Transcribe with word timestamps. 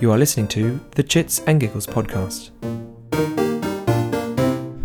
You 0.00 0.12
are 0.12 0.18
listening 0.18 0.46
to 0.48 0.78
the 0.94 1.02
Chits 1.02 1.40
and 1.40 1.58
Giggles 1.58 1.84
podcast. 1.84 2.50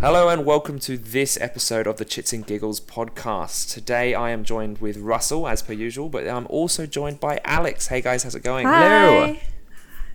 Hello 0.00 0.28
and 0.28 0.44
welcome 0.44 0.80
to 0.80 0.98
this 0.98 1.40
episode 1.40 1.86
of 1.86 1.98
the 1.98 2.04
Chits 2.04 2.32
and 2.32 2.44
Giggles 2.44 2.80
podcast. 2.80 3.72
Today 3.72 4.12
I 4.14 4.30
am 4.30 4.42
joined 4.42 4.78
with 4.78 4.96
Russell 4.96 5.46
as 5.46 5.62
per 5.62 5.72
usual, 5.72 6.08
but 6.08 6.26
I'm 6.26 6.48
also 6.48 6.84
joined 6.84 7.20
by 7.20 7.40
Alex. 7.44 7.86
Hey 7.86 8.00
guys, 8.00 8.24
how's 8.24 8.34
it 8.34 8.42
going? 8.42 8.66
Hi. 8.66 9.40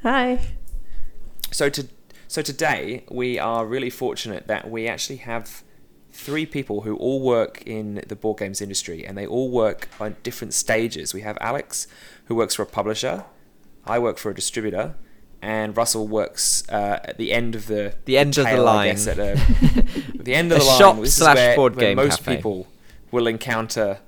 Hi. 0.04 0.40
So 1.50 1.70
to 1.70 1.88
so 2.28 2.42
today 2.42 3.06
we 3.10 3.40
are 3.40 3.66
really 3.66 3.90
fortunate 3.90 4.48
that 4.48 4.70
we 4.70 4.86
actually 4.86 5.18
have 5.18 5.64
three 6.12 6.46
people 6.46 6.82
who 6.82 6.98
all 6.98 7.22
work 7.22 7.64
in 7.66 8.04
the 8.06 8.18
board 8.18 8.40
games 8.40 8.62
industry 8.62 9.06
and 9.06 9.18
they 9.18 9.26
all 9.26 9.50
work 9.50 9.88
on 9.98 10.18
different 10.24 10.54
stages. 10.54 11.14
We 11.14 11.22
have 11.22 11.38
Alex 11.40 11.88
who 12.26 12.36
works 12.36 12.56
for 12.56 12.64
a 12.64 12.66
publisher, 12.66 13.24
I 13.86 14.00
work 14.00 14.18
for 14.18 14.30
a 14.32 14.36
distributor, 14.36 14.96
and 15.42 15.76
Russell 15.76 16.08
works 16.08 16.64
uh, 16.70 17.00
at 17.04 17.18
the 17.18 17.32
end 17.32 17.56
of 17.56 17.68
the 17.68 17.96
The 18.06 18.18
end 18.18 18.38
of 18.38 18.46
the 18.46 18.52
tail, 18.52 18.68
I 18.68 18.76
line. 18.76 18.88
guess, 18.90 19.08
at 19.08 19.20
a, 19.20 19.36
the 20.16 20.34
end 20.36 20.52
of 20.52 20.60
the 20.60 20.66
line. 20.66 20.78
shop 20.80 21.00
This 21.00 21.16
slash 21.16 21.36
where- 21.38 21.56
board 21.56 21.76
where 21.76 21.86
game 21.88 21.96
most 21.98 22.20
cafe. 22.20 22.36
people 22.38 22.68
will 23.12 23.26
encounter 23.28 24.00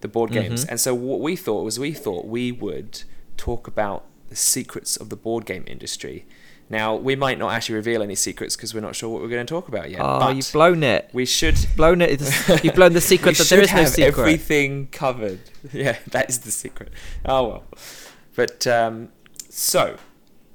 the 0.00 0.08
board 0.08 0.32
games. 0.32 0.64
Mhm. 0.64 0.70
And 0.70 0.80
so 0.80 0.94
what 0.94 1.20
we 1.20 1.36
thought 1.36 1.62
was 1.64 1.78
we 1.78 1.92
thought 1.92 2.26
we 2.26 2.50
would 2.52 3.04
talk 3.36 3.66
about 3.68 4.04
the 4.28 4.36
secrets 4.36 4.96
of 4.96 5.08
the 5.08 5.16
board 5.16 5.46
game 5.46 5.64
industry. 5.66 6.26
Now 6.68 6.94
we 6.96 7.14
might 7.16 7.38
not 7.38 7.52
actually 7.52 7.76
reveal 7.76 8.02
any 8.02 8.14
secrets 8.14 8.56
because 8.56 8.74
we're 8.74 8.80
not 8.80 8.96
sure 8.96 9.10
what 9.10 9.20
we're 9.22 9.28
going 9.28 9.46
to 9.46 9.50
talk 9.50 9.68
about 9.68 9.90
yet. 9.90 10.00
oh, 10.02 10.30
you've 10.30 10.50
blown 10.52 10.82
it. 10.82 11.08
we 11.12 11.24
should. 11.26 11.56
Blown 11.76 12.00
it. 12.02 12.20
You've 12.64 12.74
blown 12.74 12.94
the 12.94 13.00
secret 13.12 13.36
that 13.38 13.46
there 13.48 13.66
should 13.66 13.76
no 13.76 13.84
secret. 13.84 14.18
everything 14.18 14.88
covered. 14.90 15.40
Yeah, 15.72 15.96
that 16.10 16.28
is 16.28 16.38
the 16.40 16.50
secret. 16.50 16.90
Oh 17.24 17.46
well. 17.48 17.64
But 18.34 18.66
um, 18.66 19.10
so 19.48 19.96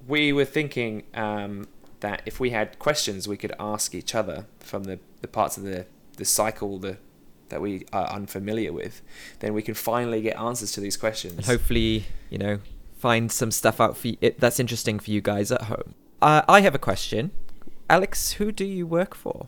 we 0.08 0.34
were 0.34 0.46
thinking 0.46 1.04
um, 1.14 1.68
that 2.00 2.22
if 2.26 2.40
we 2.40 2.52
had 2.52 2.80
questions, 2.80 3.28
we 3.28 3.38
could 3.38 3.54
ask 3.60 3.94
each 3.94 4.16
other 4.16 4.46
from 4.60 4.86
the, 4.86 5.00
the 5.22 5.28
parts 5.28 5.58
of 5.58 5.64
the, 5.64 5.86
the 6.18 6.26
cycle 6.26 6.80
the, 6.80 6.98
that 7.50 7.62
we 7.62 7.86
are 7.94 8.08
unfamiliar 8.08 8.74
with. 8.74 9.02
Then 9.40 9.54
we 9.54 9.62
can 9.62 9.74
finally 9.74 10.22
get 10.22 10.38
answers 10.38 10.72
to 10.74 10.82
these 10.82 10.98
questions. 10.98 11.34
and 11.34 11.46
hopefully, 11.46 12.06
you 12.30 12.38
know, 12.38 12.60
find 12.98 13.32
some 13.32 13.52
stuff 13.52 13.80
out 13.80 13.98
for 13.98 14.10
you, 14.10 14.18
it, 14.22 14.40
that's 14.40 14.60
interesting 14.60 15.00
for 15.00 15.12
you 15.12 15.22
guys 15.22 15.52
at 15.52 15.64
home. 15.64 15.94
Uh, 16.22 16.42
I 16.48 16.62
have 16.62 16.74
a 16.74 16.80
question. 16.80 17.32
Alex, 17.90 18.34
who 18.34 18.52
do 18.52 18.66
you 18.66 18.86
work 18.86 19.16
for? 19.16 19.48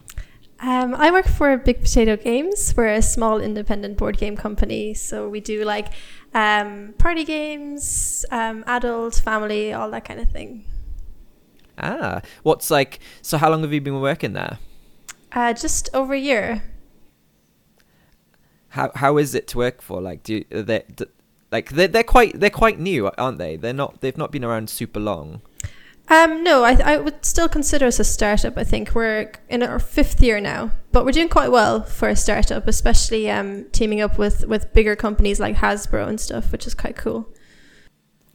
Um, 0.62 0.94
I 0.94 1.10
work 1.10 1.26
for 1.26 1.56
Big 1.58 1.82
Potato 1.82 2.18
Games. 2.18 2.74
We're 2.76 2.88
a 2.88 3.02
small 3.02 3.40
independent 3.40 3.98
board 3.98 4.18
game 4.18 4.36
company. 4.36 4.94
So 4.94 5.30
we 5.30 5.40
do 5.40 5.64
like 5.64 5.94
um, 6.34 6.94
party 6.98 7.24
games, 7.24 8.26
um, 8.32 8.64
adult, 8.68 9.16
family, 9.16 9.74
all 9.74 9.90
that 9.92 10.06
kind 10.06 10.20
of 10.20 10.30
thing. 10.30 10.66
Ah, 11.78 12.22
what's 12.44 12.70
like? 12.70 13.00
So, 13.22 13.38
how 13.38 13.50
long 13.50 13.62
have 13.62 13.74
you 13.74 13.82
been 13.82 14.02
working 14.02 14.34
there? 14.34 14.60
Uh, 15.32 15.54
just 15.54 15.90
over 15.94 16.14
a 16.14 16.20
year. 16.20 16.64
How 18.70 18.92
how 18.96 19.18
is 19.18 19.34
it 19.34 19.48
to 19.50 19.58
work 19.58 19.82
for? 19.82 20.02
Like, 20.02 20.24
do 20.24 20.36
you, 20.36 20.46
they 20.64 20.84
d- 20.94 21.06
like 21.52 21.70
they're 21.72 21.88
they're 21.88 22.04
quite 22.04 22.40
they're 22.40 22.50
quite 22.50 22.80
new, 22.80 23.10
aren't 23.18 23.38
they? 23.38 23.56
They're 23.56 23.74
not 23.74 24.02
they've 24.02 24.18
not 24.18 24.32
been 24.32 24.44
around 24.44 24.70
super 24.70 25.00
long. 25.00 25.42
Um, 26.10 26.44
no, 26.44 26.64
I, 26.64 26.74
I 26.84 26.98
would 26.98 27.24
still 27.24 27.48
consider 27.48 27.86
us 27.86 28.00
a 28.00 28.04
startup. 28.04 28.58
I 28.58 28.64
think 28.64 28.96
we're 28.96 29.32
in 29.48 29.62
our 29.62 29.78
fifth 29.78 30.22
year 30.22 30.42
now, 30.42 30.72
but 30.92 31.06
we're 31.06 31.12
doing 31.12 31.30
quite 31.30 31.52
well 31.52 31.84
for 31.84 32.10
a 32.10 32.16
startup, 32.16 32.68
especially 32.68 33.30
um, 33.30 33.66
teaming 33.72 34.02
up 34.02 34.18
with, 34.18 34.48
with 34.48 34.74
bigger 34.74 34.96
companies 34.96 35.40
like 35.40 35.58
Hasbro 35.58 36.08
and 36.08 36.20
stuff, 36.20 36.52
which 36.52 36.66
is 36.66 36.74
quite 36.74 36.96
cool. 36.96 37.30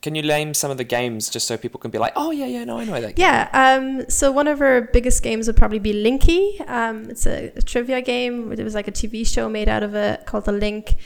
Can 0.02 0.14
you 0.14 0.22
name 0.22 0.52
some 0.52 0.70
of 0.70 0.76
the 0.76 0.84
games 0.84 1.30
just 1.30 1.48
so 1.48 1.56
people 1.56 1.80
can 1.80 1.90
be 1.90 1.96
like, 1.96 2.12
oh 2.14 2.30
yeah, 2.30 2.44
yeah, 2.44 2.64
no, 2.64 2.78
I 2.78 2.84
know 2.84 3.00
that. 3.00 3.16
game." 3.16 3.24
Yeah, 3.24 3.48
um, 3.54 4.08
so 4.10 4.30
one 4.30 4.46
of 4.46 4.60
our 4.60 4.82
biggest 4.82 5.22
games 5.22 5.46
would 5.46 5.56
probably 5.56 5.78
be 5.78 5.94
Linkee. 5.94 6.60
Um, 6.68 7.08
it's 7.08 7.26
a, 7.26 7.50
a 7.56 7.62
trivia 7.62 8.02
game. 8.02 8.54
There 8.54 8.66
was 8.66 8.74
like 8.74 8.86
a 8.86 8.92
TV 8.92 9.26
show 9.26 9.48
made 9.48 9.66
out 9.66 9.82
of 9.82 9.94
it 9.94 10.26
called 10.26 10.44
The 10.44 10.52
Link. 10.52 10.96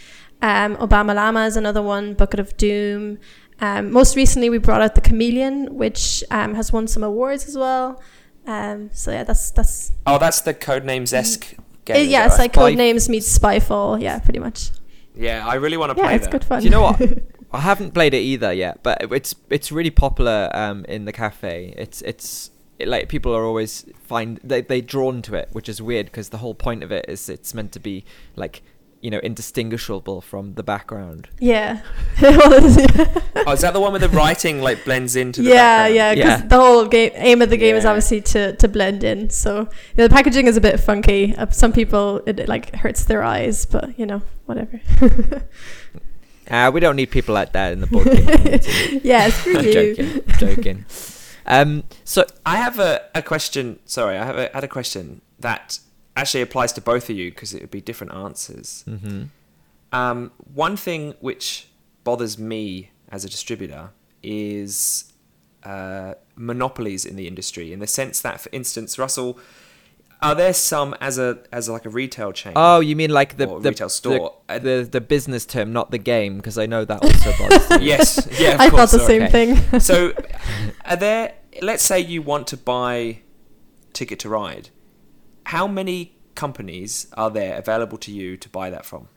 Um, 0.42 0.76
Obama 0.78 1.14
Llama 1.14 1.46
is 1.46 1.56
another 1.56 1.80
one, 1.80 2.14
Bucket 2.14 2.40
of 2.40 2.56
Doom. 2.56 3.18
Um, 3.60 3.90
most 3.92 4.16
recently, 4.16 4.50
we 4.50 4.58
brought 4.58 4.80
out 4.80 4.94
The 4.94 5.00
Chameleon, 5.00 5.74
which 5.74 6.22
um, 6.30 6.54
has 6.54 6.72
won 6.72 6.86
some 6.86 7.02
awards 7.02 7.46
as 7.48 7.56
well. 7.56 8.00
Um, 8.46 8.90
so 8.92 9.10
yeah, 9.10 9.24
that's 9.24 9.50
that's 9.50 9.92
Oh, 10.06 10.18
that's 10.18 10.40
the 10.42 10.54
Codenames 10.54 11.12
esque 11.12 11.54
game. 11.84 11.96
Uh, 11.96 12.00
is 12.00 12.08
yeah, 12.08 12.26
it's 12.26 12.38
like 12.38 12.54
Spy- 12.54 12.72
Codenames 12.74 13.08
meets 13.08 13.38
Spyfall. 13.38 14.00
Yeah, 14.00 14.18
pretty 14.20 14.38
much. 14.38 14.70
Yeah, 15.14 15.46
I 15.46 15.54
really 15.54 15.76
want 15.76 15.92
to 15.92 15.98
Yeah, 15.98 16.04
play 16.04 16.14
it's 16.14 16.26
that. 16.26 16.30
good 16.32 16.44
fun. 16.44 16.60
Do 16.60 16.64
you 16.64 16.70
know 16.70 16.82
what? 16.82 17.00
I 17.52 17.60
haven't 17.60 17.92
played 17.94 18.14
it 18.14 18.18
either 18.20 18.52
yet, 18.52 18.82
but 18.82 19.12
it's 19.12 19.34
it's 19.50 19.72
really 19.72 19.90
popular 19.90 20.50
um, 20.54 20.84
in 20.86 21.04
the 21.06 21.12
cafe. 21.12 21.74
It's 21.76 22.00
it's 22.02 22.50
it, 22.78 22.86
like 22.88 23.08
people 23.08 23.34
are 23.34 23.44
always 23.44 23.84
find 24.04 24.38
they 24.44 24.60
they 24.60 24.80
drawn 24.80 25.20
to 25.22 25.34
it, 25.34 25.48
which 25.52 25.68
is 25.68 25.82
weird 25.82 26.06
because 26.06 26.28
the 26.28 26.38
whole 26.38 26.54
point 26.54 26.82
of 26.84 26.92
it 26.92 27.06
is 27.08 27.28
it's 27.28 27.52
meant 27.54 27.72
to 27.72 27.80
be 27.80 28.04
like 28.36 28.62
you 29.00 29.10
know 29.10 29.18
indistinguishable 29.20 30.20
from 30.20 30.54
the 30.54 30.62
background. 30.62 31.28
yeah. 31.38 31.80
Oh, 33.46 33.52
is 33.52 33.60
that 33.62 33.72
the 33.72 33.80
one 33.80 33.92
where 33.92 34.00
the 34.00 34.08
writing 34.10 34.60
like 34.60 34.84
blends 34.84 35.16
into 35.16 35.40
the 35.42 35.50
yeah, 35.50 35.88
background? 35.88 35.94
yeah, 35.94 36.14
because 36.14 36.40
Yeah. 36.40 36.46
the 36.48 36.56
whole 36.56 36.86
game 36.86 37.10
aim 37.14 37.40
of 37.40 37.48
the 37.50 37.56
game 37.56 37.76
is 37.76 37.84
obviously 37.86 38.20
to, 38.22 38.54
to 38.56 38.68
blend 38.68 39.04
in. 39.04 39.30
So 39.30 39.60
you 39.60 39.64
know, 39.98 40.08
the 40.08 40.14
packaging 40.14 40.46
is 40.48 40.56
a 40.56 40.60
bit 40.60 40.78
funky. 40.80 41.34
Uh, 41.36 41.48
some 41.50 41.72
people 41.72 42.20
it, 42.26 42.40
it, 42.40 42.48
like 42.48 42.74
hurts 42.74 43.04
their 43.04 43.22
eyes, 43.22 43.64
but 43.64 43.98
you 43.98 44.04
know 44.04 44.20
whatever. 44.46 44.80
Uh, 46.50 46.70
we 46.74 46.80
don't 46.80 46.96
need 46.96 47.10
people 47.10 47.34
like 47.34 47.52
that 47.52 47.72
in 47.72 47.80
the 47.80 47.86
board 47.86 48.06
game 48.06 48.26
community. 48.26 49.00
yeah, 49.04 49.30
screw 49.30 49.58
I'm 49.58 49.64
you. 49.64 49.72
joking. 49.72 50.22
Joking. 50.38 50.84
Um, 51.46 51.84
so 52.04 52.26
I 52.44 52.56
have 52.56 52.78
a, 52.78 53.02
a 53.14 53.22
question. 53.22 53.78
Sorry, 53.86 54.18
I 54.18 54.24
have 54.24 54.36
a, 54.36 54.50
had 54.52 54.64
a 54.64 54.68
question 54.68 55.22
that 55.38 55.78
actually 56.20 56.42
applies 56.42 56.72
to 56.74 56.80
both 56.80 57.08
of 57.10 57.16
you 57.16 57.30
because 57.30 57.54
it 57.54 57.60
would 57.62 57.70
be 57.70 57.80
different 57.80 58.12
answers. 58.14 58.84
mhm. 58.88 59.28
Um, 59.90 60.32
one 60.54 60.76
thing 60.76 61.14
which 61.20 61.68
bothers 62.04 62.38
me 62.38 62.90
as 63.10 63.24
a 63.24 63.28
distributor 63.28 63.90
is 64.22 65.12
uh, 65.64 66.12
monopolies 66.36 67.04
in 67.06 67.16
the 67.16 67.26
industry, 67.26 67.72
in 67.72 67.78
the 67.80 67.86
sense 67.86 68.20
that, 68.20 68.40
for 68.40 68.50
instance, 68.52 68.98
Russell, 68.98 69.38
are 70.20 70.34
there 70.34 70.52
some 70.52 70.94
as 71.00 71.16
a 71.18 71.38
as 71.52 71.68
like 71.68 71.86
a 71.86 71.88
retail 71.88 72.32
chain? 72.32 72.52
Oh, 72.56 72.80
you 72.80 72.96
mean 72.96 73.10
like 73.10 73.36
the 73.38 73.46
Or 73.48 73.60
the, 73.60 73.70
retail 73.70 73.88
store. 73.88 74.34
the, 74.48 74.58
the 74.58 74.88
the 74.90 75.00
business 75.00 75.46
term, 75.46 75.72
not 75.72 75.90
the 75.90 75.98
game, 75.98 76.36
because 76.36 76.58
I 76.58 76.66
know 76.66 76.84
that 76.84 77.00
also 77.02 77.32
bothers 77.38 77.70
me. 77.80 77.86
yes, 77.86 78.28
yeah. 78.38 78.54
Of 78.54 78.60
I 78.60 78.68
course, 78.70 78.90
thought 78.90 78.98
the 78.98 79.04
sorry. 79.06 79.18
same 79.18 79.22
okay. 79.22 79.54
thing. 79.54 79.80
so 79.80 80.12
are 80.84 80.96
there 80.96 81.34
let's 81.62 81.82
say 81.84 81.98
you 82.00 82.20
want 82.22 82.46
to 82.48 82.56
buy 82.56 83.20
ticket 83.92 84.18
to 84.20 84.28
ride 84.28 84.68
how 85.54 85.66
many 85.66 85.98
companies 86.34 86.90
are 87.22 87.30
there 87.38 87.54
available 87.58 87.98
to 88.06 88.10
you 88.12 88.36
to 88.36 88.48
buy 88.58 88.70
that 88.70 88.84
from 88.90 89.08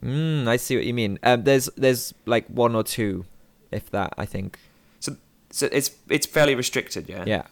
Mm, 0.00 0.46
I 0.46 0.56
see 0.58 0.76
what 0.76 0.86
you 0.86 0.94
mean. 0.94 1.18
Um, 1.24 1.42
there's 1.42 1.66
there's 1.76 2.14
like 2.24 2.46
one 2.46 2.76
or 2.76 2.84
two, 2.84 3.24
if 3.72 3.90
that. 3.90 4.10
I 4.16 4.26
think. 4.26 4.56
so 5.00 5.10
so 5.50 5.64
it's 5.78 5.90
it's 6.08 6.26
fairly 6.36 6.54
restricted 6.54 7.08
yeah 7.08 7.24
Yeah. 7.34 7.42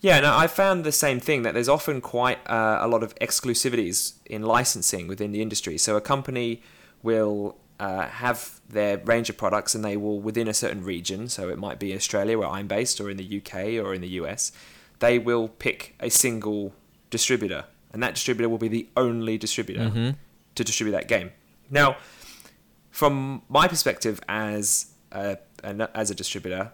yeah 0.00 0.20
no 0.20 0.30
i 0.44 0.46
found 0.46 0.84
the 0.84 0.92
same 0.92 1.20
thing 1.20 1.42
that 1.42 1.52
there's 1.54 1.68
often 1.68 2.00
quite 2.00 2.38
uh, 2.48 2.78
a 2.80 2.88
lot 2.88 3.02
of 3.02 3.14
exclusivities 3.16 4.14
in 4.26 4.42
licensing 4.42 5.06
within 5.08 5.32
the 5.32 5.42
industry 5.42 5.76
so 5.78 5.96
a 5.96 6.00
company 6.00 6.62
will 7.02 7.56
uh, 7.78 8.06
have 8.24 8.60
their 8.68 8.98
range 8.98 9.28
of 9.30 9.36
products 9.36 9.74
and 9.74 9.84
they 9.84 9.96
will 9.96 10.20
within 10.20 10.48
a 10.48 10.54
certain 10.54 10.82
region 10.84 11.28
so 11.28 11.48
it 11.48 11.58
might 11.58 11.78
be 11.78 11.94
australia 11.94 12.38
where 12.38 12.48
i'm 12.48 12.66
based 12.66 13.00
or 13.00 13.10
in 13.10 13.16
the 13.16 13.28
uk 13.38 13.54
or 13.84 13.92
in 13.94 14.00
the 14.00 14.08
us 14.08 14.52
they 15.00 15.18
will 15.18 15.48
pick 15.48 15.94
a 16.00 16.08
single 16.10 16.72
distributor 17.10 17.64
and 17.92 18.02
that 18.02 18.14
distributor 18.14 18.48
will 18.48 18.58
be 18.58 18.68
the 18.68 18.88
only 18.96 19.36
distributor 19.36 19.86
Mhm. 19.90 20.16
to 20.54 20.64
distribute 20.64 20.92
that 20.92 21.08
game 21.08 21.30
now 21.70 21.96
from 22.90 23.42
my 23.48 23.66
perspective 23.68 24.20
as 24.28 24.86
a, 25.12 25.38
an, 25.64 25.82
as 25.94 26.10
a 26.10 26.14
distributor 26.14 26.72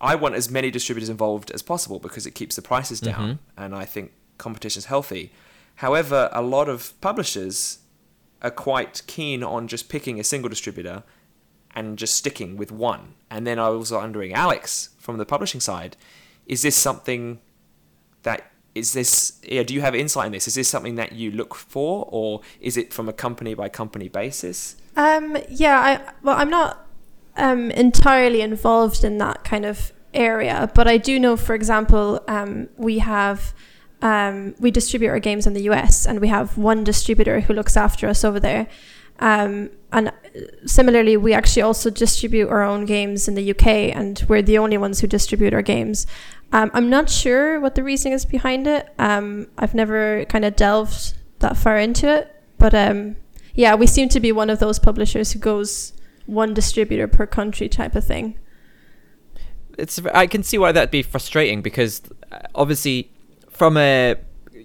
i 0.00 0.14
want 0.14 0.34
as 0.34 0.50
many 0.50 0.70
distributors 0.70 1.08
involved 1.08 1.50
as 1.52 1.62
possible 1.62 1.98
because 1.98 2.26
it 2.26 2.32
keeps 2.32 2.56
the 2.56 2.62
prices 2.62 3.00
down 3.00 3.24
Mhm. 3.34 3.38
and 3.56 3.74
i 3.74 3.84
think 3.84 4.12
competition 4.38 4.78
is 4.80 4.86
healthy 4.86 5.32
however 5.76 6.28
a 6.32 6.42
lot 6.42 6.68
of 6.68 6.98
publishers 7.00 7.78
are 8.42 8.50
quite 8.50 9.02
keen 9.06 9.42
on 9.42 9.66
just 9.66 9.88
picking 9.88 10.20
a 10.20 10.24
single 10.24 10.48
distributor 10.50 11.02
and 11.74 11.98
just 11.98 12.14
sticking 12.14 12.56
with 12.56 12.70
one. 12.72 13.14
And 13.30 13.46
then 13.46 13.58
I 13.58 13.68
was 13.70 13.90
wondering, 13.92 14.32
Alex, 14.32 14.90
from 14.98 15.16
the 15.18 15.26
publishing 15.26 15.60
side, 15.60 15.94
is 16.46 16.62
this 16.62 16.76
something 16.76 17.38
that 18.26 18.50
is 18.74 18.92
this? 18.92 19.40
Yeah, 19.42 19.62
do 19.62 19.72
you 19.72 19.80
have 19.80 19.94
insight 19.94 20.26
in 20.26 20.32
this? 20.32 20.46
Is 20.46 20.54
this 20.54 20.68
something 20.68 20.96
that 20.96 21.12
you 21.12 21.30
look 21.30 21.54
for, 21.54 22.06
or 22.10 22.42
is 22.60 22.76
it 22.76 22.92
from 22.92 23.08
a 23.08 23.12
company 23.12 23.54
by 23.54 23.70
company 23.70 24.08
basis? 24.08 24.76
Um, 24.96 25.38
yeah, 25.48 25.78
I 25.78 26.12
well, 26.22 26.36
I'm 26.36 26.50
not 26.50 26.86
um, 27.36 27.70
entirely 27.70 28.42
involved 28.42 29.02
in 29.02 29.16
that 29.18 29.44
kind 29.44 29.64
of 29.64 29.92
area, 30.12 30.70
but 30.74 30.86
I 30.86 30.98
do 30.98 31.18
know, 31.18 31.36
for 31.36 31.54
example, 31.54 32.22
um, 32.28 32.68
we 32.76 32.98
have 32.98 33.54
um, 34.02 34.54
we 34.58 34.70
distribute 34.70 35.08
our 35.08 35.20
games 35.20 35.46
in 35.46 35.54
the 35.54 35.62
US, 35.70 36.06
and 36.06 36.20
we 36.20 36.28
have 36.28 36.58
one 36.58 36.84
distributor 36.84 37.40
who 37.40 37.54
looks 37.54 37.76
after 37.76 38.06
us 38.06 38.24
over 38.24 38.38
there. 38.38 38.66
Um, 39.18 39.70
and 39.92 40.12
similarly, 40.66 41.16
we 41.16 41.32
actually 41.32 41.62
also 41.62 41.88
distribute 41.88 42.48
our 42.48 42.62
own 42.62 42.84
games 42.84 43.28
in 43.28 43.34
the 43.34 43.50
UK, 43.50 43.66
and 43.96 44.22
we're 44.28 44.42
the 44.42 44.58
only 44.58 44.76
ones 44.76 45.00
who 45.00 45.06
distribute 45.06 45.54
our 45.54 45.62
games. 45.62 46.06
Um, 46.52 46.70
I'm 46.74 46.88
not 46.88 47.10
sure 47.10 47.60
what 47.60 47.74
the 47.74 47.82
reasoning 47.82 48.14
is 48.14 48.24
behind 48.24 48.66
it. 48.66 48.88
Um, 48.98 49.48
I've 49.58 49.74
never 49.74 50.24
kind 50.26 50.44
of 50.44 50.56
delved 50.56 51.14
that 51.40 51.56
far 51.56 51.78
into 51.78 52.08
it, 52.08 52.34
but 52.58 52.74
um, 52.74 53.16
yeah, 53.54 53.74
we 53.74 53.86
seem 53.86 54.08
to 54.10 54.20
be 54.20 54.32
one 54.32 54.50
of 54.50 54.58
those 54.58 54.78
publishers 54.78 55.32
who 55.32 55.38
goes 55.38 55.92
one 56.26 56.54
distributor 56.54 57.08
per 57.08 57.26
country 57.26 57.68
type 57.68 57.94
of 57.94 58.06
thing. 58.06 58.38
It's 59.78 60.00
I 60.14 60.26
can 60.26 60.42
see 60.42 60.56
why 60.56 60.72
that'd 60.72 60.90
be 60.90 61.02
frustrating 61.02 61.62
because 61.62 62.02
uh, 62.32 62.38
obviously 62.54 63.12
from 63.50 63.76
a 63.76 64.16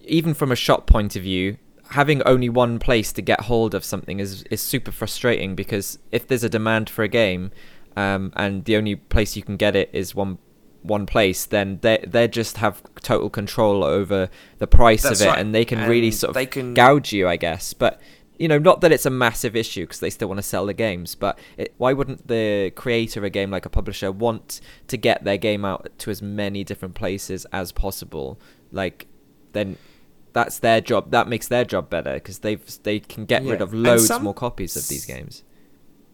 even 0.05 0.33
from 0.33 0.51
a 0.51 0.55
shop 0.55 0.87
point 0.87 1.15
of 1.15 1.23
view, 1.23 1.57
having 1.89 2.21
only 2.23 2.49
one 2.49 2.79
place 2.79 3.11
to 3.13 3.21
get 3.21 3.41
hold 3.41 3.75
of 3.75 3.83
something 3.83 4.19
is 4.19 4.43
is 4.43 4.61
super 4.61 4.91
frustrating 4.91 5.55
because 5.55 5.99
if 6.11 6.27
there's 6.27 6.43
a 6.43 6.49
demand 6.49 6.89
for 6.89 7.03
a 7.03 7.07
game 7.07 7.51
um, 7.97 8.31
and 8.35 8.65
the 8.65 8.77
only 8.77 8.95
place 8.95 9.35
you 9.35 9.43
can 9.43 9.57
get 9.57 9.75
it 9.75 9.89
is 9.91 10.15
one 10.15 10.37
one 10.83 11.05
place, 11.05 11.45
then 11.45 11.79
they 11.81 12.03
they 12.07 12.27
just 12.27 12.57
have 12.57 12.81
total 13.01 13.29
control 13.29 13.83
over 13.83 14.29
the 14.57 14.67
price 14.67 15.03
That's 15.03 15.21
of 15.21 15.27
it, 15.27 15.29
right. 15.29 15.39
and 15.39 15.53
they 15.53 15.65
can 15.65 15.87
really 15.87 16.11
sort 16.11 16.29
of 16.29 16.33
they 16.35 16.45
can- 16.45 16.73
gouge 16.73 17.13
you, 17.13 17.27
I 17.27 17.37
guess. 17.37 17.73
But 17.73 18.01
you 18.39 18.47
know, 18.47 18.57
not 18.57 18.81
that 18.81 18.91
it's 18.91 19.05
a 19.05 19.11
massive 19.11 19.55
issue 19.55 19.83
because 19.83 19.99
they 19.99 20.09
still 20.09 20.27
want 20.27 20.39
to 20.39 20.43
sell 20.43 20.65
the 20.65 20.73
games. 20.73 21.13
But 21.13 21.37
it, 21.57 21.75
why 21.77 21.93
wouldn't 21.93 22.27
the 22.27 22.71
creator 22.75 23.19
of 23.19 23.23
a 23.23 23.29
game, 23.29 23.51
like 23.51 23.67
a 23.67 23.69
publisher, 23.69 24.11
want 24.11 24.61
to 24.87 24.97
get 24.97 25.23
their 25.23 25.37
game 25.37 25.63
out 25.63 25.89
to 25.99 26.09
as 26.09 26.21
many 26.23 26.63
different 26.63 26.95
places 26.95 27.45
as 27.51 27.71
possible? 27.71 28.39
Like, 28.71 29.05
then 29.53 29.77
that's 30.33 30.57
their 30.57 30.81
job. 30.81 31.11
That 31.11 31.27
makes 31.27 31.47
their 31.49 31.65
job 31.65 31.91
better 31.91 32.15
because 32.15 32.39
they've 32.39 32.63
they 32.81 32.99
can 32.99 33.25
get 33.25 33.43
rid 33.43 33.61
of 33.61 33.73
loads 33.75 34.07
some- 34.07 34.23
more 34.23 34.33
copies 34.33 34.75
of 34.75 34.87
these 34.87 35.05
games. 35.05 35.43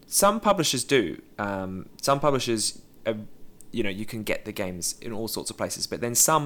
Some 0.06 0.40
publishers 0.40 0.84
do. 0.84 1.22
Um, 1.38 1.88
some 2.02 2.20
publishers, 2.20 2.82
you 3.78 3.84
know, 3.84 3.90
you 4.02 4.06
can 4.14 4.22
get 4.24 4.40
the 4.46 4.52
games 4.64 4.96
in 5.02 5.12
all 5.18 5.28
sorts 5.28 5.50
of 5.52 5.56
places, 5.58 5.86
but 5.92 6.00
then 6.02 6.16
some 6.16 6.46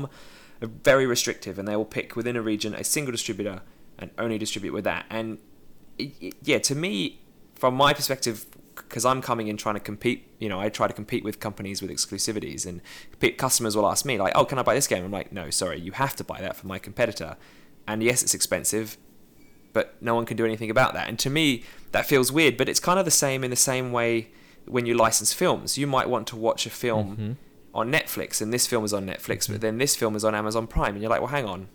are 0.62 0.68
very 0.92 1.06
restrictive, 1.16 1.58
and 1.58 1.66
they 1.68 1.76
will 1.76 1.92
pick 1.98 2.16
within 2.16 2.36
a 2.36 2.42
region 2.42 2.74
a 2.76 2.84
single 2.84 3.12
distributor 3.12 3.62
and 4.00 4.12
only 4.18 4.38
distribute 4.38 4.74
with 4.74 4.84
that. 4.84 5.06
And 5.10 5.38
it, 5.98 6.12
it- 6.20 6.34
yeah, 6.44 6.60
to 6.70 6.76
me, 6.76 6.94
from 7.56 7.74
my 7.76 7.94
perspective, 7.94 8.46
because 8.76 9.06
I'm 9.06 9.22
coming 9.22 9.48
in 9.48 9.56
trying 9.58 9.76
to 9.76 9.86
compete, 9.92 10.20
you 10.40 10.50
know, 10.50 10.60
I 10.60 10.68
try 10.70 10.88
to 10.88 10.94
compete 11.02 11.24
with 11.24 11.40
companies 11.40 11.82
with 11.82 11.92
exclusivities, 11.92 12.66
and 12.66 12.82
customers 13.38 13.76
will 13.78 13.88
ask 13.88 14.06
me 14.06 14.18
like, 14.18 14.34
"Oh, 14.36 14.46
can 14.46 14.58
I 14.60 14.64
buy 14.64 14.76
this 14.76 14.88
game?" 14.88 15.04
I'm 15.06 15.12
like, 15.20 15.32
"No, 15.32 15.50
sorry, 15.50 15.80
you 15.80 15.92
have 15.94 16.16
to 16.18 16.24
buy 16.24 16.40
that 16.42 16.56
from 16.58 16.68
my 16.74 16.80
competitor." 16.80 17.38
And 17.88 18.04
yes, 18.04 18.24
it's 18.24 18.34
expensive, 18.34 18.98
but 19.74 19.86
no 20.02 20.16
one 20.16 20.26
can 20.26 20.36
do 20.38 20.46
anything 20.46 20.70
about 20.70 20.94
that. 20.94 21.08
And 21.10 21.18
to 21.20 21.30
me, 21.30 21.64
that 21.94 22.06
feels 22.06 22.32
weird. 22.32 22.58
But 22.58 22.68
it's 22.70 22.80
kind 22.90 23.00
of 23.00 23.06
the 23.06 23.18
same 23.26 23.44
in 23.44 23.50
the 23.58 23.64
same 23.72 23.92
way 23.92 24.30
when 24.66 24.86
you 24.86 24.94
license 24.94 25.34
films. 25.34 25.78
You 25.78 25.88
might 25.88 26.10
want 26.10 26.28
to 26.28 26.36
watch 26.36 26.66
a 26.66 26.70
film 26.70 27.18
Mhm. 27.18 27.36
on 27.74 27.92
Netflix, 27.92 28.42
and 28.42 28.54
this 28.54 28.68
film 28.68 28.84
is 28.86 28.94
on 28.94 29.06
Netflix, 29.06 29.48
but 29.50 29.62
then 29.62 29.78
this 29.78 29.96
film 29.96 30.16
is 30.16 30.24
on 30.24 30.36
Amazon 30.36 30.68
Prime, 30.68 30.94
and 30.94 31.02
you're 31.02 31.10
like, 31.10 31.22
well, 31.22 31.30
hang 31.30 31.46
on. 31.46 31.68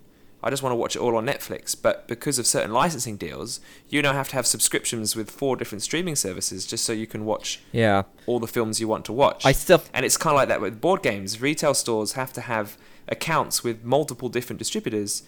I 0.42 0.50
just 0.50 0.62
want 0.62 0.72
to 0.72 0.76
watch 0.76 0.94
it 0.94 1.00
all 1.00 1.16
on 1.16 1.26
Netflix, 1.26 1.74
but 1.80 2.06
because 2.06 2.38
of 2.38 2.46
certain 2.46 2.70
licensing 2.70 3.16
deals, 3.16 3.58
you 3.88 4.02
now 4.02 4.12
have 4.12 4.28
to 4.28 4.36
have 4.36 4.46
subscriptions 4.46 5.16
with 5.16 5.30
four 5.30 5.56
different 5.56 5.82
streaming 5.82 6.14
services 6.14 6.66
just 6.66 6.84
so 6.84 6.92
you 6.92 7.06
can 7.06 7.24
watch 7.24 7.60
Yeah, 7.72 8.02
all 8.26 8.38
the 8.38 8.46
films 8.46 8.78
you 8.78 8.86
want 8.86 9.04
to 9.06 9.12
watch. 9.12 9.44
I 9.46 9.52
still 9.52 9.82
And 9.94 10.04
it's 10.04 10.16
kind 10.18 10.32
of 10.34 10.36
like 10.36 10.48
that 10.48 10.60
with 10.60 10.80
board 10.80 11.02
games. 11.02 11.40
Retail 11.40 11.72
stores 11.74 12.12
have 12.12 12.32
to 12.34 12.42
have 12.42 12.76
accounts 13.08 13.64
with 13.64 13.82
multiple 13.82 14.28
different 14.28 14.58
distributors 14.58 15.22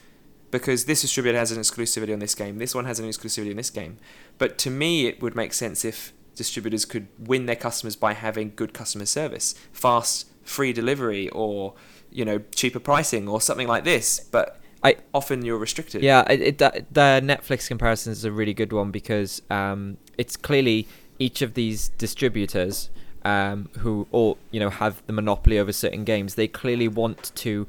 because 0.51 0.85
this 0.85 1.01
distributor 1.01 1.39
has 1.39 1.51
an 1.53 1.59
exclusivity 1.59 2.13
on 2.13 2.19
this 2.21 2.35
game, 2.35 2.59
this 2.59 2.75
one 2.75 2.85
has 2.85 3.01
an 3.01 3.07
exclusivity 3.09 3.51
on 3.51 3.57
this 3.57 3.71
game. 3.71 3.97
But 4.37 4.59
to 4.59 4.71
me, 4.71 5.07
it 5.07 5.21
would 5.23 5.35
make 5.35 5.53
sense 5.53 5.85
if 5.85 6.13
distributors 6.39 6.87
could 6.87 7.09
win 7.19 7.45
their 7.47 7.57
customers 7.57 7.97
by 7.97 8.15
having 8.15 8.53
good 8.57 8.73
customer 8.73 9.05
service, 9.05 9.55
fast, 9.73 10.31
free 10.43 10.73
delivery, 10.73 11.29
or 11.31 11.75
you 12.11 12.25
know 12.25 12.39
cheaper 12.55 12.81
pricing, 12.81 13.29
or 13.29 13.41
something 13.41 13.69
like 13.69 13.85
this. 13.85 14.21
But 14.21 14.59
I- 14.83 14.97
often 15.13 15.45
you're 15.45 15.59
restricted. 15.59 16.03
Yeah, 16.03 16.25
it, 16.31 16.41
it, 16.41 16.59
that, 16.59 16.95
the 16.95 17.21
Netflix 17.23 17.69
comparison 17.69 18.13
is 18.13 18.25
a 18.25 18.33
really 18.33 18.55
good 18.55 18.73
one 18.73 18.91
because 18.91 19.43
um, 19.51 19.99
it's 20.17 20.37
clearly 20.37 20.89
each 21.19 21.43
of 21.43 21.55
these 21.55 21.91
distributors 21.91 22.89
um, 23.25 23.69
who 23.79 24.07
all 24.13 24.39
you 24.51 24.61
know 24.61 24.71
have 24.71 25.03
the 25.07 25.13
monopoly 25.13 25.59
over 25.59 25.73
certain 25.73 26.05
games. 26.05 26.37
They 26.37 26.49
clearly 26.49 26.89
want 26.89 27.33
to 27.35 27.67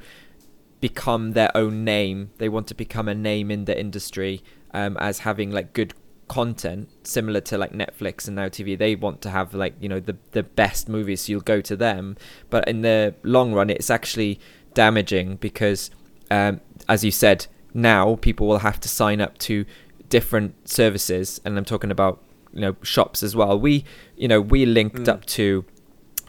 become 0.80 1.32
their 1.32 1.54
own 1.54 1.84
name. 1.84 2.30
They 2.38 2.48
want 2.48 2.66
to 2.68 2.74
become 2.74 3.08
a 3.08 3.14
name 3.14 3.50
in 3.50 3.66
the 3.66 3.78
industry 3.78 4.42
um, 4.72 4.96
as 4.98 5.20
having 5.20 5.50
like 5.50 5.72
good 5.72 5.92
content 6.30 6.88
similar 7.02 7.40
to 7.40 7.58
like 7.58 7.72
Netflix 7.72 8.26
and 8.28 8.36
Now 8.36 8.46
TV. 8.48 8.78
They 8.78 8.94
want 8.94 9.20
to 9.22 9.30
have 9.30 9.52
like 9.52 9.74
you 9.80 9.88
know 9.88 9.98
the 10.00 10.16
the 10.30 10.44
best 10.44 10.88
movies, 10.88 11.22
so 11.22 11.32
you'll 11.32 11.40
go 11.54 11.60
to 11.60 11.76
them. 11.76 12.16
But 12.48 12.68
in 12.68 12.82
the 12.82 13.14
long 13.24 13.52
run, 13.52 13.68
it's 13.68 13.90
actually 13.90 14.38
damaging 14.74 15.36
because, 15.36 15.90
um, 16.30 16.60
as 16.88 17.02
you 17.04 17.10
said, 17.10 17.46
now 17.74 18.14
people 18.16 18.46
will 18.46 18.60
have 18.60 18.78
to 18.80 18.88
sign 18.88 19.20
up 19.20 19.36
to 19.38 19.64
different 20.08 20.68
services, 20.68 21.40
and 21.44 21.58
I'm 21.58 21.64
talking 21.64 21.90
about 21.90 22.22
you 22.54 22.60
know 22.60 22.76
shops 22.82 23.22
as 23.22 23.34
well. 23.34 23.58
We 23.58 23.84
you 24.16 24.28
know 24.28 24.40
we 24.40 24.64
linked 24.66 25.04
Mm. 25.06 25.08
up 25.08 25.26
to 25.38 25.64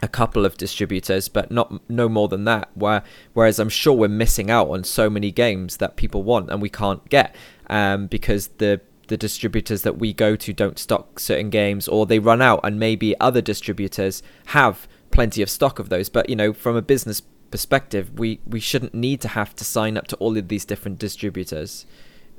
a 0.04 0.08
couple 0.08 0.44
of 0.44 0.56
distributors, 0.56 1.28
but 1.28 1.52
not 1.52 1.88
no 1.88 2.08
more 2.08 2.26
than 2.26 2.42
that. 2.44 2.70
Where 2.74 3.02
whereas 3.34 3.60
I'm 3.60 3.68
sure 3.68 3.94
we're 3.94 4.08
missing 4.24 4.50
out 4.50 4.68
on 4.68 4.82
so 4.82 5.08
many 5.08 5.30
games 5.30 5.76
that 5.76 5.94
people 5.96 6.24
want 6.24 6.50
and 6.50 6.60
we 6.60 6.68
can't 6.68 7.08
get 7.08 7.36
um, 7.70 8.08
because 8.08 8.48
the 8.58 8.80
the 9.12 9.18
distributors 9.18 9.82
that 9.82 9.98
we 9.98 10.14
go 10.14 10.34
to 10.34 10.54
don't 10.54 10.78
stock 10.78 11.20
certain 11.20 11.50
games 11.50 11.86
or 11.86 12.06
they 12.06 12.18
run 12.18 12.40
out 12.40 12.60
and 12.64 12.80
maybe 12.80 13.14
other 13.20 13.42
distributors 13.42 14.22
have 14.46 14.88
plenty 15.10 15.42
of 15.42 15.50
stock 15.50 15.78
of 15.78 15.90
those. 15.90 16.08
But 16.08 16.30
you 16.30 16.34
know 16.34 16.54
from 16.54 16.76
a 16.76 16.80
business 16.80 17.20
perspective 17.50 18.18
we 18.18 18.40
we 18.46 18.58
shouldn't 18.58 18.94
need 18.94 19.20
to 19.20 19.28
have 19.28 19.54
to 19.56 19.64
sign 19.64 19.98
up 19.98 20.06
to 20.06 20.16
all 20.16 20.38
of 20.38 20.48
these 20.48 20.64
different 20.64 20.98
distributors. 20.98 21.84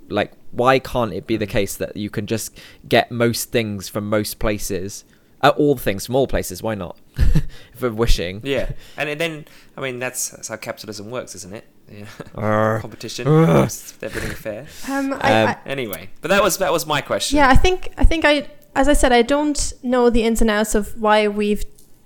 Like 0.10 0.34
why 0.50 0.80
can't 0.80 1.14
it 1.14 1.28
be 1.28 1.38
the 1.38 1.46
case 1.46 1.76
that 1.76 1.96
you 1.96 2.10
can 2.10 2.26
just 2.26 2.60
get 2.90 3.12
most 3.12 3.52
things 3.52 3.88
from 3.88 4.10
most 4.10 4.40
places 4.40 5.06
uh, 5.44 5.52
all 5.58 5.78
things 5.78 6.08
from 6.08 6.16
all 6.16 6.26
places? 6.26 6.64
Why 6.64 6.74
not? 6.74 6.98
If 7.74 7.82
we're 7.82 7.92
wishing. 7.92 8.42
Yeah, 8.44 8.72
and 8.98 9.20
then 9.20 9.46
I 9.78 9.82
mean 9.82 10.00
that's 10.00 10.30
that's 10.30 10.48
how 10.48 10.56
capitalism 10.56 11.12
works, 11.12 11.36
isn't 11.36 11.54
it? 11.54 11.66
Yeah. 11.92 12.06
Arr. 12.36 12.80
Competition, 12.82 13.28
Ugh. 13.28 13.62
makes 13.64 13.94
everything 14.02 14.32
fair. 14.32 14.66
Um, 14.90 15.14
I, 15.14 15.42
Um, 15.44 15.50
I, 15.50 15.58
Anyway, 15.66 16.10
but 16.22 16.30
that 16.30 16.42
was 16.44 16.58
that 16.58 16.72
was 16.72 16.86
my 16.86 17.02
question. 17.02 17.38
yeah, 17.38 17.50
I 17.50 17.56
think 17.56 17.94
I 17.98 18.04
think 18.06 18.26
I, 18.26 18.48
as 18.76 18.88
I 18.88 18.94
said, 18.94 19.12
I 19.12 19.22
don't 19.22 19.74
know 19.84 20.10
the 20.10 20.24
ins 20.24 20.42
and 20.42 20.50
outs 20.50 20.76
of 20.76 21.00
why 21.00 21.28
we've 21.28 21.64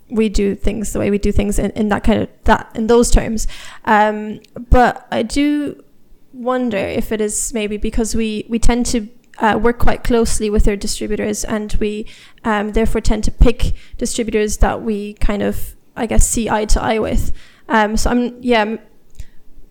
we 0.10 0.30
do 0.30 0.56
things 0.56 0.94
the 0.94 1.00
way 1.00 1.12
we 1.12 1.18
do 1.18 1.32
things 1.34 1.60
in, 1.60 1.72
in 1.72 1.90
that 1.90 2.04
kind 2.04 2.22
of 2.24 2.30
that 2.46 2.72
in 2.76 2.88
those 2.88 3.12
terms. 3.12 3.48
Um, 3.86 4.40
but 4.70 5.06
I 5.12 5.22
do 5.24 5.84
wonder 6.34 6.78
if 6.78 7.12
it 7.12 7.22
is 7.22 7.54
maybe 7.54 7.78
because 7.78 8.16
we 8.16 8.46
we 8.50 8.60
tend 8.60 8.86
to 8.88 9.08
uh, 9.40 9.60
work 9.62 9.78
quite 9.80 10.04
closely 10.04 10.50
with 10.50 10.68
our 10.68 10.76
distributors, 10.76 11.44
and 11.46 11.74
we 11.80 12.06
um, 12.44 12.72
therefore 12.74 13.02
tend 13.02 13.24
to 13.26 13.32
pick 13.32 13.74
distributors 13.98 14.58
that 14.58 14.82
we 14.82 15.14
kind 15.16 15.42
of 15.44 15.76
I 15.96 16.06
guess 16.08 16.28
see 16.28 16.50
eye 16.50 16.66
to 16.66 16.82
eye 16.82 17.00
with. 17.00 17.32
Um, 17.70 17.96
so 17.98 18.10
I'm 18.10 18.42
yeah, 18.42 18.62
m- 18.62 18.80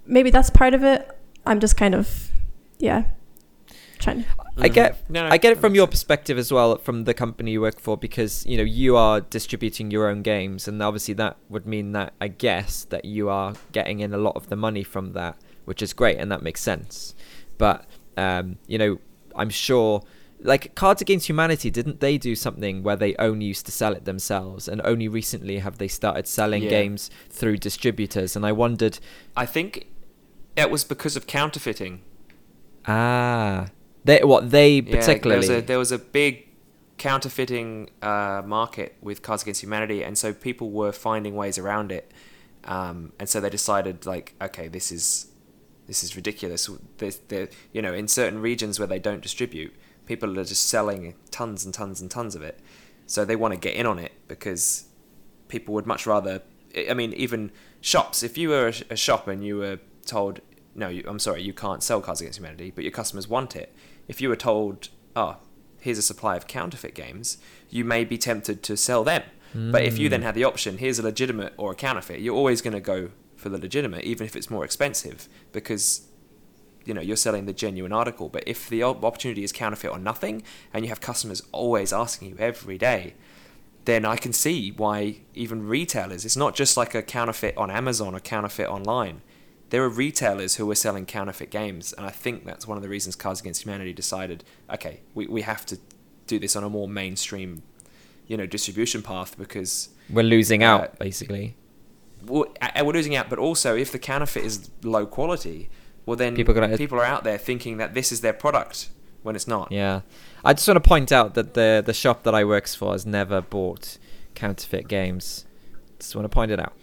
maybe 0.07 0.31
that's 0.31 0.51
part 0.51 0.75
of 0.75 0.83
it. 0.85 1.11
I'm 1.45 1.61
just 1.61 1.77
kind 1.77 1.95
of 1.95 2.31
yeah 2.79 3.05
trying. 3.99 4.25
To, 4.25 4.29
I 4.59 4.69
get 4.69 4.95
Mm-hmm. 5.05 5.13
No, 5.13 5.23
no, 5.29 5.29
I 5.35 5.37
get 5.37 5.53
it 5.53 5.59
from 5.59 5.75
your 5.75 5.87
perspective 5.87 6.39
as 6.39 6.51
well, 6.53 6.77
from 6.79 7.05
the 7.05 7.13
company 7.15 7.51
you 7.53 7.61
work 7.61 7.79
for, 7.79 7.97
because 7.97 8.45
you 8.47 8.57
know 8.57 8.63
you 8.63 8.97
are 8.97 9.21
distributing 9.21 9.91
your 9.91 10.09
own 10.09 10.23
games, 10.23 10.67
and 10.69 10.83
obviously 10.83 11.15
that 11.15 11.37
would 11.49 11.67
mean 11.67 11.93
that 11.93 12.15
I 12.21 12.29
guess 12.29 12.85
that 12.85 13.05
you 13.05 13.29
are 13.29 13.55
getting 13.73 14.01
in 14.01 14.15
a 14.15 14.19
lot 14.19 14.35
of 14.37 14.49
the 14.49 14.57
money 14.57 14.83
from 14.83 15.13
that, 15.13 15.37
which 15.67 15.83
is 15.83 15.93
great, 15.93 16.19
and 16.19 16.31
that 16.33 16.43
makes 16.43 16.61
sense. 16.63 17.15
But 17.59 17.85
um, 18.17 18.57
you 18.67 18.79
know, 18.79 18.99
I'm 19.35 19.51
sure, 19.51 20.03
like 20.41 20.75
Cards 20.75 21.03
Against 21.03 21.29
Humanity, 21.29 21.71
didn't 21.71 22.01
they 22.01 22.17
do 22.17 22.35
something 22.35 22.83
where 22.83 22.97
they 22.97 23.15
only 23.17 23.45
used 23.47 23.67
to 23.67 23.73
sell 23.73 23.93
it 23.93 24.05
themselves, 24.07 24.69
and 24.69 24.81
only 24.85 25.09
recently 25.09 25.59
have 25.59 25.77
they 25.79 25.89
started 25.89 26.27
selling 26.27 26.63
Yeah. 26.63 26.71
games 26.71 27.11
through 27.29 27.59
distributors? 27.59 28.37
And 28.37 28.47
I 28.47 28.53
wondered, 28.53 28.99
I 29.37 29.45
think 29.45 29.89
it 30.57 30.71
was 30.71 30.85
because 30.85 31.17
of 31.17 31.27
counterfeiting. 31.27 32.03
ah, 32.87 33.69
they 34.05 34.21
what 34.23 34.51
they 34.51 34.77
Yeah, 34.77 34.97
particularly. 34.97 35.47
there 35.47 35.57
was 35.57 35.65
a, 35.65 35.67
there 35.67 35.79
was 35.79 35.93
a 35.93 35.99
big 35.99 36.47
counterfeiting 36.99 37.91
uh, 38.03 38.43
market 38.45 38.97
with 39.03 39.23
Cards 39.23 39.43
Against 39.43 39.63
Humanity, 39.63 40.03
and 40.03 40.17
so 40.17 40.33
people 40.33 40.71
were 40.71 40.93
finding 40.93 41.35
ways 41.35 41.59
around 41.59 41.93
it. 41.93 42.11
Um, 42.65 43.13
and 43.21 43.29
so 43.29 43.41
they 43.41 43.51
decided, 43.51 44.07
like, 44.07 44.35
okay, 44.41 44.69
this 44.69 44.91
is 44.91 45.29
this 45.87 46.03
is 46.03 46.17
ridiculous. 46.17 46.69
There's, 46.99 47.19
there, 47.29 47.49
you 47.73 47.81
know, 47.81 47.95
in 47.95 48.09
certain 48.09 48.41
regions 48.41 48.79
where 48.79 48.89
they 48.89 48.99
don't 48.99 49.23
distribute, 49.23 49.73
people 50.05 50.39
are 50.39 50.45
just 50.45 50.69
selling 50.69 51.15
tons 51.31 51.65
and 51.65 51.73
tons 51.73 52.01
and 52.01 52.11
tons 52.11 52.35
of 52.35 52.43
it. 52.43 52.59
So 53.07 53.25
they 53.25 53.37
want 53.37 53.55
to 53.55 53.61
get 53.61 53.77
in 53.77 53.87
on 53.87 53.99
it 54.01 54.13
because 54.27 54.87
people 55.49 55.75
would 55.75 55.87
much 55.87 56.07
rather. 56.07 56.43
I 56.91 56.95
mean, 56.95 57.13
even 57.13 57.53
shops. 57.81 58.23
If 58.23 58.37
you 58.37 58.49
were 58.49 58.69
a, 58.69 58.95
a 58.95 58.97
shop 58.97 59.29
and 59.29 59.45
you 59.45 59.59
were 59.59 59.79
told, 60.07 60.41
"No, 60.75 60.89
you, 60.89 61.05
I'm 61.07 61.19
sorry, 61.19 61.43
you 61.43 61.53
can't 61.53 61.83
sell 61.83 62.01
Cards 62.01 62.21
Against 62.21 62.39
Humanity," 62.39 62.71
but 62.75 62.85
your 62.85 62.93
customers 62.93 63.29
want 63.29 63.57
it. 63.57 63.75
If 64.09 64.21
you 64.21 64.29
were 64.29 64.37
told, 64.37 64.89
"Oh, 65.15 65.37
here's 65.81 65.99
a 65.99 66.03
supply 66.03 66.37
of 66.37 66.47
counterfeit 66.47 66.95
games, 66.95 67.39
you 67.71 67.85
may 67.85 68.05
be 68.05 68.19
tempted 68.19 68.63
to 68.65 68.77
sell 68.77 69.05
them. 69.05 69.23
But 69.55 69.85
if 69.85 69.99
you 69.99 70.09
then 70.11 70.23
had 70.23 70.35
the 70.35 70.45
option, 70.45 70.79
here's 70.79 70.99
a 70.99 71.03
legitimate 71.03 71.55
or 71.57 71.73
a 71.73 71.75
counterfeit, 71.75 72.21
you're 72.21 72.35
always 72.35 72.61
going 72.61 72.75
to 72.75 72.81
go 72.81 73.11
for 73.37 73.49
the 73.49 73.57
legitimate, 73.57 74.05
even 74.05 74.27
if 74.27 74.37
it's 74.37 74.51
more 74.51 74.65
expensive, 74.65 75.29
because 75.53 76.09
you 76.85 76.93
know 76.93 77.01
you're 77.01 77.17
selling 77.17 77.47
the 77.47 77.53
genuine 77.53 77.93
article. 77.93 78.29
But 78.29 78.45
if 78.47 78.69
the 78.69 78.83
opportunity 78.83 79.45
is 79.45 79.53
counterfeit 79.53 79.91
or 79.91 79.99
nothing, 79.99 80.43
and 80.75 80.85
you 80.85 80.91
have 80.91 81.01
customers 81.01 81.43
always 81.53 81.93
asking 81.93 82.31
you 82.31 82.37
every 82.39 82.77
day, 82.77 83.15
then 83.87 84.05
I 84.05 84.17
can 84.17 84.33
see 84.33 84.73
why 84.73 85.19
even 85.35 85.67
retailers. 85.67 86.25
It's 86.25 86.37
not 86.37 86.55
just 86.55 86.77
like 86.77 86.95
a 86.95 87.03
counterfeit 87.03 87.57
on 87.57 87.71
Amazon 87.71 88.15
or 88.15 88.21
counterfeit 88.21 88.69
online. 88.69 89.23
There 89.71 89.83
are 89.83 89.89
retailers 89.89 90.57
who 90.57 90.71
are 90.71 90.75
selling 90.77 91.07
counterfeit 91.07 91.51
games, 91.51 91.93
and 91.93 92.07
I 92.07 92.11
think 92.11 92.45
that's 92.45 92.67
one 92.69 92.77
of 92.77 92.83
the 92.83 92.89
reasons 92.89 93.17
Cards 93.17 93.41
Against 93.41 93.63
Humanity 93.65 93.93
decided, 93.93 94.45
okay, 94.73 95.01
we, 95.15 95.27
we 95.27 95.43
have 95.43 95.67
to 95.67 95.79
do 96.29 96.39
this 96.39 96.55
on 96.55 96.63
a 96.65 96.69
more 96.71 96.87
mainstream, 96.89 97.63
you 98.29 98.37
know, 98.37 98.47
distribution 98.47 99.03
path 99.03 99.37
because 99.37 99.89
We're 100.09 100.23
losing 100.23 100.63
Uh, 100.63 100.67
out, 100.69 100.99
basically. 101.01 101.57
a- 102.29 102.85
we're 102.85 102.93
losing 102.93 103.17
out. 103.17 103.29
But 103.29 103.39
also, 103.41 103.77
if 103.77 103.91
the 103.93 103.99
counterfeit 103.99 104.45
is 104.45 104.71
low 104.83 105.05
quality, 105.07 105.69
well 106.05 106.17
then 106.17 106.35
People 106.37 106.55
gonna- 106.55 106.77
people 106.79 106.99
are 107.01 107.05
out 107.05 107.25
there 107.25 107.39
thinking 107.39 107.79
that 107.79 107.95
this 107.95 108.13
is 108.13 108.21
their 108.21 108.33
product 108.33 108.91
when 109.23 109.35
it's 109.35 109.49
not. 109.49 109.73
Yeah, 109.73 110.03
I 110.45 110.53
just 110.53 110.67
want 110.69 110.77
to 110.83 110.89
point 110.89 111.11
out 111.11 111.35
that 111.35 111.55
the 111.55 111.83
the 111.85 111.93
shop 111.95 112.23
that 112.23 112.35
I 112.35 112.45
works 112.45 112.75
for 112.77 112.93
has 112.93 113.05
never 113.05 113.41
bought 113.41 113.99
counterfeit 114.37 114.87
games. 114.87 115.45
Just 115.99 116.15
want 116.15 116.25
to 116.25 116.29
point 116.29 116.51
it 116.53 116.61
out. 116.61 116.75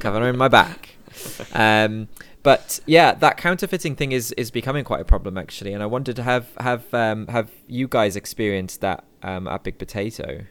Covering 0.00 0.36
my 0.36 0.48
back. 0.48 0.95
Um, 1.52 2.08
but 2.42 2.78
yeah, 2.86 3.12
that 3.14 3.38
counterfeiting 3.38 3.96
thing 3.96 4.12
is 4.12 4.30
is 4.32 4.52
becoming 4.52 4.84
quite 4.84 5.00
a 5.00 5.04
problem 5.04 5.36
actually, 5.36 5.72
and 5.72 5.82
I 5.82 5.86
wanted 5.86 6.14
to 6.16 6.22
have 6.22 6.46
have 6.58 6.92
um, 6.94 7.26
have 7.26 7.50
you 7.66 7.88
guys 7.88 8.14
experienced 8.14 8.80
that 8.82 9.04
um, 9.22 9.48
at 9.48 9.64
Big 9.64 9.78
Potato? 9.78 10.44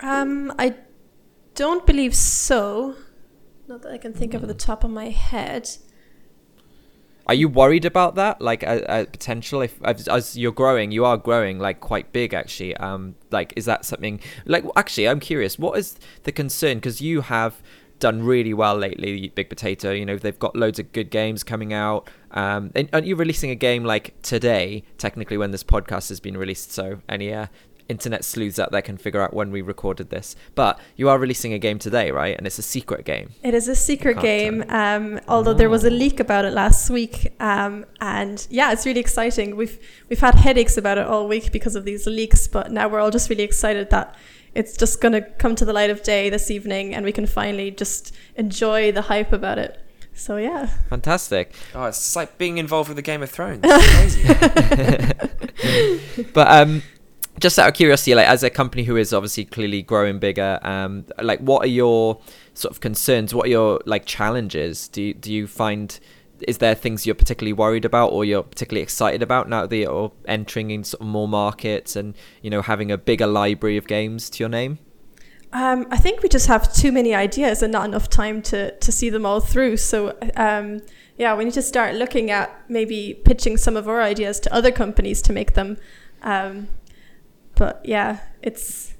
Um, 0.00 0.52
I 0.58 0.74
don't 1.54 1.86
believe 1.86 2.14
so. 2.14 2.96
Not 3.68 3.82
that 3.82 3.92
I 3.92 3.98
can 3.98 4.12
think 4.12 4.34
of 4.34 4.42
at 4.42 4.48
the 4.48 4.54
top 4.54 4.84
of 4.84 4.90
my 4.90 5.10
head. 5.10 5.68
Are 7.26 7.34
you 7.34 7.48
worried 7.48 7.86
about 7.86 8.16
that? 8.16 8.42
Like 8.42 8.62
a, 8.62 8.84
a 8.88 9.06
potential 9.06 9.62
if 9.62 9.78
as, 9.82 10.08
as 10.08 10.36
you're 10.36 10.52
growing, 10.52 10.90
you 10.92 11.04
are 11.06 11.16
growing 11.16 11.58
like 11.58 11.80
quite 11.80 12.12
big 12.12 12.34
actually. 12.34 12.76
Um, 12.76 13.14
like 13.30 13.52
is 13.56 13.64
that 13.64 13.84
something? 13.84 14.20
Like 14.44 14.64
actually, 14.76 15.08
I'm 15.08 15.20
curious. 15.20 15.58
What 15.58 15.78
is 15.78 15.98
the 16.24 16.32
concern? 16.32 16.78
Because 16.78 17.00
you 17.00 17.22
have 17.22 17.62
done 17.98 18.22
really 18.22 18.54
well 18.54 18.76
lately, 18.76 19.28
Big 19.34 19.48
Potato. 19.48 19.92
You 19.92 20.04
know 20.06 20.16
they've 20.16 20.38
got 20.38 20.56
loads 20.56 20.78
of 20.78 20.92
good 20.92 21.10
games 21.10 21.42
coming 21.42 21.72
out. 21.72 22.08
Um, 22.30 22.72
and 22.74 22.88
aren't 22.92 23.06
you 23.06 23.16
releasing 23.16 23.50
a 23.50 23.54
game 23.54 23.84
like 23.84 24.20
today? 24.22 24.82
Technically, 24.98 25.36
when 25.36 25.50
this 25.50 25.64
podcast 25.64 26.08
has 26.08 26.20
been 26.20 26.36
released, 26.36 26.72
so 26.72 27.00
any 27.08 27.32
uh, 27.32 27.46
internet 27.88 28.24
sleuths 28.24 28.58
out 28.58 28.72
there 28.72 28.82
can 28.82 28.96
figure 28.96 29.20
out 29.20 29.34
when 29.34 29.50
we 29.50 29.62
recorded 29.62 30.10
this. 30.10 30.36
But 30.54 30.78
you 30.96 31.08
are 31.08 31.18
releasing 31.18 31.52
a 31.52 31.58
game 31.58 31.78
today, 31.78 32.10
right? 32.10 32.36
And 32.36 32.46
it's 32.46 32.58
a 32.58 32.62
secret 32.62 33.04
game. 33.04 33.30
It 33.42 33.54
is 33.54 33.68
a 33.68 33.76
secret 33.76 34.20
game, 34.20 34.64
um, 34.68 35.20
although 35.28 35.54
there 35.54 35.70
was 35.70 35.84
a 35.84 35.90
leak 35.90 36.20
about 36.20 36.44
it 36.44 36.52
last 36.52 36.90
week, 36.90 37.34
um, 37.40 37.84
and 38.00 38.46
yeah, 38.50 38.72
it's 38.72 38.86
really 38.86 39.00
exciting. 39.00 39.56
We've 39.56 39.78
we've 40.08 40.20
had 40.20 40.34
headaches 40.34 40.76
about 40.76 40.98
it 40.98 41.06
all 41.06 41.28
week 41.28 41.52
because 41.52 41.76
of 41.76 41.84
these 41.84 42.06
leaks, 42.06 42.48
but 42.48 42.70
now 42.70 42.88
we're 42.88 43.00
all 43.00 43.10
just 43.10 43.30
really 43.30 43.44
excited 43.44 43.90
that 43.90 44.14
it's 44.54 44.76
just 44.76 45.00
going 45.00 45.12
to 45.12 45.22
come 45.22 45.54
to 45.56 45.64
the 45.64 45.72
light 45.72 45.90
of 45.90 46.02
day 46.02 46.30
this 46.30 46.50
evening, 46.50 46.94
and 46.94 47.04
we 47.04 47.12
can 47.12 47.26
finally 47.26 47.70
just 47.70 48.14
enjoy 48.36 48.92
the 48.92 49.02
hype 49.02 49.32
about 49.32 49.58
it. 49.58 49.80
So 50.14 50.36
yeah, 50.36 50.66
Fantastic. 50.90 51.52
Oh, 51.74 51.86
it's 51.86 52.14
like 52.14 52.38
being 52.38 52.58
involved 52.58 52.88
with 52.88 52.96
the 52.96 53.02
Game 53.02 53.22
of 53.22 53.30
Thrones. 53.30 53.62
Crazy. 53.64 54.22
but 56.32 56.48
um 56.48 56.82
just 57.40 57.58
out 57.58 57.68
of 57.68 57.74
curiosity 57.74 58.14
like 58.14 58.28
as 58.28 58.44
a 58.44 58.50
company 58.50 58.84
who 58.84 58.96
is 58.96 59.12
obviously 59.12 59.44
clearly 59.44 59.82
growing 59.82 60.20
bigger 60.20 60.60
um 60.62 61.04
like 61.20 61.40
what 61.40 61.64
are 61.64 61.68
your 61.68 62.20
sort 62.54 62.72
of 62.72 62.80
concerns 62.80 63.34
what 63.34 63.46
are 63.46 63.50
your 63.50 63.80
like 63.86 64.06
challenges 64.06 64.86
do 64.88 65.02
you, 65.02 65.14
do 65.14 65.32
you 65.32 65.48
find 65.48 65.98
is 66.46 66.58
there 66.58 66.74
things 66.74 67.06
you're 67.06 67.14
particularly 67.14 67.52
worried 67.52 67.84
about 67.84 68.12
or 68.12 68.24
you're 68.24 68.42
particularly 68.42 68.82
excited 68.82 69.22
about 69.22 69.48
now 69.48 69.66
that 69.66 69.76
you're 69.76 70.12
entering 70.26 70.70
in 70.70 70.84
sort 70.84 71.00
of 71.00 71.06
more 71.06 71.28
markets 71.28 71.96
and 71.96 72.14
you 72.42 72.50
know 72.50 72.62
having 72.62 72.90
a 72.90 72.98
bigger 72.98 73.26
library 73.26 73.76
of 73.76 73.86
games 73.86 74.30
to 74.30 74.42
your 74.42 74.48
name 74.48 74.78
um, 75.54 75.86
I 75.88 75.98
think 75.98 76.20
we 76.20 76.28
just 76.28 76.48
have 76.48 76.74
too 76.74 76.90
many 76.90 77.14
ideas 77.14 77.62
and 77.62 77.72
not 77.72 77.84
enough 77.84 78.10
time 78.10 78.42
to 78.42 78.76
to 78.76 78.90
see 78.90 79.08
them 79.08 79.24
all 79.24 79.38
through. 79.38 79.76
So 79.76 80.18
um, 80.34 80.80
yeah, 81.16 81.36
we 81.36 81.44
need 81.44 81.54
to 81.54 81.62
start 81.62 81.94
looking 81.94 82.32
at 82.32 82.50
maybe 82.68 83.20
pitching 83.24 83.56
some 83.56 83.76
of 83.76 83.88
our 83.88 84.02
ideas 84.02 84.40
to 84.40 84.52
other 84.52 84.72
companies 84.72 85.22
to 85.22 85.32
make 85.32 85.54
them. 85.54 85.76
Um, 86.22 86.66
but 87.54 87.80
yeah, 87.84 88.18
it's 88.42 88.93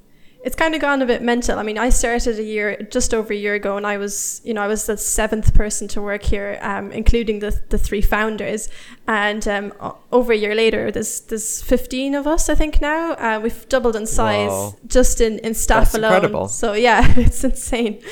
it's 0.45 0.55
kind 0.55 0.75
of 0.75 0.81
gone 0.83 1.01
a 1.01 1.07
bit 1.07 1.23
mental. 1.23 1.59
I 1.59 1.63
mean, 1.63 1.79
I 1.79 1.89
started 1.89 2.39
a 2.39 2.43
year 2.43 2.77
just 2.91 3.15
over 3.15 3.33
a 3.33 3.37
year 3.37 3.55
ago, 3.55 3.77
and 3.79 3.87
I 3.87 3.97
was 3.97 4.41
you 4.45 4.53
know 4.55 4.63
I 4.63 4.67
was 4.69 4.85
the 4.87 4.97
seventh 4.99 5.55
person 5.55 5.89
to 5.89 6.03
work 6.03 6.23
here, 6.23 6.59
um, 6.61 6.93
including 6.93 7.39
the 7.41 7.59
the 7.71 7.79
three 7.79 8.03
founders. 8.03 8.69
And 9.09 9.47
um, 9.49 9.73
over 10.13 10.33
a 10.33 10.37
year 10.37 10.55
later, 10.55 10.91
there's 10.91 11.21
there's 11.23 11.63
15 11.63 12.15
of 12.15 12.27
us, 12.27 12.49
I 12.49 12.55
think 12.55 12.81
now. 12.81 13.13
Uh, 13.13 13.41
we've 13.43 13.69
doubled 13.69 13.97
in 13.97 14.07
size 14.07 14.51
Wow. 14.51 14.77
just 14.87 15.21
in 15.21 15.39
in 15.41 15.55
staff 15.55 15.85
That's 15.93 15.95
alone. 15.95 16.13
incredible. 16.13 16.49
So 16.49 16.75
yeah, 16.75 17.13
it's 17.17 17.43
insane. 17.43 18.03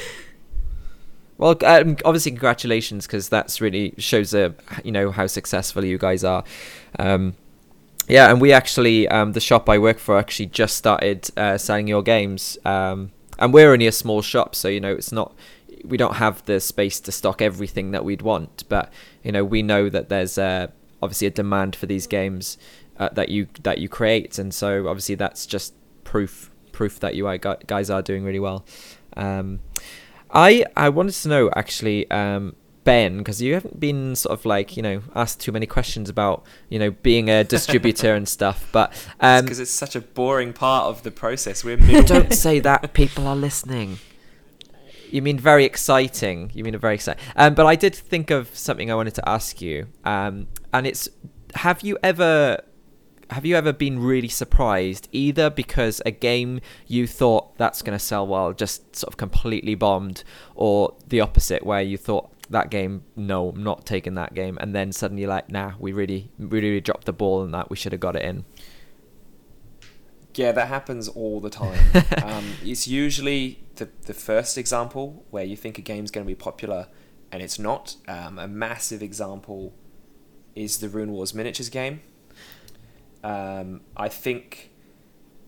Well, 1.38 1.56
um, 1.64 1.96
obviously, 2.04 2.30
congratulations 2.32 3.06
because 3.06 3.28
that's 3.28 3.60
really 3.60 3.94
shows 3.98 4.32
uh, 4.34 4.52
you 4.84 4.92
know 4.92 5.10
how 5.10 5.26
successful 5.26 5.84
you 5.84 5.98
guys 5.98 6.24
are. 6.24 6.44
Um, 6.98 7.34
yeah, 8.12 8.30
and 8.30 8.42
we 8.42 8.52
actually 8.52 9.08
um, 9.08 9.32
the 9.32 9.40
shop 9.40 9.70
I 9.70 9.78
work 9.78 9.98
for 9.98 10.18
actually 10.18 10.46
just 10.46 10.76
started 10.76 11.30
uh, 11.34 11.56
selling 11.56 11.88
your 11.88 12.02
games, 12.02 12.58
um, 12.66 13.10
and 13.38 13.54
we're 13.54 13.72
only 13.72 13.86
a 13.86 13.92
small 13.92 14.20
shop, 14.20 14.54
so 14.54 14.68
you 14.68 14.80
know 14.80 14.92
it's 14.92 15.12
not 15.12 15.34
we 15.82 15.96
don't 15.96 16.16
have 16.16 16.44
the 16.44 16.60
space 16.60 17.00
to 17.00 17.10
stock 17.10 17.40
everything 17.40 17.90
that 17.92 18.04
we'd 18.04 18.20
want, 18.20 18.64
but 18.68 18.92
you 19.22 19.32
know 19.32 19.42
we 19.42 19.62
know 19.62 19.88
that 19.88 20.10
there's 20.10 20.36
uh, 20.36 20.66
obviously 21.02 21.26
a 21.26 21.30
demand 21.30 21.74
for 21.74 21.86
these 21.86 22.06
games 22.06 22.58
uh, 22.98 23.08
that 23.14 23.30
you 23.30 23.46
that 23.62 23.78
you 23.78 23.88
create, 23.88 24.38
and 24.38 24.52
so 24.52 24.88
obviously 24.88 25.14
that's 25.14 25.46
just 25.46 25.72
proof 26.04 26.50
proof 26.70 27.00
that 27.00 27.14
you 27.14 27.38
guys 27.66 27.88
are 27.88 28.02
doing 28.02 28.24
really 28.24 28.40
well. 28.40 28.66
Um, 29.16 29.60
I 30.30 30.66
I 30.76 30.90
wanted 30.90 31.14
to 31.14 31.28
know 31.28 31.50
actually, 31.56 32.10
um, 32.10 32.56
Ben, 32.84 33.18
because 33.18 33.40
you 33.40 33.54
haven't 33.54 33.78
been 33.78 34.16
sort 34.16 34.38
of 34.38 34.44
like 34.44 34.76
you 34.76 34.82
know 34.82 35.02
asked 35.14 35.40
too 35.40 35.52
many 35.52 35.66
questions 35.66 36.08
about 36.08 36.44
you 36.68 36.78
know 36.78 36.90
being 36.90 37.28
a 37.30 37.44
distributor 37.44 38.14
and 38.14 38.28
stuff, 38.28 38.68
but 38.72 38.92
um, 39.20 39.44
because 39.44 39.60
it's 39.60 39.70
such 39.70 39.94
a 39.94 40.00
boring 40.00 40.52
part 40.52 40.86
of 40.86 41.02
the 41.02 41.10
process. 41.10 41.64
We're 41.64 41.76
don't 42.02 42.32
say 42.32 42.60
that. 42.60 42.92
People 42.92 43.26
are 43.26 43.36
listening. 43.36 43.98
You 45.10 45.20
mean 45.22 45.38
very 45.38 45.64
exciting. 45.64 46.50
You 46.54 46.64
mean 46.64 46.74
a 46.74 46.78
very 46.78 46.94
exciting. 46.94 47.22
Um, 47.36 47.54
but 47.54 47.66
I 47.66 47.76
did 47.76 47.94
think 47.94 48.30
of 48.30 48.56
something 48.56 48.90
I 48.90 48.94
wanted 48.94 49.14
to 49.16 49.28
ask 49.28 49.60
you. 49.60 49.88
Um, 50.04 50.48
and 50.72 50.86
it's 50.86 51.08
have 51.54 51.82
you 51.82 51.98
ever 52.02 52.58
have 53.30 53.46
you 53.46 53.56
ever 53.56 53.72
been 53.72 53.98
really 53.98 54.28
surprised 54.28 55.08
either 55.12 55.48
because 55.48 56.02
a 56.04 56.10
game 56.10 56.60
you 56.86 57.06
thought 57.06 57.56
that's 57.56 57.82
going 57.82 57.96
to 57.98 58.04
sell 58.04 58.26
well 58.26 58.52
just 58.52 58.94
sort 58.94 59.12
of 59.12 59.16
completely 59.16 59.74
bombed 59.74 60.22
or 60.54 60.94
the 61.08 61.20
opposite 61.20 61.64
where 61.64 61.80
you 61.80 61.96
thought 61.96 62.30
that 62.52 62.70
game 62.70 63.04
no 63.16 63.50
I'm 63.50 63.62
not 63.62 63.84
taking 63.84 64.14
that 64.14 64.34
game 64.34 64.58
and 64.60 64.74
then 64.74 64.92
suddenly 64.92 65.26
like 65.26 65.50
nah 65.50 65.72
we 65.78 65.92
really 65.92 66.30
we 66.38 66.46
really 66.46 66.80
dropped 66.80 67.06
the 67.06 67.12
ball 67.12 67.42
on 67.42 67.50
that 67.52 67.70
we 67.70 67.76
should 67.76 67.92
have 67.92 68.00
got 68.00 68.16
it 68.16 68.22
in 68.22 68.44
Yeah, 70.34 70.52
that 70.52 70.68
happens 70.68 71.08
all 71.08 71.40
the 71.40 71.50
time. 71.50 71.78
um, 72.24 72.54
it's 72.64 72.88
usually 72.88 73.62
the, 73.76 73.88
the 74.06 74.14
first 74.14 74.56
example 74.56 75.24
where 75.30 75.44
you 75.44 75.56
think 75.56 75.76
a 75.76 75.82
game's 75.82 76.10
going 76.10 76.26
to 76.26 76.28
be 76.28 76.34
popular 76.34 76.88
and 77.30 77.42
it's 77.42 77.58
not. 77.58 77.96
Um, 78.08 78.38
a 78.38 78.46
massive 78.46 79.02
example 79.02 79.74
is 80.54 80.78
the 80.78 80.88
Rune 80.88 81.12
Wars 81.12 81.34
miniatures 81.34 81.68
game. 81.68 82.00
Um, 83.24 83.82
I 83.96 84.08
think, 84.08 84.70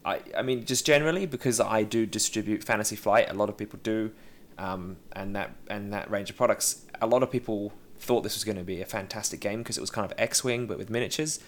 I, 0.04 0.20
I 0.36 0.42
mean, 0.42 0.64
just 0.64 0.86
generally 0.86 1.26
because 1.26 1.60
I 1.60 1.82
do 1.82 2.06
distribute 2.06 2.64
Fantasy 2.64 2.96
Flight, 2.96 3.30
a 3.30 3.34
lot 3.34 3.48
of 3.48 3.56
people 3.56 3.78
do, 3.82 4.12
um, 4.58 4.96
and 5.12 5.34
that 5.34 5.56
and 5.68 5.92
that 5.92 6.10
range 6.10 6.30
of 6.30 6.36
products. 6.36 6.83
A 7.00 7.06
lot 7.06 7.22
of 7.22 7.30
people 7.30 7.72
thought 7.98 8.22
this 8.22 8.34
was 8.34 8.44
going 8.44 8.58
to 8.58 8.64
be 8.64 8.80
a 8.80 8.86
fantastic 8.86 9.40
game 9.40 9.60
because 9.60 9.78
it 9.78 9.80
was 9.80 9.90
kind 9.90 10.10
of 10.10 10.12
X-wing 10.18 10.66
but 10.66 10.78
with 10.78 10.90
miniatures. 10.90 11.40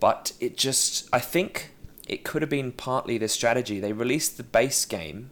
But 0.00 0.32
it 0.40 0.56
just, 0.56 1.08
I 1.12 1.18
think 1.18 1.72
it 2.06 2.24
could 2.24 2.42
have 2.42 2.50
been 2.50 2.72
partly 2.72 3.18
the 3.18 3.28
strategy. 3.28 3.80
They 3.80 3.92
released 3.92 4.36
the 4.36 4.42
base 4.42 4.84
game 4.84 5.30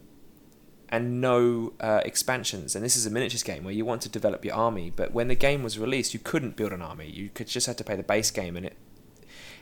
and 0.89 1.19
no 1.21 1.73
uh, 1.79 2.01
expansions. 2.05 2.75
And 2.75 2.83
this 2.83 2.95
is 2.95 3.05
a 3.05 3.09
miniatures 3.09 3.43
game 3.43 3.63
where 3.63 3.73
you 3.73 3.85
want 3.85 4.01
to 4.03 4.09
develop 4.09 4.45
your 4.45 4.55
army, 4.55 4.91
but 4.95 5.11
when 5.11 5.27
the 5.27 5.35
game 5.35 5.63
was 5.63 5.77
released, 5.79 6.13
you 6.13 6.19
couldn't 6.19 6.55
build 6.55 6.71
an 6.71 6.81
army. 6.81 7.09
You 7.09 7.29
could 7.33 7.47
just 7.47 7.67
had 7.67 7.77
to 7.79 7.83
pay 7.83 7.95
the 7.95 8.03
base 8.03 8.31
game, 8.31 8.55
and 8.55 8.65
it. 8.65 8.77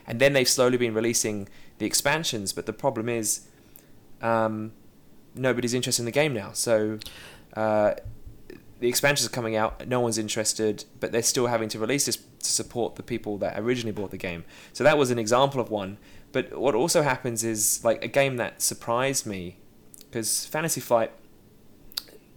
And 0.06 0.20
then 0.20 0.32
they've 0.34 0.48
slowly 0.48 0.76
been 0.76 0.94
releasing 0.94 1.48
the 1.78 1.86
expansions, 1.86 2.52
but 2.52 2.66
the 2.66 2.72
problem 2.72 3.08
is, 3.08 3.46
um, 4.20 4.72
nobody's 5.34 5.74
interested 5.74 6.02
in 6.02 6.06
the 6.06 6.12
game 6.12 6.34
now. 6.34 6.52
So, 6.52 6.98
uh, 7.56 7.94
the 8.84 8.90
expansions 8.90 9.26
are 9.26 9.32
coming 9.32 9.56
out. 9.56 9.88
No 9.88 10.00
one's 10.00 10.18
interested, 10.18 10.84
but 11.00 11.10
they're 11.10 11.22
still 11.22 11.46
having 11.46 11.70
to 11.70 11.78
release 11.78 12.04
this 12.04 12.16
to 12.16 12.50
support 12.50 12.96
the 12.96 13.02
people 13.02 13.38
that 13.38 13.58
originally 13.58 13.92
bought 13.92 14.10
the 14.10 14.18
game. 14.18 14.44
So 14.74 14.84
that 14.84 14.98
was 14.98 15.10
an 15.10 15.18
example 15.18 15.58
of 15.58 15.70
one 15.70 15.96
But 16.32 16.58
what 16.58 16.74
also 16.74 17.00
happens 17.00 17.44
is 17.44 17.82
like 17.82 18.04
a 18.04 18.08
game 18.08 18.36
that 18.36 18.60
surprised 18.60 19.24
me 19.24 19.56
because 20.00 20.44
Fantasy 20.44 20.82
Flight, 20.82 21.12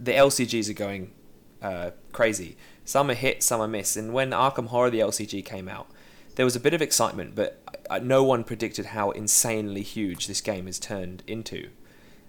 the 0.00 0.12
LCGs 0.12 0.70
are 0.70 0.72
going 0.72 1.12
uh, 1.60 1.90
crazy. 2.12 2.56
Some 2.82 3.10
are 3.10 3.14
hit, 3.14 3.42
some 3.42 3.60
are 3.60 3.68
miss. 3.68 3.94
And 3.94 4.14
when 4.14 4.30
Arkham 4.30 4.68
Horror 4.68 4.88
the 4.88 5.00
LCG 5.00 5.44
came 5.44 5.68
out, 5.68 5.90
there 6.36 6.46
was 6.46 6.56
a 6.56 6.60
bit 6.60 6.72
of 6.72 6.80
excitement, 6.80 7.34
but 7.34 7.62
uh, 7.90 7.98
no 7.98 8.24
one 8.24 8.42
predicted 8.42 8.86
how 8.86 9.10
insanely 9.10 9.82
huge 9.82 10.26
this 10.26 10.40
game 10.40 10.64
has 10.64 10.78
turned 10.78 11.24
into. 11.26 11.68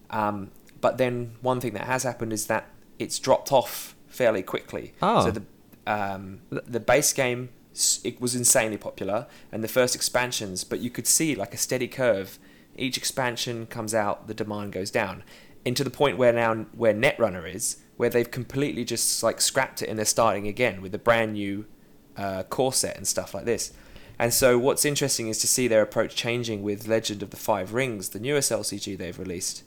Um, 0.10 0.52
but 0.82 0.98
then 0.98 1.38
one 1.40 1.62
thing 1.62 1.72
that 1.76 1.86
has 1.86 2.04
happened 2.04 2.34
is 2.34 2.48
that 2.48 2.68
it's 2.98 3.18
dropped 3.18 3.54
off 3.54 3.96
fairly 4.10 4.44
quickly. 4.44 4.94
Oh. 5.02 5.26
So 5.26 5.32
the 5.32 5.44
um, 5.88 6.42
the 6.52 6.80
base 6.80 7.14
game 7.14 7.50
it 8.04 8.20
was 8.20 8.36
insanely 8.36 8.78
popular, 8.78 9.28
and 9.52 9.64
the 9.64 9.68
first 9.68 9.96
expansions, 9.96 10.64
but 10.64 10.80
you 10.80 10.90
could 10.90 11.08
see 11.08 11.36
like 11.36 11.54
a 11.54 11.58
steady 11.58 11.88
curve. 11.88 12.40
Each 12.78 12.98
expansion 12.98 13.68
comes 13.68 13.94
out, 13.94 14.28
the 14.28 14.34
demand 14.34 14.74
goes 14.74 14.92
down, 14.92 15.24
into 15.66 15.84
the 15.84 15.90
point 15.90 16.18
where 16.18 16.34
now 16.34 16.66
where 16.74 16.94
Netrunner 16.94 17.54
is, 17.54 17.78
where 17.98 18.10
they've 18.10 18.30
completely 18.30 18.86
just 18.86 19.22
like 19.24 19.42
scrapped 19.42 19.82
it 19.82 19.90
and 19.90 19.98
they're 19.98 20.06
starting 20.06 20.48
again 20.48 20.82
with 20.82 20.94
a 20.96 21.00
brand 21.00 21.34
new 21.34 21.66
uh, 22.18 22.44
core 22.44 22.74
set 22.74 22.98
and 22.98 23.08
stuff 23.08 23.34
like 23.34 23.46
this. 23.46 23.74
And 24.18 24.34
so 24.34 24.58
what's 24.60 24.84
interesting 24.84 25.30
is 25.30 25.40
to 25.40 25.48
see 25.48 25.68
their 25.68 25.82
approach 25.82 26.16
changing 26.16 26.62
with 26.62 26.88
Legend 26.88 27.24
of 27.24 27.30
the 27.30 27.38
Five 27.38 27.74
Rings, 27.74 28.10
the 28.10 28.20
newest 28.20 28.52
LCG 28.52 28.98
they've 28.98 29.18
released. 29.18 29.64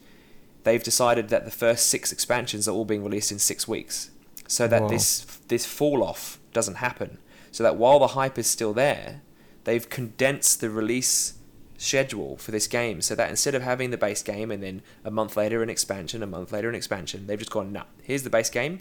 They've 0.64 0.82
decided 0.82 1.30
that 1.30 1.44
the 1.44 1.50
first 1.50 1.86
six 1.86 2.12
expansions 2.12 2.68
are 2.68 2.72
all 2.72 2.84
being 2.84 3.02
released 3.02 3.32
in 3.32 3.38
six 3.38 3.66
weeks, 3.66 4.10
so 4.52 4.68
that 4.68 4.82
Wow. 4.82 4.88
this 4.88 5.24
this 5.48 5.64
fall 5.64 6.04
off 6.04 6.38
doesn't 6.52 6.74
happen. 6.76 7.16
So 7.50 7.62
that 7.62 7.76
while 7.76 7.98
the 7.98 8.08
hype 8.08 8.38
is 8.38 8.46
still 8.46 8.74
there, 8.74 9.22
they've 9.64 9.88
condensed 9.88 10.60
the 10.60 10.68
release 10.68 11.34
schedule 11.78 12.36
for 12.36 12.50
this 12.50 12.66
game 12.66 13.00
so 13.00 13.14
that 13.14 13.30
instead 13.30 13.54
of 13.54 13.62
having 13.62 13.90
the 13.90 13.96
base 13.96 14.22
game 14.22 14.50
and 14.50 14.62
then 14.62 14.82
a 15.04 15.10
month 15.10 15.38
later 15.38 15.62
an 15.62 15.70
expansion, 15.70 16.22
a 16.22 16.26
month 16.26 16.52
later 16.52 16.68
an 16.68 16.74
expansion, 16.74 17.26
they've 17.26 17.38
just 17.38 17.50
gone, 17.50 17.72
nah, 17.72 17.84
here's 18.02 18.24
the 18.24 18.30
base 18.30 18.50
game, 18.50 18.80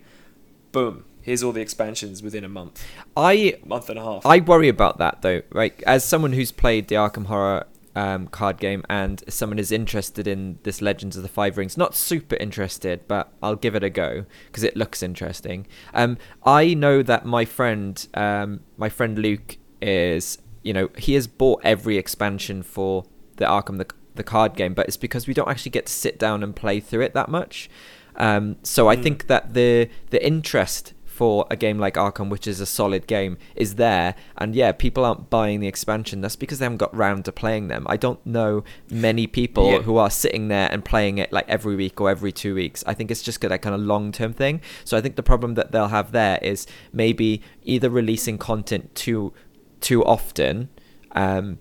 boom, 0.74 1.06
here's 1.22 1.42
all 1.42 1.54
the 1.54 1.62
expansions 1.62 2.22
within 2.22 2.44
a 2.44 2.50
month, 2.50 2.86
I 3.16 3.56
month 3.66 3.90
and 3.90 3.98
a 3.98 4.04
half. 4.04 4.26
I 4.26 4.40
worry 4.40 4.68
about 4.68 4.98
that 4.98 5.22
though, 5.22 5.42
right? 5.52 5.82
As 5.88 6.04
someone 6.04 6.34
who's 6.34 6.52
played 6.52 6.90
the 6.90 6.96
Arkham 6.96 7.26
Horror 7.28 7.66
um, 7.96 8.28
card 8.28 8.58
game 8.58 8.84
and 8.90 9.24
someone 9.28 9.60
is 9.60 9.72
interested 9.72 10.28
in 10.28 10.60
this 10.64 10.82
Legends 10.82 11.18
of 11.18 11.24
the 11.24 11.30
Five 11.30 11.58
Rings, 11.58 11.78
not 11.78 11.94
super 11.96 12.36
interested, 12.38 13.08
but 13.08 13.34
I'll 13.44 13.56
give 13.56 13.76
it 13.76 13.84
a 13.84 13.90
go 13.90 14.26
because 14.48 14.64
it 14.64 14.76
looks 14.78 15.04
interesting. 15.04 15.68
Um, 15.94 16.18
I 16.46 16.74
know 16.74 17.04
that 17.04 17.26
my 17.26 17.46
friend, 17.46 18.08
um, 18.14 18.62
my 18.78 18.90
friend 18.90 19.18
Luke, 19.20 19.58
is 19.82 20.38
you 20.64 20.74
know 20.74 20.90
he 20.98 21.14
has 21.16 21.28
bought 21.28 21.60
every 21.64 21.98
expansion 21.98 22.62
for 22.64 23.04
the 23.38 23.46
Arkham 23.46 23.78
the, 23.78 23.88
the 24.16 24.24
card 24.24 24.56
game, 24.56 24.74
but 24.74 24.88
it's 24.88 24.98
because 24.98 25.28
we 25.28 25.34
don't 25.34 25.50
actually 25.50 25.72
get 25.72 25.88
to 25.88 25.94
sit 25.94 26.20
down 26.20 26.44
and 26.44 26.56
play 26.56 26.80
through 26.80 27.02
it 27.02 27.14
that 27.14 27.30
much. 27.30 27.70
Um, 28.16 28.58
so 28.64 28.88
I 28.90 28.96
Mm. 28.96 29.04
think 29.04 29.28
that 29.28 29.54
the 29.54 29.90
the 30.12 30.26
interest 30.26 30.94
for 31.22 31.46
a 31.52 31.56
game 31.56 31.78
like 31.78 31.94
Arkham, 31.94 32.30
which 32.30 32.48
is 32.48 32.60
a 32.60 32.66
solid 32.66 33.06
game, 33.06 33.38
is 33.56 33.76
there. 33.76 34.16
And 34.40 34.56
yeah, 34.56 34.72
people 34.72 35.06
aren't 35.06 35.30
buying 35.30 35.60
the 35.60 35.68
expansion. 35.68 36.20
That's 36.22 36.36
because 36.36 36.58
they 36.58 36.66
haven't 36.66 36.80
got 36.80 36.96
round 36.96 37.26
to 37.26 37.32
playing 37.32 37.68
them. 37.68 37.86
I 37.88 37.96
don't 37.96 38.26
know 38.26 38.64
many 38.90 39.28
people 39.28 39.72
Yeah. 39.72 39.82
who 39.84 39.98
are 39.98 40.10
sitting 40.10 40.48
there 40.48 40.68
and 40.72 40.84
playing 40.84 41.20
it 41.20 41.32
like 41.32 41.46
every 41.48 41.76
week 41.76 42.02
or 42.02 42.10
every 42.10 42.32
two 42.32 42.56
weeks. 42.56 42.84
I 42.88 42.96
think 42.96 43.12
it's 43.12 43.22
just 43.22 43.40
that 43.42 43.62
kind 43.62 43.76
of 43.76 43.82
long 43.82 44.12
term 44.12 44.34
thing. 44.34 44.62
So 44.84 44.98
I 44.98 45.02
think 45.02 45.16
the 45.16 45.22
problem 45.22 45.54
that 45.54 45.72
they'll 45.72 45.90
have 45.90 46.12
there 46.12 46.40
is 46.42 46.66
maybe 46.92 47.44
either 47.62 47.92
releasing 47.92 48.40
content 48.40 48.96
too 48.96 49.32
too 49.80 50.04
often. 50.04 50.70
Um, 51.12 51.60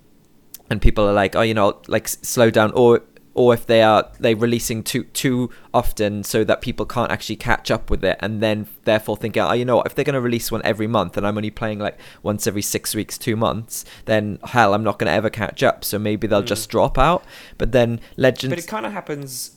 and 0.71 0.81
people 0.81 1.07
are 1.07 1.13
like, 1.13 1.37
oh, 1.37 1.43
you 1.43 1.53
know, 1.53 1.83
like 1.87 2.09
slow 2.09 2.49
down, 2.49 2.71
or 2.73 3.03
or 3.33 3.55
if 3.55 3.65
they 3.67 3.83
are 3.83 4.11
they 4.19 4.35
releasing 4.35 4.83
too 4.83 5.05
too 5.05 5.51
often 5.73 6.25
so 6.25 6.43
that 6.45 6.61
people 6.61 6.85
can't 6.85 7.13
actually 7.13 7.37
catch 7.37 7.71
up 7.71 7.89
with 7.91 8.05
it, 8.05 8.17
and 8.21 8.43
then 8.43 8.67
therefore 8.85 9.17
thinking, 9.17 9.43
oh, 9.43 9.53
you 9.53 9.65
know, 9.65 9.77
what, 9.77 9.87
if 9.87 9.95
they're 9.95 10.05
going 10.05 10.15
to 10.15 10.21
release 10.21 10.51
one 10.51 10.61
every 10.65 10.87
month, 10.87 11.17
and 11.17 11.27
I'm 11.27 11.37
only 11.37 11.51
playing 11.51 11.79
like 11.79 11.99
once 12.23 12.47
every 12.47 12.63
six 12.63 12.95
weeks, 12.95 13.17
two 13.17 13.37
months, 13.37 13.85
then 14.07 14.39
hell, 14.45 14.75
I'm 14.75 14.83
not 14.83 14.99
going 14.99 15.07
to 15.07 15.13
ever 15.13 15.31
catch 15.31 15.63
up. 15.63 15.85
So 15.85 15.99
maybe 15.99 16.27
they'll 16.27 16.43
Mm. 16.43 16.47
just 16.47 16.69
drop 16.71 16.99
out. 16.99 17.25
But 17.57 17.73
then 17.73 18.01
Legends, 18.17 18.51
But 18.53 18.59
it 18.59 18.67
kind 18.69 18.85
of 18.85 18.93
happens. 18.93 19.57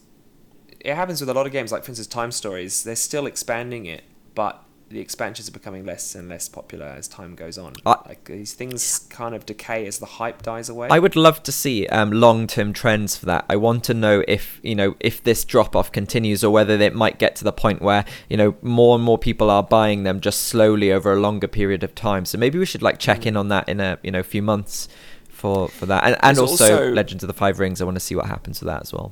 It 0.80 0.96
happens 0.96 1.20
with 1.22 1.30
a 1.30 1.34
lot 1.34 1.46
of 1.46 1.52
games, 1.52 1.72
like 1.72 1.84
for 1.84 1.92
instance, 1.92 2.08
Time 2.08 2.32
Stories. 2.32 2.84
They're 2.84 2.96
still 2.96 3.26
expanding 3.26 3.86
it, 3.86 4.04
but 4.36 4.62
the 4.94 5.00
expansions 5.00 5.50
are 5.50 5.52
becoming 5.52 5.86
less 5.86 6.16
and 6.16 6.30
less 6.30 6.48
popular 6.48 6.86
as 6.86 7.08
time 7.08 7.36
goes 7.36 7.58
on. 7.58 7.74
I- 7.86 7.98
like 8.08 8.26
these 8.26 8.54
things 8.54 9.00
kind 9.10 9.34
of 9.36 9.46
decay 9.46 9.86
as 9.88 9.98
the 10.00 10.06
hype 10.06 10.42
dies 10.44 10.70
away. 10.70 10.88
I 10.92 11.00
would 11.00 11.16
love 11.16 11.42
to 11.44 11.52
see 11.52 11.88
um, 11.88 12.12
long-term 12.12 12.74
trends 12.74 13.18
for 13.18 13.26
that. 13.26 13.46
I 13.50 13.56
want 13.56 13.84
to 13.86 13.94
know 13.94 14.24
if 14.28 14.60
you 14.64 14.76
know 14.76 14.96
if 15.00 15.24
this 15.24 15.44
drop-off 15.44 15.92
continues, 15.92 16.44
or 16.44 16.52
whether 16.52 16.74
it 16.80 16.94
might 16.96 17.18
get 17.20 17.36
to 17.38 17.44
the 17.44 17.52
point 17.54 17.82
where 17.82 18.06
you 18.30 18.38
know 18.38 18.56
more 18.62 18.96
and 18.96 19.04
more 19.04 19.18
people 19.18 19.50
are 19.50 19.64
buying 19.64 20.04
them 20.04 20.20
just 20.22 20.42
slowly 20.42 20.92
over 20.92 21.12
a 21.14 21.20
longer 21.20 21.48
period 21.48 21.84
of 21.84 21.96
time. 21.96 22.26
So 22.26 22.38
maybe 22.38 22.58
we 22.60 22.66
should 22.66 22.82
like 22.84 23.00
check 23.00 23.22
Mm. 23.22 23.26
in 23.28 23.38
on 23.38 23.48
that 23.50 23.68
in 23.68 23.80
a 23.80 23.98
you 24.04 24.12
know 24.12 24.24
few 24.24 24.42
months 24.42 24.88
for 25.30 25.68
for 25.70 25.86
that, 25.88 26.04
and, 26.06 26.18
and 26.22 26.38
also, 26.40 26.64
also- 26.72 26.92
Legends 26.92 27.24
of 27.24 27.28
the 27.28 27.34
Five 27.34 27.60
Rings. 27.60 27.82
I 27.82 27.86
want 27.86 27.96
to 27.96 28.00
see 28.10 28.16
what 28.16 28.28
happens 28.28 28.62
with 28.62 28.68
that 28.68 28.82
as 28.84 28.94
well. 28.94 29.12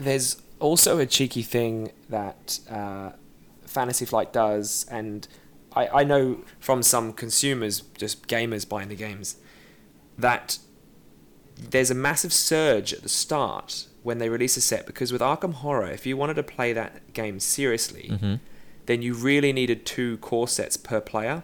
There's 0.00 0.40
also 0.60 0.98
a 0.98 1.06
cheeky 1.06 1.42
thing 1.42 1.92
that 2.08 2.58
uh, 2.70 3.10
Fantasy 3.74 4.04
Flight 4.04 4.32
does, 4.32 4.86
and 4.90 5.28
I, 5.74 5.88
I 5.88 6.04
know 6.04 6.44
from 6.58 6.82
some 6.82 7.12
consumers, 7.12 7.82
just 7.98 8.26
gamers 8.26 8.68
buying 8.68 8.88
the 8.88 8.96
games, 8.96 9.36
that 10.16 10.58
there's 11.56 11.90
a 11.90 11.94
massive 11.94 12.32
surge 12.32 12.92
at 12.92 13.02
the 13.02 13.08
start 13.08 13.86
when 14.02 14.18
they 14.18 14.28
release 14.28 14.56
a 14.56 14.60
set 14.60 14.86
because 14.86 15.12
with 15.12 15.20
Arkham 15.20 15.54
Horror, 15.54 15.90
if 15.90 16.06
you 16.06 16.16
wanted 16.16 16.34
to 16.34 16.42
play 16.42 16.72
that 16.72 17.12
game 17.12 17.40
seriously, 17.40 18.16
hmm 18.20 18.36
then 18.86 19.02
you 19.02 19.14
really 19.14 19.52
needed 19.52 19.86
two 19.86 20.18
core 20.18 20.48
sets 20.48 20.76
per 20.76 21.00
player 21.00 21.42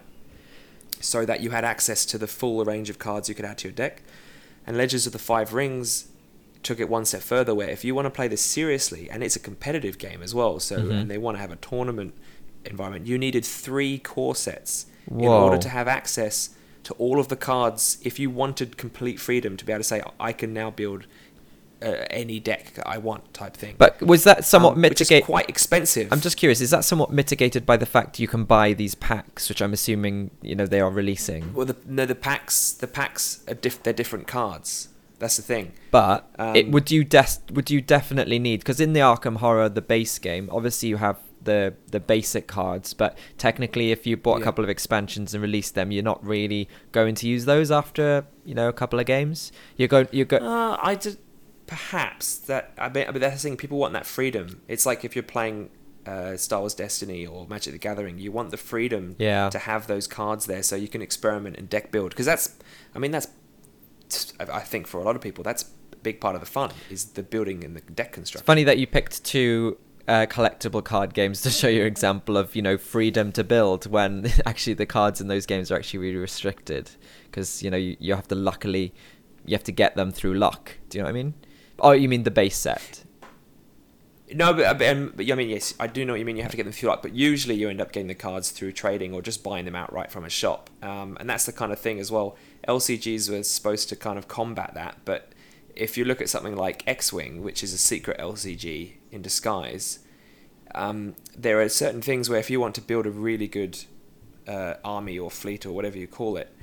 so 0.99 1.25
that 1.25 1.41
you 1.41 1.49
had 1.49 1.65
access 1.65 2.05
to 2.05 2.17
the 2.17 2.27
full 2.27 2.63
range 2.63 2.89
of 2.89 2.99
cards 2.99 3.27
you 3.27 3.35
could 3.35 3.45
add 3.45 3.57
to 3.57 3.67
your 3.67 3.73
deck. 3.73 4.03
And 4.67 4.77
Legends 4.77 5.07
of 5.07 5.13
the 5.13 5.19
Five 5.19 5.53
Rings 5.53 6.07
took 6.63 6.79
it 6.79 6.89
one 6.89 7.05
step 7.05 7.21
further 7.21 7.53
where 7.55 7.69
if 7.69 7.83
you 7.83 7.95
want 7.95 8.05
to 8.05 8.09
play 8.09 8.27
this 8.27 8.41
seriously, 8.41 9.09
and 9.09 9.23
it's 9.23 9.35
a 9.35 9.39
competitive 9.39 9.97
game 9.97 10.21
as 10.21 10.33
well, 10.35 10.59
so 10.59 10.77
Mhm. 10.77 11.01
and 11.01 11.11
they 11.11 11.17
want 11.17 11.35
to 11.37 11.41
have 11.41 11.51
a 11.51 11.55
tournament 11.57 12.13
environment, 12.65 13.07
you 13.07 13.17
needed 13.17 13.43
three 13.45 13.97
core 13.97 14.35
sets 14.35 14.85
in 15.09 15.25
order 15.25 15.57
to 15.57 15.69
have 15.69 15.87
access 15.87 16.51
to 16.83 16.93
all 16.95 17.19
of 17.19 17.27
the 17.27 17.35
cards 17.35 17.97
if 18.03 18.19
you 18.19 18.29
wanted 18.29 18.77
complete 18.77 19.19
freedom 19.19 19.57
to 19.57 19.65
be 19.65 19.71
able 19.71 19.79
to 19.79 19.83
say 19.83 20.01
I 20.19 20.33
can 20.33 20.53
now 20.53 20.69
build 20.71 21.05
uh, 21.83 22.05
any 22.11 22.39
deck 22.39 22.73
I 22.85 22.99
want 22.99 23.33
type 23.33 23.55
thing. 23.57 23.73
But 23.79 23.99
was 24.03 24.23
that 24.25 24.45
somewhat 24.45 24.73
Um, 24.75 24.81
which 24.83 25.01
is 25.01 25.09
mitigate? 25.09 25.25
quite 25.25 25.49
expensive. 25.49 26.09
I'm 26.13 26.21
just 26.21 26.37
curious. 26.37 26.61
Is 26.61 26.69
that 26.69 26.85
somewhat 26.85 27.11
mitigated 27.11 27.65
by 27.65 27.75
the 27.77 27.87
fact 27.87 28.19
you 28.19 28.27
can 28.27 28.43
buy 28.43 28.73
these 28.73 28.93
packs, 28.93 29.49
which 29.49 29.63
I'm 29.63 29.73
assuming 29.73 30.29
you 30.43 30.53
know 30.55 30.67
they 30.67 30.79
are 30.79 30.91
releasing? 30.91 31.51
Well, 31.55 31.65
the, 31.65 31.75
no, 31.87 32.05
the 32.05 32.13
packs, 32.13 32.71
the 32.71 32.85
packs 32.85 33.39
are 33.47 33.55
diff- 33.55 33.81
they're 33.81 33.93
different 33.93 34.27
cards. 34.27 34.89
That's 35.21 35.37
the 35.37 35.43
thing. 35.53 35.65
But 35.91 36.19
it 36.59 36.65
Um, 36.65 36.71
would 36.73 36.89
you 36.95 37.01
des- 37.17 37.43
would 37.55 37.69
you 37.73 37.79
definitely 37.97 38.39
need 38.39 38.59
because 38.61 38.79
in 38.85 38.91
the 38.93 38.99
Arkham 39.11 39.37
Horror 39.37 39.69
the 39.69 39.85
base 39.95 40.15
game 40.19 40.45
obviously 40.51 40.89
you 40.89 40.97
have 40.97 41.17
the 41.49 41.73
the 41.95 41.99
basic 41.99 42.45
cards 42.47 42.93
but 43.01 43.11
technically 43.45 43.87
if 43.91 44.05
you 44.07 44.15
bought 44.17 44.39
a 44.41 44.43
couple 44.43 44.63
of 44.63 44.69
expansions 44.77 45.33
and 45.33 45.41
released 45.41 45.73
them 45.75 45.87
you're 45.91 46.09
not 46.13 46.19
really 46.35 46.63
going 46.91 47.15
to 47.21 47.25
use 47.35 47.43
those 47.45 47.69
after 47.81 48.05
you 48.45 48.53
know 48.59 48.67
a 48.67 48.73
couple 48.81 48.99
of 48.99 49.05
games 49.05 49.51
you're 49.77 49.87
going 49.95 50.07
you're 50.11 50.25
go- 50.33 50.37
Uh, 50.55 50.77
I 50.89 50.95
just 50.95 51.17
perhaps 51.67 52.37
that 52.49 52.71
I 52.77 52.89
mean, 52.89 53.05
but 53.13 53.21
that's 53.21 53.41
the 53.41 53.49
thing. 53.49 53.57
People 53.57 53.77
want 53.77 53.93
that 53.93 54.05
freedom. 54.05 54.61
It's 54.67 54.85
like 54.85 55.05
if 55.05 55.15
you're 55.15 55.23
playing 55.37 55.69
uh, 56.05 56.35
Star 56.35 56.59
Wars 56.61 56.73
Destiny 56.73 57.25
or 57.25 57.47
Magic 57.47 57.73
the 57.73 57.79
Gathering, 57.79 58.17
you 58.17 58.31
want 58.31 58.49
the 58.51 58.57
freedom 58.57 59.15
Yeah. 59.19 59.49
to 59.49 59.59
have 59.59 59.87
those 59.87 60.07
cards 60.07 60.45
there 60.47 60.63
so 60.63 60.75
you 60.75 60.87
can 60.87 61.01
experiment 61.01 61.57
and 61.57 61.69
deck 61.69 61.91
build. 61.91 62.09
Because 62.09 62.25
that's, 62.25 62.55
I 62.95 62.99
mean, 62.99 63.11
that's 63.11 63.27
I 64.49 64.59
think 64.59 64.87
for 64.87 64.99
a 64.99 65.03
lot 65.03 65.15
of 65.15 65.21
people 65.21 65.43
that's 65.43 65.63
a 65.63 65.95
big 65.97 66.19
part 66.19 66.35
of 66.35 66.41
the 66.41 66.47
fun 66.47 66.71
is 66.89 67.05
the 67.05 67.23
building 67.23 67.63
and 67.63 67.75
the 67.75 67.81
deck 67.81 68.07
it's 68.07 68.15
construction. 68.15 68.45
funny 68.45 68.63
that 68.63 68.77
you 68.77 68.87
picked 68.87 69.23
two 69.23 69.77
uh, 70.07 70.25
collectible 70.25 70.83
card 70.83 71.13
games 71.13 71.41
to 71.41 71.49
show 71.49 71.67
your 71.67 71.85
example 71.85 72.37
of 72.37 72.55
you 72.55 72.61
know 72.61 72.77
freedom 72.77 73.31
to 73.31 73.43
build 73.43 73.85
when 73.85 74.31
actually 74.45 74.73
the 74.73 74.85
cards 74.85 75.21
in 75.21 75.27
those 75.27 75.45
games 75.45 75.71
are 75.71 75.75
actually 75.75 75.99
really 75.99 76.17
restricted. 76.17 76.91
Because 77.25 77.61
you 77.63 77.69
know 77.69 77.77
you, 77.77 77.95
you 77.99 78.15
have 78.15 78.27
to 78.29 78.35
luckily 78.35 78.93
you 79.45 79.55
have 79.55 79.63
to 79.63 79.71
get 79.71 79.95
them 79.95 80.11
through 80.11 80.35
luck. 80.35 80.77
Do 80.89 80.97
you 80.97 81.03
know 81.03 81.07
what 81.07 81.11
i 81.11 81.13
mean? 81.13 81.33
Oh 81.79 81.91
you 81.91 82.09
mean 82.09 82.23
the 82.23 82.31
base 82.31 82.57
set 82.57 83.03
No, 84.33 84.53
but, 84.53 84.77
but, 84.77 84.87
um, 84.87 85.13
but 85.15 85.29
I 85.29 85.35
mean, 85.35 85.49
yes, 85.49 85.73
I 85.79 85.87
do 85.87 86.05
know 86.05 86.13
what 86.13 86.19
you 86.19 86.25
mean. 86.25 86.37
You 86.37 86.43
have 86.43 86.51
to 86.51 86.57
get 86.57 86.63
them 86.63 86.71
through 86.71 86.89
luck, 86.89 87.01
but 87.01 87.13
usually 87.13 87.55
you 87.55 87.69
end 87.69 87.81
up 87.81 87.91
getting 87.91 88.07
the 88.07 88.15
cards 88.15 88.51
through 88.51 88.71
trading 88.73 89.13
or 89.13 89.21
just 89.21 89.43
buying 89.43 89.65
them 89.65 89.75
outright 89.75 90.11
from 90.11 90.23
a 90.23 90.29
shop. 90.29 90.69
Um, 90.81 91.17
and 91.19 91.29
that's 91.29 91.45
the 91.45 91.51
kind 91.51 91.71
of 91.71 91.79
thing 91.79 91.99
as 91.99 92.11
well. 92.11 92.37
LCGs 92.67 93.29
were 93.29 93.43
supposed 93.43 93.89
to 93.89 93.95
kind 93.95 94.17
of 94.17 94.27
combat 94.27 94.73
that, 94.75 94.99
but 95.05 95.31
if 95.75 95.97
you 95.97 96.05
look 96.05 96.21
at 96.21 96.29
something 96.29 96.55
like 96.55 96.83
X-wing, 96.87 97.41
which 97.41 97.63
is 97.63 97.73
a 97.73 97.77
secret 97.77 98.19
LCG 98.19 98.93
in 99.11 99.21
disguise, 99.21 99.99
um, 100.75 101.15
there 101.37 101.59
are 101.61 101.69
certain 101.69 102.01
things 102.01 102.29
where 102.29 102.39
if 102.39 102.49
you 102.49 102.59
want 102.59 102.75
to 102.75 102.81
build 102.81 103.05
a 103.05 103.11
really 103.11 103.47
good 103.47 103.79
uh, 104.47 104.75
army 104.83 105.17
or 105.17 105.31
fleet 105.31 105.65
or 105.65 105.71
whatever 105.71 105.97
you 105.97 106.07
call 106.07 106.37
it, 106.37 106.55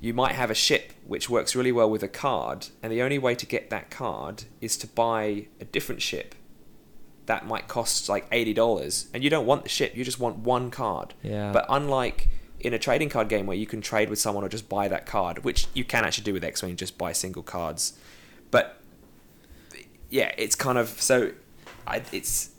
you 0.00 0.12
might 0.12 0.34
have 0.34 0.50
a 0.50 0.54
ship 0.54 0.92
which 1.06 1.30
works 1.30 1.56
really 1.56 1.72
well 1.72 1.90
with 1.90 2.02
a 2.02 2.08
card, 2.08 2.68
and 2.82 2.92
the 2.92 3.02
only 3.02 3.18
way 3.18 3.34
to 3.34 3.46
get 3.46 3.70
that 3.70 3.90
card 3.90 4.44
is 4.60 4.76
to 4.76 4.86
buy 4.86 5.46
a 5.60 5.64
different 5.64 6.02
ship 6.02 6.34
that 7.26 7.46
might 7.46 7.68
cost 7.68 8.08
like 8.08 8.26
eighty 8.32 8.54
dollars, 8.54 9.08
and 9.12 9.22
you 9.22 9.30
don't 9.30 9.46
want 9.46 9.62
the 9.64 9.68
ship, 9.68 9.96
you 9.96 10.04
just 10.04 10.18
want 10.20 10.38
one 10.38 10.70
card. 10.70 11.14
Yeah. 11.22 11.52
But 11.52 11.66
unlike 11.68 12.28
in 12.60 12.72
a 12.72 12.78
trading 12.78 13.08
card 13.08 13.28
game 13.28 13.46
where 13.46 13.56
you 13.56 13.66
can 13.66 13.80
trade 13.80 14.08
with 14.10 14.18
someone 14.18 14.42
or 14.42 14.48
just 14.48 14.68
buy 14.68 14.88
that 14.88 15.06
card, 15.06 15.44
which 15.44 15.66
you 15.74 15.84
can 15.84 16.04
actually 16.04 16.24
do 16.24 16.32
with 16.32 16.42
X 16.44 16.62
Wing, 16.62 16.74
just 16.76 16.96
buy 16.96 17.12
single 17.12 17.42
cards. 17.42 17.92
But 18.50 18.80
yeah, 20.10 20.32
it's 20.38 20.54
kind 20.54 20.78
of 20.78 20.88
so. 21.00 21.32
I, 21.86 22.02
it's 22.12 22.50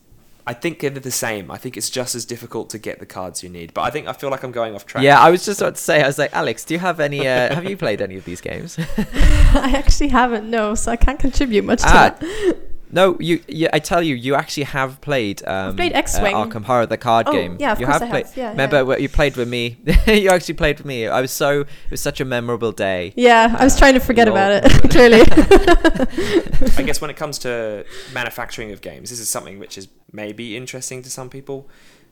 I 0.46 0.54
think 0.54 0.80
they're 0.80 0.90
the 0.92 1.12
same. 1.12 1.52
I 1.52 1.58
think 1.58 1.76
it's 1.76 1.90
just 1.90 2.16
as 2.16 2.24
difficult 2.24 2.70
to 2.70 2.78
get 2.78 3.00
the 3.00 3.06
cards 3.06 3.44
you 3.44 3.50
need. 3.50 3.74
But 3.74 3.82
I 3.82 3.90
think 3.90 4.08
I 4.08 4.14
feel 4.14 4.30
like 4.30 4.44
I'm 4.44 4.52
going 4.54 4.76
off 4.76 4.86
track. 4.86 5.04
Yeah, 5.04 5.20
I 5.20 5.30
was 5.30 5.44
just 5.44 5.60
about 5.60 5.76
to 5.76 5.82
say. 5.82 6.02
I 6.02 6.08
was 6.08 6.18
like, 6.18 6.34
Alex, 6.34 6.64
do 6.64 6.74
you 6.74 6.80
have 6.80 7.00
any? 7.02 7.28
Uh, 7.28 7.54
have 7.54 7.66
you 7.66 7.76
played 7.76 8.02
any 8.02 8.16
of 8.16 8.24
these 8.26 8.40
games? 8.40 8.78
I 8.98 9.74
actually 9.76 10.08
haven't, 10.10 10.50
no, 10.50 10.76
so 10.76 10.92
I 10.92 10.96
can't 10.96 11.20
contribute 11.20 11.66
much 11.66 11.82
to 11.82 11.88
Ah, 11.90 12.16
that. 12.20 12.58
No, 12.92 13.18
you, 13.20 13.42
you. 13.48 13.68
I 13.74 13.80
tell 13.80 14.02
you, 14.02 14.16
you 14.16 14.36
actually 14.36 14.64
have 14.64 15.02
played. 15.02 15.46
Um, 15.48 15.76
played 15.76 15.94
X-Wing. 15.94 16.34
Uh, 16.36 16.46
Arkham 16.46 16.64
Horror, 16.64 16.86
the 16.86 16.98
card 16.98 17.28
Oh, 17.28 17.32
game. 17.32 17.58
yeah, 17.60 17.74
of 17.74 17.80
you 17.80 17.86
course 17.86 18.00
have 18.00 18.08
I 18.08 18.10
played. 18.10 18.26
have, 18.28 18.38
yeah, 18.38 18.50
remember 18.52 18.84
yeah. 18.92 18.98
you 18.98 19.10
played 19.10 19.36
with 19.36 19.48
me? 19.50 19.78
you 20.08 20.30
actually 20.30 20.54
played 20.56 20.78
with 20.78 20.86
me. 20.86 21.08
I 21.08 21.22
was 21.22 21.32
so. 21.32 21.62
It 21.62 21.92
was 21.92 22.02
such 22.02 22.22
a 22.22 22.26
memorable 22.26 22.72
day. 22.72 23.14
Yeah, 23.16 23.56
I 23.58 23.64
was 23.64 23.78
trying 23.78 23.94
to 23.96 24.00
forget 24.00 24.28
about 24.28 24.52
it, 24.52 24.64
clearly. 24.92 25.22
I 25.22 26.84
guess 26.84 27.02
when 27.02 27.10
it 27.10 27.18
comes 27.18 27.40
to 27.40 27.86
manufacturing 28.14 28.72
of 28.72 28.82
games, 28.82 29.10
this 29.10 29.20
is 29.20 29.30
something 29.30 29.60
which 29.60 29.78
is 29.78 29.88
maybe 30.12 30.56
interesting 30.56 31.02
to 31.04 31.10
some 31.10 31.30
people. 31.30 31.70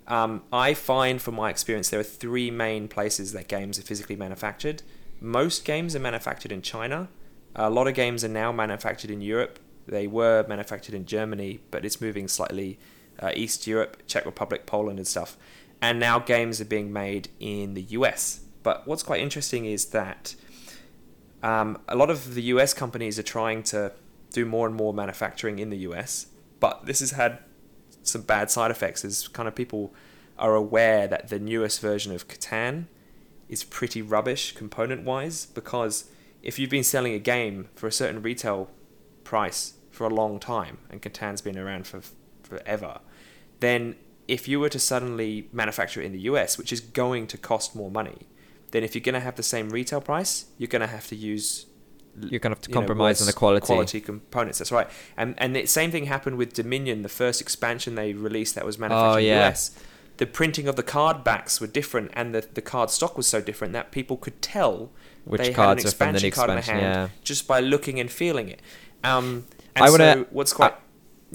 Um, 0.07 0.43
I 0.53 0.73
find, 0.75 1.21
from 1.21 1.35
my 1.35 1.49
experience, 1.49 1.89
there 1.89 1.99
are 1.99 2.03
three 2.03 2.51
main 2.51 2.87
places 2.87 3.31
that 3.33 3.47
games 3.47 3.79
are 3.79 3.81
physically 3.81 4.15
manufactured. 4.15 4.83
Most 5.19 5.65
games 5.65 5.95
are 5.95 5.99
manufactured 5.99 6.51
in 6.51 6.61
China. 6.61 7.07
A 7.55 7.69
lot 7.69 7.87
of 7.87 7.95
games 7.95 8.23
are 8.23 8.27
now 8.29 8.51
manufactured 8.51 9.09
in 9.09 9.21
Europe. 9.21 9.57
They 9.87 10.07
were 10.07 10.45
manufactured 10.47 10.95
in 10.95 11.05
Germany, 11.05 11.59
but 11.71 11.85
it's 11.85 12.01
moving 12.01 12.27
slightly 12.27 12.79
uh, 13.19 13.31
East 13.33 13.67
Europe, 13.67 14.03
Czech 14.07 14.25
Republic, 14.25 14.65
Poland, 14.65 14.99
and 14.99 15.07
stuff. 15.07 15.37
And 15.81 15.99
now 15.99 16.19
games 16.19 16.59
are 16.59 16.65
being 16.65 16.91
made 16.91 17.29
in 17.39 17.73
the 17.73 17.83
US. 17.83 18.41
But 18.63 18.87
what's 18.87 19.03
quite 19.03 19.21
interesting 19.21 19.65
is 19.65 19.87
that 19.87 20.35
um, 21.43 21.77
a 21.87 21.95
lot 21.95 22.09
of 22.09 22.33
the 22.33 22.41
US 22.43 22.73
companies 22.73 23.19
are 23.19 23.23
trying 23.23 23.61
to 23.63 23.91
do 24.31 24.45
more 24.45 24.67
and 24.67 24.75
more 24.75 24.93
manufacturing 24.93 25.59
in 25.59 25.69
the 25.69 25.77
US, 25.89 26.27
but 26.59 26.85
this 26.85 26.99
has 26.99 27.11
had 27.11 27.39
some 28.03 28.23
bad 28.23 28.49
side 28.51 28.71
effects 28.71 29.05
as 29.05 29.27
kind 29.27 29.47
of 29.47 29.55
people 29.55 29.93
are 30.37 30.55
aware 30.55 31.07
that 31.07 31.29
the 31.29 31.39
newest 31.39 31.79
version 31.79 32.13
of 32.13 32.27
Catan 32.27 32.85
is 33.47 33.63
pretty 33.63 34.01
rubbish 34.01 34.53
component 34.53 35.03
wise 35.03 35.45
because 35.45 36.09
if 36.41 36.59
you've 36.59 36.69
been 36.69 36.83
selling 36.83 37.13
a 37.13 37.19
game 37.19 37.69
for 37.75 37.87
a 37.87 37.91
certain 37.91 38.21
retail 38.21 38.69
price 39.23 39.74
for 39.95 40.05
a 40.05 40.13
long 40.21 40.39
time 40.39 40.77
and 40.89 41.01
Catan's 41.01 41.41
been 41.41 41.57
around 41.57 41.87
for 41.87 42.01
forever, 42.43 42.99
then 43.59 43.95
if 44.27 44.47
you 44.47 44.59
were 44.59 44.69
to 44.69 44.79
suddenly 44.79 45.47
manufacture 45.51 46.01
it 46.01 46.05
in 46.05 46.11
the 46.11 46.23
US, 46.31 46.57
which 46.57 46.71
is 46.73 46.79
going 46.79 47.27
to 47.27 47.37
cost 47.37 47.75
more 47.75 47.91
money, 47.91 48.19
then 48.71 48.83
if 48.83 48.93
you're 48.95 49.03
going 49.09 49.13
to 49.21 49.25
have 49.29 49.35
the 49.35 49.43
same 49.55 49.69
retail 49.69 50.01
price, 50.01 50.45
you're 50.57 50.67
going 50.75 50.81
to 50.81 50.93
have 50.97 51.07
to 51.07 51.15
use 51.15 51.65
You're 52.31 52.39
gonna 52.39 52.55
have 52.55 52.61
to 52.61 52.69
you 52.69 52.75
know, 52.75 52.81
compromise 52.81 53.21
on 53.21 53.27
the 53.27 53.33
quality. 53.33 53.65
quality 53.65 53.99
components. 54.01 54.57
That's 54.59 54.71
right. 54.71 54.87
And 55.17 55.35
and 55.37 55.49
the 55.55 55.65
same 55.65 55.91
thing 55.91 56.05
happened 56.05 56.37
with 56.37 56.53
Dominion, 56.53 57.01
the 57.03 57.09
first 57.23 57.41
expansion 57.41 57.95
they 57.95 58.13
released 58.13 58.55
that 58.55 58.65
was 58.65 58.77
manufactured 58.79 59.15
Oh, 59.15 59.17
in 59.17 59.23
the 59.25 59.41
US. 59.47 59.71
The 60.17 60.25
printing 60.25 60.65
of 60.69 60.75
the 60.77 60.83
card 60.97 61.17
backs 61.25 61.59
were 61.61 61.67
different, 61.79 62.11
and 62.13 62.33
the, 62.33 62.41
the 62.53 62.61
card 62.61 62.89
stock 62.89 63.17
was 63.17 63.27
so 63.27 63.41
different 63.41 63.73
that 63.73 63.91
people 63.91 64.15
could 64.15 64.37
tell 64.41 64.91
Which 65.25 65.41
they 65.41 65.53
cards 65.53 65.83
had 65.83 65.87
are 65.87 65.93
an 65.93 65.97
from 65.97 66.11
the 66.13 66.27
expansion 66.27 66.31
card 66.31 66.49
in 66.51 66.57
expansion? 66.57 66.83
their 66.83 66.93
hand 66.95 67.11
Yeah. 67.11 67.23
just 67.31 67.47
by 67.53 67.59
looking 67.59 67.99
and 67.99 68.09
feeling 68.09 68.47
it. 68.55 68.61
Um, 69.03 69.45
and 69.75 69.85
I 69.85 69.89
wanna- 69.89 70.13
so 70.13 70.25
what's 70.31 70.53
quite 70.53 70.73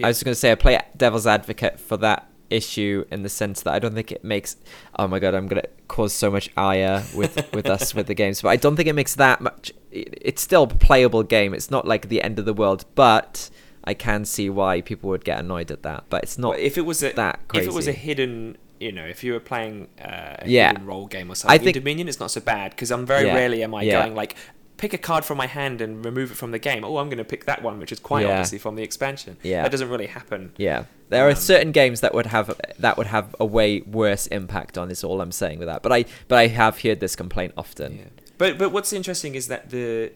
I 0.02 0.06
was 0.08 0.22
going 0.22 0.32
to 0.32 0.38
say 0.38 0.50
I 0.50 0.54
play 0.54 0.80
devil's 0.96 1.26
advocate 1.26 1.78
for 1.78 1.98
that 1.98 2.26
issue 2.48 3.04
in 3.12 3.22
the 3.22 3.28
sense 3.28 3.62
that 3.62 3.74
I 3.74 3.78
don't 3.78 3.94
think 3.94 4.10
it 4.10 4.24
makes. 4.24 4.56
Oh 4.98 5.06
my 5.06 5.18
god, 5.18 5.34
I'm 5.34 5.46
going 5.46 5.60
to 5.60 5.68
cause 5.88 6.14
so 6.14 6.30
much 6.30 6.48
ire 6.56 7.04
with 7.14 7.52
with 7.52 7.66
us 7.66 7.94
with 7.94 8.06
the 8.06 8.14
games, 8.14 8.40
but 8.40 8.48
I 8.48 8.56
don't 8.56 8.76
think 8.76 8.88
it 8.88 8.94
makes 8.94 9.14
that 9.16 9.42
much. 9.42 9.72
It's 9.90 10.40
still 10.40 10.62
a 10.62 10.68
playable 10.68 11.22
game. 11.22 11.52
It's 11.52 11.70
not 11.70 11.86
like 11.86 12.08
the 12.08 12.22
end 12.22 12.38
of 12.38 12.46
the 12.46 12.54
world, 12.54 12.86
but 12.94 13.50
I 13.84 13.92
can 13.92 14.24
see 14.24 14.48
why 14.48 14.80
people 14.80 15.10
would 15.10 15.24
get 15.24 15.38
annoyed 15.38 15.70
at 15.70 15.82
that. 15.82 16.04
But 16.08 16.22
it's 16.22 16.38
not. 16.38 16.50
Well, 16.50 16.58
if 16.60 16.78
it 16.78 16.86
was 16.86 17.02
a 17.02 17.12
that 17.12 17.40
if 17.52 17.66
it 17.66 17.72
was 17.74 17.86
a 17.88 17.92
hidden 17.92 18.56
you 18.78 18.92
know 18.92 19.04
if 19.04 19.22
you 19.22 19.34
were 19.34 19.40
playing 19.40 19.88
uh, 20.02 20.36
a 20.38 20.48
Yeah. 20.48 20.68
hidden 20.70 20.86
role 20.86 21.06
game 21.08 21.30
or 21.30 21.34
something 21.34 21.52
I 21.52 21.56
in 21.58 21.64
think- 21.64 21.74
Dominion 21.74 22.08
it's 22.08 22.20
not 22.20 22.30
so 22.30 22.40
bad 22.40 22.70
because 22.70 22.90
I'm 22.90 23.04
very 23.04 23.26
Yeah, 23.26 23.34
rarely 23.34 23.62
am 23.62 23.74
I 23.74 23.82
yeah. 23.82 24.00
going 24.02 24.14
like 24.14 24.34
pick 24.82 24.92
a 24.94 24.98
card 25.10 25.22
from 25.28 25.36
my 25.44 25.46
hand 25.46 25.80
and 25.84 26.04
remove 26.10 26.28
it 26.32 26.36
from 26.42 26.50
the 26.56 26.58
game 26.58 26.82
oh 26.84 26.96
I'm 27.00 27.08
going 27.12 27.24
to 27.26 27.30
pick 27.34 27.44
that 27.50 27.60
one 27.62 27.78
which 27.80 27.92
is 27.92 28.00
quite 28.10 28.22
Yeah. 28.24 28.30
obviously 28.32 28.58
from 28.58 28.74
the 28.78 28.82
expansion 28.82 29.36
Yeah. 29.42 29.62
that 29.62 29.70
doesn't 29.74 29.90
really 29.94 30.06
happen 30.18 30.40
Yeah, 30.56 30.80
there 31.10 31.24
are 31.26 31.30
Um, 31.30 31.36
certain 31.52 31.72
games 31.72 32.00
that 32.00 32.12
would 32.16 32.26
have 32.36 32.46
that 32.84 32.94
would 32.98 33.08
have 33.16 33.26
a 33.38 33.44
way 33.56 33.70
worse 34.00 34.24
impact 34.28 34.74
on. 34.78 34.90
Is 34.90 35.04
all 35.04 35.20
I'm 35.20 35.32
saying 35.42 35.58
with 35.60 35.68
that. 35.72 35.82
But 35.84 35.92
I 35.98 36.00
but 36.28 36.36
I 36.44 36.46
have 36.48 36.74
heard 36.84 36.98
this 37.00 37.14
complaint 37.22 37.52
often. 37.56 37.90
Yeah. 37.98 38.04
But 38.38 38.50
but 38.60 38.68
what's 38.74 38.92
interesting 39.00 39.34
is 39.40 39.46
that 39.52 39.62
the 39.70 40.12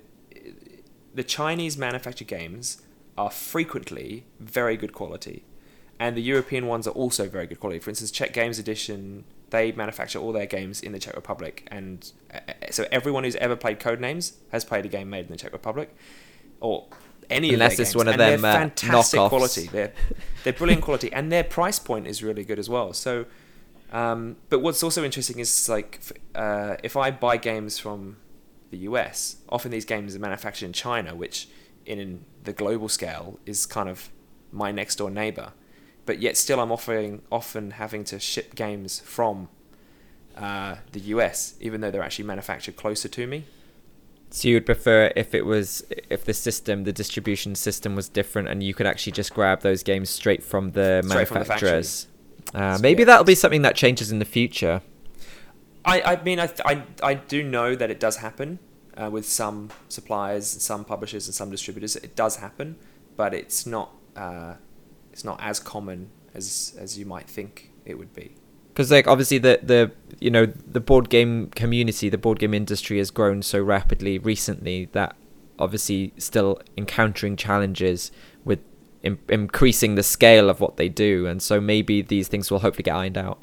the 1.14 1.24
Chinese 1.38 1.74
manufactured 1.86 2.28
games 2.38 2.82
are 3.16 3.30
frequently 3.30 4.24
very 4.40 4.76
good 4.82 4.92
quality, 4.92 5.44
and 5.98 6.16
the 6.16 6.22
European 6.32 6.66
ones 6.66 6.86
are 6.88 6.96
also 7.02 7.28
very 7.28 7.46
good 7.46 7.60
quality. 7.60 7.80
For 7.80 7.90
instance, 7.90 8.10
Czech 8.18 8.32
Games 8.32 8.58
Edition 8.58 9.24
they 9.54 9.70
manufacture 9.72 10.18
all 10.18 10.32
their 10.32 10.46
games 10.46 10.80
in 10.82 10.90
the 10.92 10.98
Czech 10.98 11.14
Republic, 11.14 11.66
and 11.70 12.10
uh, 12.34 12.40
so 12.70 12.86
everyone 12.90 13.22
who's 13.22 13.36
ever 13.36 13.54
played 13.54 13.78
Codenames 13.78 14.32
has 14.50 14.64
played 14.64 14.84
a 14.84 14.88
game 14.88 15.08
made 15.08 15.26
in 15.26 15.30
the 15.30 15.36
Czech 15.36 15.52
Republic, 15.52 15.94
or 16.60 16.86
any 17.30 17.52
Unless 17.54 17.72
of 17.72 17.76
their 17.76 17.82
it's 17.84 17.90
games. 17.90 17.96
one 17.96 18.08
of 18.08 18.14
and 18.14 18.20
them, 18.20 18.40
they're 18.42 18.50
uh, 18.50 18.58
fantastic 18.58 19.20
knockoffs. 19.20 19.28
quality. 19.28 19.66
They're 19.68 19.92
they're 20.42 20.52
brilliant 20.52 20.82
quality, 20.82 21.12
and 21.12 21.30
their 21.30 21.44
price 21.44 21.78
point 21.78 22.06
is 22.08 22.22
really 22.22 22.44
good 22.44 22.58
as 22.58 22.68
well. 22.68 22.92
So. 22.92 23.26
Um, 23.92 24.36
but 24.48 24.58
what's 24.58 24.82
also 24.82 25.04
interesting 25.04 25.38
is 25.38 25.68
like 25.68 26.00
uh, 26.34 26.74
if 26.82 26.96
I 26.96 27.12
buy 27.12 27.36
games 27.36 27.78
from 27.78 28.16
the 28.70 28.78
US, 28.78 29.36
often 29.48 29.70
these 29.70 29.84
games 29.84 30.16
are 30.16 30.18
manufactured 30.18 30.66
in 30.66 30.72
China, 30.72 31.14
which 31.14 31.46
in 31.86 32.24
the 32.42 32.52
global 32.52 32.88
scale 32.88 33.38
is 33.46 33.66
kind 33.66 33.88
of 33.88 34.10
my 34.50 34.72
next 34.72 34.96
door 34.96 35.10
neighbor. 35.10 35.52
But 36.06 36.20
yet 36.20 36.36
still, 36.36 36.60
I'm 36.60 36.70
offering 36.70 37.22
often 37.32 37.72
having 37.72 38.04
to 38.04 38.18
ship 38.18 38.54
games 38.54 39.00
from 39.00 39.48
uh, 40.36 40.76
the 40.92 41.00
US, 41.00 41.54
even 41.60 41.80
though 41.80 41.90
they're 41.90 42.02
actually 42.02 42.26
manufactured 42.26 42.76
closer 42.76 43.08
to 43.08 43.26
me. 43.26 43.44
So 44.30 44.48
you 44.48 44.56
would 44.56 44.66
prefer 44.66 45.12
if 45.14 45.32
it 45.32 45.46
was 45.46 45.84
if 46.10 46.24
the 46.24 46.34
system, 46.34 46.84
the 46.84 46.92
distribution 46.92 47.54
system 47.54 47.94
was 47.94 48.08
different, 48.08 48.48
and 48.48 48.62
you 48.62 48.74
could 48.74 48.86
actually 48.86 49.12
just 49.12 49.32
grab 49.32 49.60
those 49.60 49.82
games 49.82 50.10
straight 50.10 50.42
from 50.42 50.72
the 50.72 51.02
Straight 51.06 51.28
from 51.28 51.34
the 51.34 51.48
manufacturers. 51.48 52.08
uh, 52.52 52.78
maybe 52.80 53.02
yeah. 53.02 53.06
that'll 53.06 53.24
be 53.24 53.36
something 53.36 53.62
that 53.62 53.76
changes 53.76 54.10
in 54.10 54.18
the 54.18 54.24
future. 54.24 54.82
I, 55.84 56.00
I 56.00 56.22
mean, 56.22 56.40
I, 56.40 56.46
th- 56.46 56.62
I, 56.64 56.82
I 57.02 57.14
do 57.14 57.42
know 57.42 57.74
that 57.74 57.90
it 57.90 58.00
does 58.00 58.16
happen 58.16 58.58
uh, 58.96 59.10
with 59.10 59.26
some 59.26 59.70
suppliers, 59.88 60.46
some 60.46 60.84
publishers, 60.84 61.26
and 61.26 61.34
some 61.34 61.50
distributors. 61.50 61.94
It 61.94 62.16
does 62.16 62.36
happen, 62.36 62.76
but 63.16 63.34
it's 63.34 63.66
not 63.66 63.92
uh, 64.16 64.54
it's 65.14 65.24
not 65.24 65.38
as 65.40 65.60
common 65.60 66.10
as 66.34 66.74
as 66.84 66.98
you 66.98 67.06
might 67.06 67.28
think 67.36 67.70
it 67.86 67.94
would 68.00 68.12
be. 68.14 68.26
because 68.72 68.90
like 68.90 69.06
obviously 69.06 69.38
the 69.38 69.54
the 69.72 69.80
you 70.18 70.30
know 70.36 70.44
the 70.76 70.80
board 70.90 71.08
game 71.08 71.32
community 71.62 72.08
the 72.08 72.18
board 72.26 72.38
game 72.40 72.52
industry 72.62 72.98
has 72.98 73.10
grown 73.12 73.40
so 73.40 73.58
rapidly 73.76 74.18
recently 74.18 74.78
that 74.98 75.14
obviously 75.64 76.12
still 76.18 76.60
encountering 76.76 77.36
challenges 77.36 78.10
with 78.44 78.58
Im- 79.04 79.20
increasing 79.28 79.94
the 79.94 80.02
scale 80.02 80.46
of 80.50 80.56
what 80.64 80.76
they 80.80 80.88
do 80.88 81.12
and 81.30 81.40
so 81.48 81.60
maybe 81.60 82.02
these 82.02 82.26
things 82.32 82.50
will 82.50 82.58
hopefully 82.64 82.82
get 82.90 82.96
ironed 83.02 83.16
out 83.28 83.38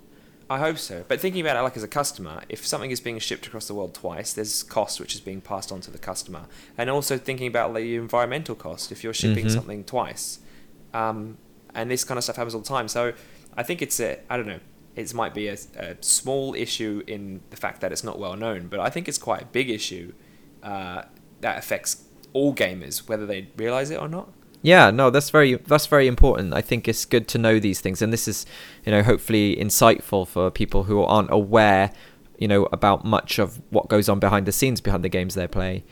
I 0.50 0.60
hope 0.60 0.80
so. 0.80 0.96
But 1.08 1.22
thinking 1.22 1.40
about 1.46 1.56
it 1.56 1.62
like 1.62 1.78
as 1.78 1.84
a 1.84 1.88
customer, 2.02 2.42
if 2.50 2.68
something 2.68 2.92
is 2.92 3.00
being 3.00 3.18
shipped 3.20 3.48
across 3.48 3.68
the 3.70 3.74
world 3.74 3.94
twice, 3.94 4.34
there's 4.34 4.64
cost 4.64 5.00
which 5.00 5.14
is 5.16 5.22
being 5.22 5.40
passed 5.40 5.72
on 5.72 5.80
to 5.86 5.90
the 5.96 5.98
customer, 6.10 6.44
and 6.78 6.90
also 6.90 7.18
thinking 7.18 7.48
about 7.48 7.74
the 7.74 7.96
environmental 7.96 8.54
cost 8.66 8.92
if 8.92 9.02
you're 9.02 9.14
shipping 9.14 9.46
Mhm. 9.46 9.52
something 9.58 9.82
twice, 9.86 10.40
um, 10.94 11.38
and 11.76 11.90
this 11.90 12.04
kind 12.04 12.18
of 12.18 12.24
stuff 12.24 12.36
happens 12.36 12.56
all 12.56 12.62
the 12.62 12.68
time. 12.68 12.88
So 12.88 13.14
I 13.56 13.64
think 13.64 13.82
it's 13.82 14.00
a 14.00 14.20
I 14.30 14.38
don't 14.38 14.48
know. 14.48 14.60
It 14.96 15.14
might 15.14 15.34
be 15.34 15.48
a, 15.48 15.58
a 15.78 15.96
small 16.02 16.54
issue 16.54 17.02
in 17.08 17.42
the 17.50 17.56
fact 17.56 17.80
that 17.82 17.92
it's 17.94 18.04
not 18.04 18.20
well 18.20 18.36
known, 18.36 18.68
but 18.68 18.82
I 18.82 18.90
think 18.90 19.08
it's 19.08 19.18
quite 19.18 19.42
a 19.42 19.46
big 19.46 19.70
issue 19.70 20.14
uh, 20.64 21.04
that 21.40 21.58
affects 21.58 22.04
all 22.34 22.54
gamers, 22.54 23.08
whether 23.08 23.26
they 23.26 23.48
realize 23.56 23.90
it 23.90 24.00
or 24.00 24.08
not. 24.10 24.30
yeah 24.62 24.92
no 24.92 25.10
that's 25.10 25.32
very 25.32 25.56
that's 25.56 25.88
very 25.88 26.08
important 26.08 26.54
i 26.54 26.62
think 26.62 26.88
it's 26.88 27.04
good 27.06 27.28
to 27.28 27.38
know 27.40 27.60
these 27.60 27.82
things 27.82 28.00
and 28.02 28.14
this 28.14 28.28
is 28.28 28.46
you 28.86 28.92
know 28.92 29.02
hopefully 29.02 29.56
insightful 29.56 30.28
for 30.28 30.52
people 30.52 30.84
who 30.84 31.02
aren't 31.02 31.32
aware 31.32 31.92
you 32.38 32.48
know 32.48 32.68
about 32.72 33.04
much 33.04 33.40
of 33.40 33.60
what 33.72 33.88
goes 33.90 34.08
on 34.08 34.20
behind 34.20 34.46
the 34.46 34.52
scenes 34.52 34.80
behind 34.80 35.04
the 35.04 35.10
games 35.10 35.34
they 35.34 35.48
play 35.48 35.84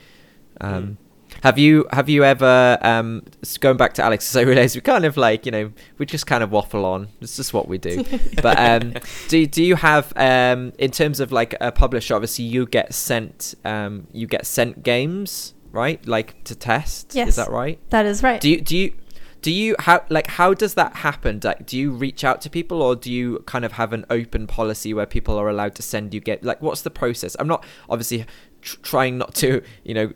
um, 0.62 0.98
Have 1.43 1.58
you 1.58 1.88
have 1.91 2.10
you 2.10 2.23
ever 2.23 2.78
um 2.82 3.23
going 3.60 3.78
back 3.78 3.93
to 3.93 4.04
Alex? 4.04 4.25
So 4.25 4.41
I 4.41 4.43
realize 4.43 4.75
we 4.75 4.82
kind 4.82 5.06
of 5.06 5.17
like 5.17 5.45
you 5.45 5.52
know 5.52 5.71
we 5.97 6.06
just 6.06 6.28
kind 6.28 6.43
of 6.43 6.52
waffle 6.52 6.86
on. 6.86 7.10
It's 7.21 7.36
just 7.36 7.54
what 7.54 7.67
we 7.67 7.78
do. 7.78 8.04
but 8.41 8.60
um, 8.60 8.93
do 9.28 9.45
do 9.45 9.63
you 9.63 9.75
have 9.75 10.13
um 10.15 10.73
in 10.78 10.91
terms 10.91 11.19
of 11.19 11.32
like 11.32 11.56
a 11.62 11.71
publisher? 11.71 12.15
Obviously, 12.15 12.45
you 12.45 12.65
get 12.65 12.93
sent 12.93 13.56
um 13.65 14.08
you 14.12 14.28
get 14.28 14.45
sent 14.45 14.84
games 14.84 15.54
right 15.71 16.06
like 16.08 16.43
to 16.45 16.56
test. 16.56 17.15
Yes. 17.15 17.30
Is 17.30 17.36
that 17.38 17.49
right? 17.49 17.80
That 17.89 18.06
is 18.06 18.23
right. 18.23 18.41
Do 18.41 18.49
you 18.49 18.62
do 18.62 18.78
you 18.78 18.93
do 19.41 19.52
you 19.52 19.75
how 19.80 20.04
like 20.10 20.28
how 20.28 20.54
does 20.54 20.73
that 20.73 20.97
happen? 20.97 21.39
Like, 21.43 21.65
do 21.65 21.78
you 21.78 21.91
reach 21.91 22.23
out 22.23 22.41
to 22.41 22.49
people 22.49 22.82
or 22.82 22.95
do 22.95 23.12
you 23.12 23.43
kind 23.45 23.63
of 23.63 23.73
have 23.73 23.93
an 23.93 24.06
open 24.10 24.47
policy 24.47 24.93
where 24.93 25.06
people 25.06 25.38
are 25.38 25.47
allowed 25.47 25.75
to 25.75 25.82
send 25.82 26.13
you 26.13 26.19
get 26.19 26.43
like 26.43 26.62
what's 26.62 26.82
the 26.82 26.89
process? 26.89 27.36
I'm 27.39 27.47
not 27.47 27.63
obviously 27.89 28.25
tr- 28.62 28.78
trying 28.82 29.17
not 29.17 29.34
to 29.36 29.62
you 29.84 29.93
know 29.93 30.12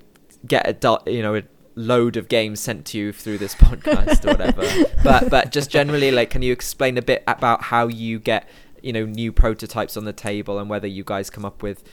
get 0.47 0.84
a 0.84 1.12
you 1.12 1.21
know 1.21 1.36
a 1.36 1.43
load 1.75 2.17
of 2.17 2.27
games 2.27 2.60
sent 2.60 2.86
to 2.86 2.97
you 2.97 3.12
through 3.12 3.38
this 3.38 3.56
podcast 3.65 4.25
or 4.25 4.32
whatever. 4.32 4.62
But 5.03 5.29
but 5.29 5.51
just 5.51 5.69
generally 5.69 6.12
like 6.12 6.29
can 6.29 6.41
you 6.41 6.53
explain 6.53 6.97
a 6.97 7.01
bit 7.01 7.23
about 7.27 7.63
how 7.63 7.88
you 7.88 8.19
get 8.19 8.47
you 8.82 8.93
know 8.93 9.06
new 9.06 9.32
prototypes 9.32 9.97
on 9.97 10.06
the 10.06 10.13
table 10.13 10.60
and 10.60 10.69
whether 10.69 10.88
you 10.88 11.03
guys 11.03 11.29
come 11.29 11.45
up 11.45 11.63
with 11.63 11.84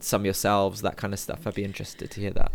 some 0.00 0.24
yourselves 0.24 0.82
that 0.82 0.96
kind 0.96 1.12
of 1.12 1.20
stuff? 1.20 1.46
I'd 1.46 1.54
be 1.54 1.64
interested 1.64 2.10
to 2.10 2.20
hear 2.20 2.32
that. 2.32 2.52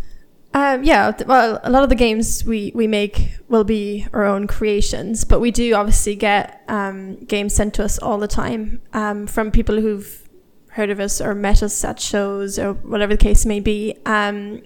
Um, 0.55 0.83
yeah, 0.83 1.13
well, 1.25 1.59
a 1.63 1.71
lot 1.71 1.81
of 1.81 1.89
the 1.89 1.95
games 1.95 2.45
we, 2.45 2.71
we 2.75 2.85
make 2.85 3.39
will 3.47 3.63
be 3.63 4.05
our 4.13 4.23
own 4.23 4.45
creations, 4.45 5.23
but 5.23 5.39
we 5.39 5.49
do 5.49 5.73
obviously 5.73 6.15
get 6.15 6.61
um, 6.67 7.15
games 7.23 7.55
sent 7.55 7.73
to 7.75 7.83
us 7.83 7.97
all 7.97 8.19
the 8.19 8.27
time 8.27 8.79
um, 8.93 9.25
from 9.25 9.49
people 9.49 9.81
who've 9.81 10.29
heard 10.69 10.91
of 10.91 10.99
us 10.99 11.19
or 11.19 11.33
met 11.33 11.63
us 11.63 11.83
at 11.83 11.99
shows 11.99 12.59
or 12.59 12.73
whatever 12.73 13.13
the 13.13 13.17
case 13.17 13.47
may 13.47 13.59
be. 13.59 13.95
Um, 14.05 14.61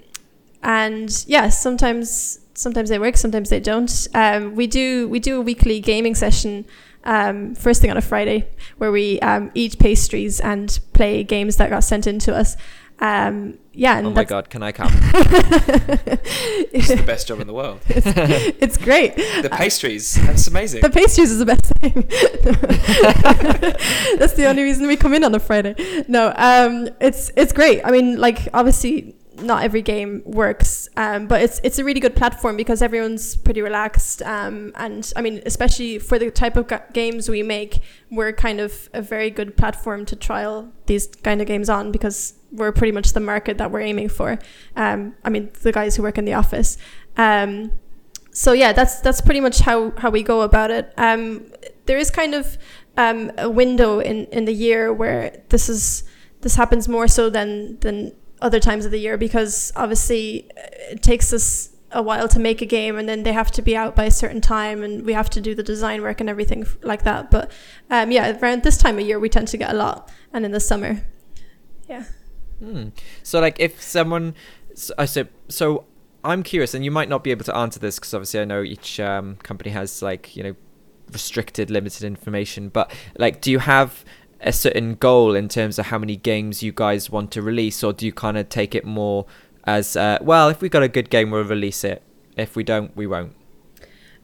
and 0.63 1.25
yeah, 1.27 1.49
sometimes 1.49 2.39
sometimes 2.53 2.89
they 2.89 2.99
work, 2.99 3.17
sometimes 3.17 3.49
they 3.49 3.59
don't. 3.59 4.07
Um, 4.13 4.55
we 4.55 4.67
do 4.67 5.07
we 5.09 5.19
do 5.19 5.37
a 5.37 5.41
weekly 5.41 5.79
gaming 5.79 6.15
session. 6.15 6.65
Um, 7.03 7.55
first 7.55 7.81
thing 7.81 7.89
on 7.89 7.97
a 7.97 8.01
Friday, 8.01 8.49
where 8.77 8.91
we 8.91 9.19
um, 9.21 9.51
eat 9.53 9.79
pastries 9.79 10.39
and 10.41 10.77
play 10.93 11.23
games 11.23 11.55
that 11.57 11.69
got 11.69 11.83
sent 11.83 12.05
in 12.05 12.19
to 12.19 12.35
us. 12.35 12.57
Um, 12.99 13.59
yeah, 13.73 13.99
and 13.99 14.07
oh 14.07 14.11
my 14.11 14.23
god, 14.23 14.49
can 14.49 14.63
I 14.63 14.71
come? 14.71 14.89
It's 16.73 16.87
the 16.87 17.03
best 17.05 17.27
job 17.27 17.39
in 17.39 17.45
the 17.47 17.53
world. 17.53 17.79
it's 17.87 18.77
great. 18.77 19.15
The 19.15 19.49
pastries, 19.51 20.15
that's 20.15 20.47
amazing. 20.47 20.81
The 20.81 20.89
pastries 20.89 21.31
is 21.31 21.37
the 21.37 21.45
best 21.45 21.65
thing. 21.79 21.93
That's 24.17 24.33
the 24.33 24.45
only 24.47 24.63
reason 24.63 24.87
we 24.87 24.97
come 24.97 25.13
in 25.13 25.23
on 25.23 25.33
a 25.35 25.39
Friday. 25.39 25.75
No, 26.07 26.33
um, 26.35 26.89
it's 26.99 27.31
it's 27.37 27.53
great. 27.53 27.81
I 27.85 27.91
mean, 27.91 28.17
like 28.17 28.47
obviously 28.53 29.15
not 29.41 29.63
every 29.63 29.81
game 29.81 30.21
works, 30.25 30.89
um, 30.97 31.27
but 31.27 31.41
it's 31.41 31.59
it's 31.63 31.79
a 31.79 31.83
really 31.83 31.99
good 31.99 32.15
platform 32.15 32.57
because 32.57 32.81
everyone's 32.81 33.35
pretty 33.35 33.61
relaxed. 33.61 34.21
Um, 34.21 34.71
and 34.75 35.11
I 35.15 35.21
mean, 35.21 35.41
especially 35.45 35.99
for 35.99 36.19
the 36.19 36.31
type 36.31 36.57
of 36.57 36.67
ga- 36.67 36.83
games 36.93 37.29
we 37.29 37.43
make, 37.43 37.81
we're 38.11 38.33
kind 38.33 38.59
of 38.59 38.89
a 38.93 39.01
very 39.01 39.29
good 39.29 39.57
platform 39.57 40.05
to 40.05 40.15
trial 40.15 40.71
these 40.85 41.07
kind 41.07 41.41
of 41.41 41.47
games 41.47 41.69
on 41.69 41.91
because 41.91 42.33
we're 42.51 42.71
pretty 42.71 42.91
much 42.91 43.13
the 43.13 43.19
market 43.19 43.57
that 43.57 43.71
we're 43.71 43.81
aiming 43.81 44.09
for. 44.09 44.39
Um, 44.75 45.15
I 45.23 45.29
mean, 45.29 45.51
the 45.61 45.71
guys 45.71 45.95
who 45.95 46.03
work 46.03 46.17
in 46.17 46.25
the 46.25 46.33
office. 46.33 46.77
Um, 47.17 47.71
so 48.31 48.53
yeah, 48.53 48.73
that's 48.73 48.99
that's 49.01 49.21
pretty 49.21 49.41
much 49.41 49.59
how 49.59 49.91
how 49.97 50.09
we 50.09 50.23
go 50.23 50.41
about 50.41 50.71
it. 50.71 50.93
Um, 50.97 51.51
there 51.85 51.97
is 51.97 52.11
kind 52.11 52.35
of 52.35 52.57
um, 52.95 53.31
a 53.37 53.49
window 53.49 53.99
in 53.99 54.25
in 54.27 54.45
the 54.45 54.53
year 54.53 54.93
where 54.93 55.41
this 55.49 55.69
is 55.69 56.03
this 56.41 56.55
happens 56.55 56.87
more 56.87 57.07
so 57.07 57.29
than 57.29 57.79
than 57.79 58.13
other 58.41 58.59
times 58.59 58.85
of 58.85 58.91
the 58.91 58.99
year 58.99 59.17
because 59.17 59.71
obviously 59.75 60.49
it 60.55 61.01
takes 61.01 61.33
us 61.33 61.69
a 61.91 62.01
while 62.01 62.27
to 62.27 62.39
make 62.39 62.61
a 62.61 62.65
game 62.65 62.97
and 62.97 63.07
then 63.07 63.23
they 63.23 63.31
have 63.31 63.49
to 63.49 63.61
be 63.61 63.75
out 63.75 63.95
by 63.95 64.03
a 64.03 64.11
certain 64.11 64.41
time 64.41 64.83
and 64.83 65.05
we 65.05 65.13
have 65.13 65.29
to 65.29 65.39
do 65.39 65.55
the 65.55 65.63
design 65.63 66.01
work 66.01 66.19
and 66.19 66.29
everything 66.29 66.67
like 66.83 67.03
that 67.03 67.31
but 67.31 67.49
um, 67.89 68.11
yeah 68.11 68.37
around 68.39 68.63
this 68.63 68.77
time 68.77 68.99
of 68.99 69.05
year 69.05 69.17
we 69.17 69.29
tend 69.29 69.47
to 69.47 69.57
get 69.57 69.71
a 69.71 69.73
lot 69.73 70.11
and 70.33 70.45
in 70.45 70.51
the 70.51 70.59
summer 70.59 71.01
yeah 71.87 72.03
Hmm. 72.59 72.89
So, 73.23 73.39
like, 73.39 73.59
if 73.59 73.81
someone, 73.81 74.35
so, 74.73 74.93
I 74.97 75.05
so 75.05 75.27
so, 75.47 75.85
I'm 76.23 76.43
curious, 76.43 76.73
and 76.73 76.83
you 76.83 76.91
might 76.91 77.09
not 77.09 77.23
be 77.23 77.31
able 77.31 77.45
to 77.45 77.55
answer 77.55 77.79
this 77.79 77.99
because 77.99 78.13
obviously 78.13 78.39
I 78.39 78.45
know 78.45 78.63
each 78.63 78.99
um, 78.99 79.35
company 79.37 79.69
has 79.71 80.01
like 80.01 80.35
you 80.35 80.43
know 80.43 80.55
restricted, 81.11 81.69
limited 81.69 82.03
information. 82.03 82.69
But 82.69 82.91
like, 83.17 83.41
do 83.41 83.51
you 83.51 83.59
have 83.59 84.03
a 84.41 84.53
certain 84.53 84.95
goal 84.95 85.35
in 85.35 85.47
terms 85.47 85.79
of 85.79 85.87
how 85.87 85.97
many 85.97 86.15
games 86.15 86.61
you 86.63 86.71
guys 86.71 87.09
want 87.09 87.31
to 87.31 87.41
release, 87.41 87.83
or 87.83 87.93
do 87.93 88.05
you 88.05 88.13
kind 88.13 88.37
of 88.37 88.49
take 88.49 88.75
it 88.75 88.85
more 88.85 89.25
as 89.65 89.95
uh, 89.95 90.17
well? 90.21 90.49
If 90.49 90.61
we 90.61 90.69
got 90.69 90.83
a 90.83 90.87
good 90.87 91.09
game, 91.09 91.31
we'll 91.31 91.43
release 91.43 91.83
it. 91.83 92.03
If 92.35 92.55
we 92.55 92.63
don't, 92.63 92.95
we 92.95 93.07
won't. 93.07 93.35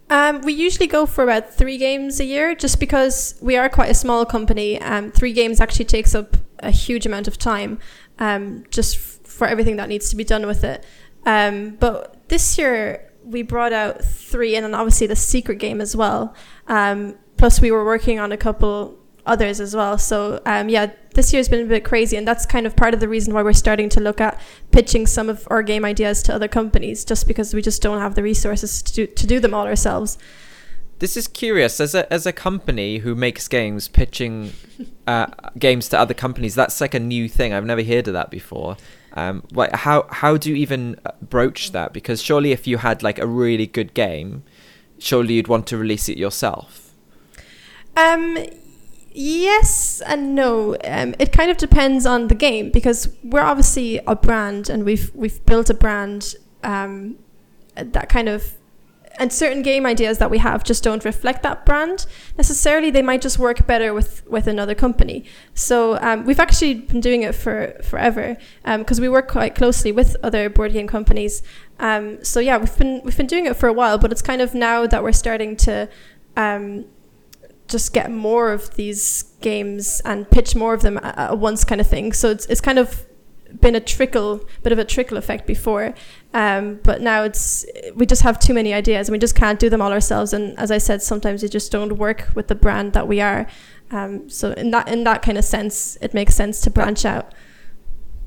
Um, 0.09 0.41
we 0.41 0.53
usually 0.53 0.87
go 0.87 1.05
for 1.05 1.23
about 1.23 1.53
three 1.53 1.77
games 1.77 2.19
a 2.19 2.25
year, 2.25 2.53
just 2.53 2.79
because 2.79 3.35
we 3.41 3.57
are 3.57 3.69
quite 3.69 3.89
a 3.89 3.95
small 3.95 4.25
company. 4.25 4.79
Um, 4.79 5.11
three 5.11 5.33
games 5.33 5.59
actually 5.59 5.85
takes 5.85 6.13
up 6.13 6.37
a 6.59 6.71
huge 6.71 7.05
amount 7.05 7.27
of 7.27 7.37
time, 7.37 7.79
um, 8.19 8.65
just 8.69 8.97
f- 8.97 9.19
for 9.23 9.47
everything 9.47 9.77
that 9.77 9.89
needs 9.89 10.09
to 10.11 10.15
be 10.15 10.23
done 10.23 10.45
with 10.45 10.63
it. 10.63 10.85
Um, 11.25 11.77
but 11.79 12.27
this 12.29 12.57
year 12.57 13.11
we 13.23 13.41
brought 13.41 13.73
out 13.73 14.03
three, 14.03 14.55
and 14.55 14.63
then 14.65 14.75
obviously 14.75 15.07
the 15.07 15.15
secret 15.15 15.57
game 15.57 15.81
as 15.81 15.95
well. 15.95 16.35
Um, 16.67 17.15
plus, 17.37 17.59
we 17.59 17.71
were 17.71 17.83
working 17.83 18.19
on 18.19 18.31
a 18.31 18.37
couple 18.37 18.99
others 19.25 19.59
as 19.59 19.75
well. 19.75 19.97
So 19.97 20.41
um, 20.45 20.69
yeah, 20.69 20.91
this 21.13 21.33
year's 21.33 21.49
been 21.49 21.65
a 21.65 21.69
bit 21.69 21.85
crazy, 21.85 22.17
and 22.17 22.27
that's 22.27 22.45
kind 22.45 22.65
of 22.65 22.75
part 22.75 22.93
of 22.93 22.99
the 22.99 23.07
reason 23.07 23.33
why 23.33 23.43
we're 23.43 23.53
starting 23.53 23.89
to 23.89 23.99
look 23.99 24.19
at 24.19 24.39
pitching 24.71 25.07
some 25.07 25.29
of 25.29 25.47
our 25.49 25.63
game 25.63 25.85
ideas 25.85 26.21
to 26.23 26.33
other 26.33 26.47
companies, 26.47 27.05
just 27.05 27.27
because 27.27 27.53
we 27.53 27.61
just 27.61 27.81
don't 27.81 27.99
have 27.99 28.15
the 28.15 28.23
resources 28.23 28.81
to 28.81 28.93
do, 28.93 29.07
to 29.07 29.27
do 29.27 29.39
them 29.39 29.53
all 29.53 29.65
ourselves. 29.65 30.17
This 30.99 31.17
is 31.17 31.27
curious 31.27 31.79
as 31.79 31.95
a 31.95 32.11
as 32.11 32.25
a 32.25 32.33
company 32.33 32.99
who 32.99 33.15
makes 33.15 33.47
games, 33.47 33.87
pitching 33.87 34.53
uh, 35.07 35.27
games 35.57 35.89
to 35.89 35.99
other 35.99 36.13
companies. 36.13 36.55
That's 36.55 36.79
like 36.79 36.93
a 36.93 36.99
new 36.99 37.27
thing. 37.27 37.53
I've 37.53 37.65
never 37.65 37.83
heard 37.83 38.07
of 38.07 38.13
that 38.13 38.29
before. 38.29 38.77
Um, 39.15 39.43
like 39.51 39.75
how 39.75 40.07
how 40.09 40.37
do 40.37 40.49
you 40.49 40.55
even 40.55 40.99
broach 41.21 41.71
that? 41.71 41.93
Because 41.93 42.21
surely 42.21 42.51
if 42.51 42.67
you 42.67 42.77
had 42.77 43.03
like 43.03 43.19
a 43.19 43.27
really 43.27 43.67
good 43.67 43.93
game, 43.93 44.43
surely 44.97 45.35
you'd 45.35 45.47
want 45.47 45.67
to 45.67 45.77
release 45.77 46.09
it 46.09 46.17
yourself. 46.17 46.93
Um, 47.95 48.37
yes 49.13 50.01
and 50.05 50.35
no. 50.35 50.75
Um, 50.83 51.15
it 51.19 51.31
kind 51.31 51.51
of 51.51 51.57
depends 51.57 52.05
on 52.05 52.27
the 52.27 52.35
game 52.35 52.71
because 52.71 53.15
we're 53.23 53.41
obviously 53.41 53.99
a 54.07 54.15
brand 54.15 54.69
and 54.69 54.83
we've 54.85 55.11
we've 55.13 55.43
built 55.45 55.69
a 55.69 55.73
brand 55.73 56.35
um, 56.63 57.17
that 57.75 58.09
kind 58.09 58.29
of 58.29 58.53
and 59.19 59.31
certain 59.31 59.61
game 59.61 59.85
ideas 59.85 60.17
that 60.17 60.31
we 60.31 60.39
have 60.39 60.63
just 60.63 60.83
don't 60.83 61.05
reflect 61.05 61.43
that 61.43 61.65
brand 61.65 62.05
necessarily. 62.37 62.89
They 62.89 63.01
might 63.01 63.21
just 63.21 63.37
work 63.37 63.65
better 63.67 63.93
with 63.93 64.25
with 64.27 64.47
another 64.47 64.75
company. 64.75 65.25
So 65.53 65.97
um, 66.01 66.25
we've 66.25 66.39
actually 66.39 66.75
been 66.75 67.01
doing 67.01 67.21
it 67.21 67.35
for 67.35 67.77
forever 67.83 68.37
because 68.65 68.99
we 68.99 69.09
work 69.09 69.27
quite 69.27 69.55
closely 69.55 69.91
with 69.91 70.15
other 70.23 70.49
board 70.49 70.73
game 70.73 70.87
companies. 70.87 71.43
Um, 71.79 72.23
so 72.23 72.39
yeah, 72.39 72.57
we've 72.57 72.77
been 72.77 73.01
we've 73.03 73.17
been 73.17 73.27
doing 73.27 73.45
it 73.45 73.55
for 73.55 73.67
a 73.67 73.73
while, 73.73 73.97
but 73.97 74.11
it's 74.11 74.21
kind 74.21 74.41
of 74.41 74.53
now 74.53 74.87
that 74.87 75.03
we're 75.03 75.11
starting 75.11 75.55
to 75.57 75.89
um, 76.35 76.85
just 77.73 77.93
get 77.93 78.09
more 78.09 78.53
of 78.53 78.75
these 78.75 79.23
games 79.41 80.01
and 80.05 80.29
pitch 80.29 80.55
more 80.55 80.73
of 80.73 80.81
them 80.81 80.97
at, 80.97 81.17
at 81.17 81.37
once, 81.37 81.65
kind 81.65 81.81
of 81.81 81.87
thing. 81.87 82.13
So 82.13 82.29
it's 82.29 82.45
it's 82.45 82.61
kind 82.61 82.79
of 82.79 83.05
been 83.59 83.75
a 83.75 83.79
trickle, 83.79 84.47
bit 84.63 84.71
of 84.71 84.79
a 84.79 84.85
trickle 84.85 85.17
effect 85.17 85.45
before, 85.45 85.93
um, 86.33 86.79
but 86.83 87.01
now 87.01 87.23
it's 87.23 87.65
we 87.95 88.05
just 88.05 88.21
have 88.21 88.39
too 88.39 88.53
many 88.53 88.73
ideas 88.73 89.09
and 89.09 89.13
we 89.13 89.19
just 89.19 89.35
can't 89.35 89.59
do 89.59 89.69
them 89.69 89.81
all 89.81 89.91
ourselves. 89.91 90.33
And 90.33 90.57
as 90.57 90.71
I 90.71 90.77
said, 90.77 91.01
sometimes 91.01 91.41
they 91.41 91.49
just 91.49 91.71
don't 91.71 91.97
work 91.97 92.29
with 92.35 92.47
the 92.47 92.55
brand 92.55 92.93
that 92.93 93.07
we 93.07 93.19
are. 93.21 93.45
Um, 93.91 94.29
so 94.29 94.51
in 94.53 94.71
that 94.71 94.87
in 94.87 95.03
that 95.03 95.21
kind 95.21 95.37
of 95.37 95.45
sense, 95.45 95.97
it 96.01 96.13
makes 96.13 96.35
sense 96.35 96.61
to 96.61 96.69
branch 96.69 97.05
out. 97.05 97.33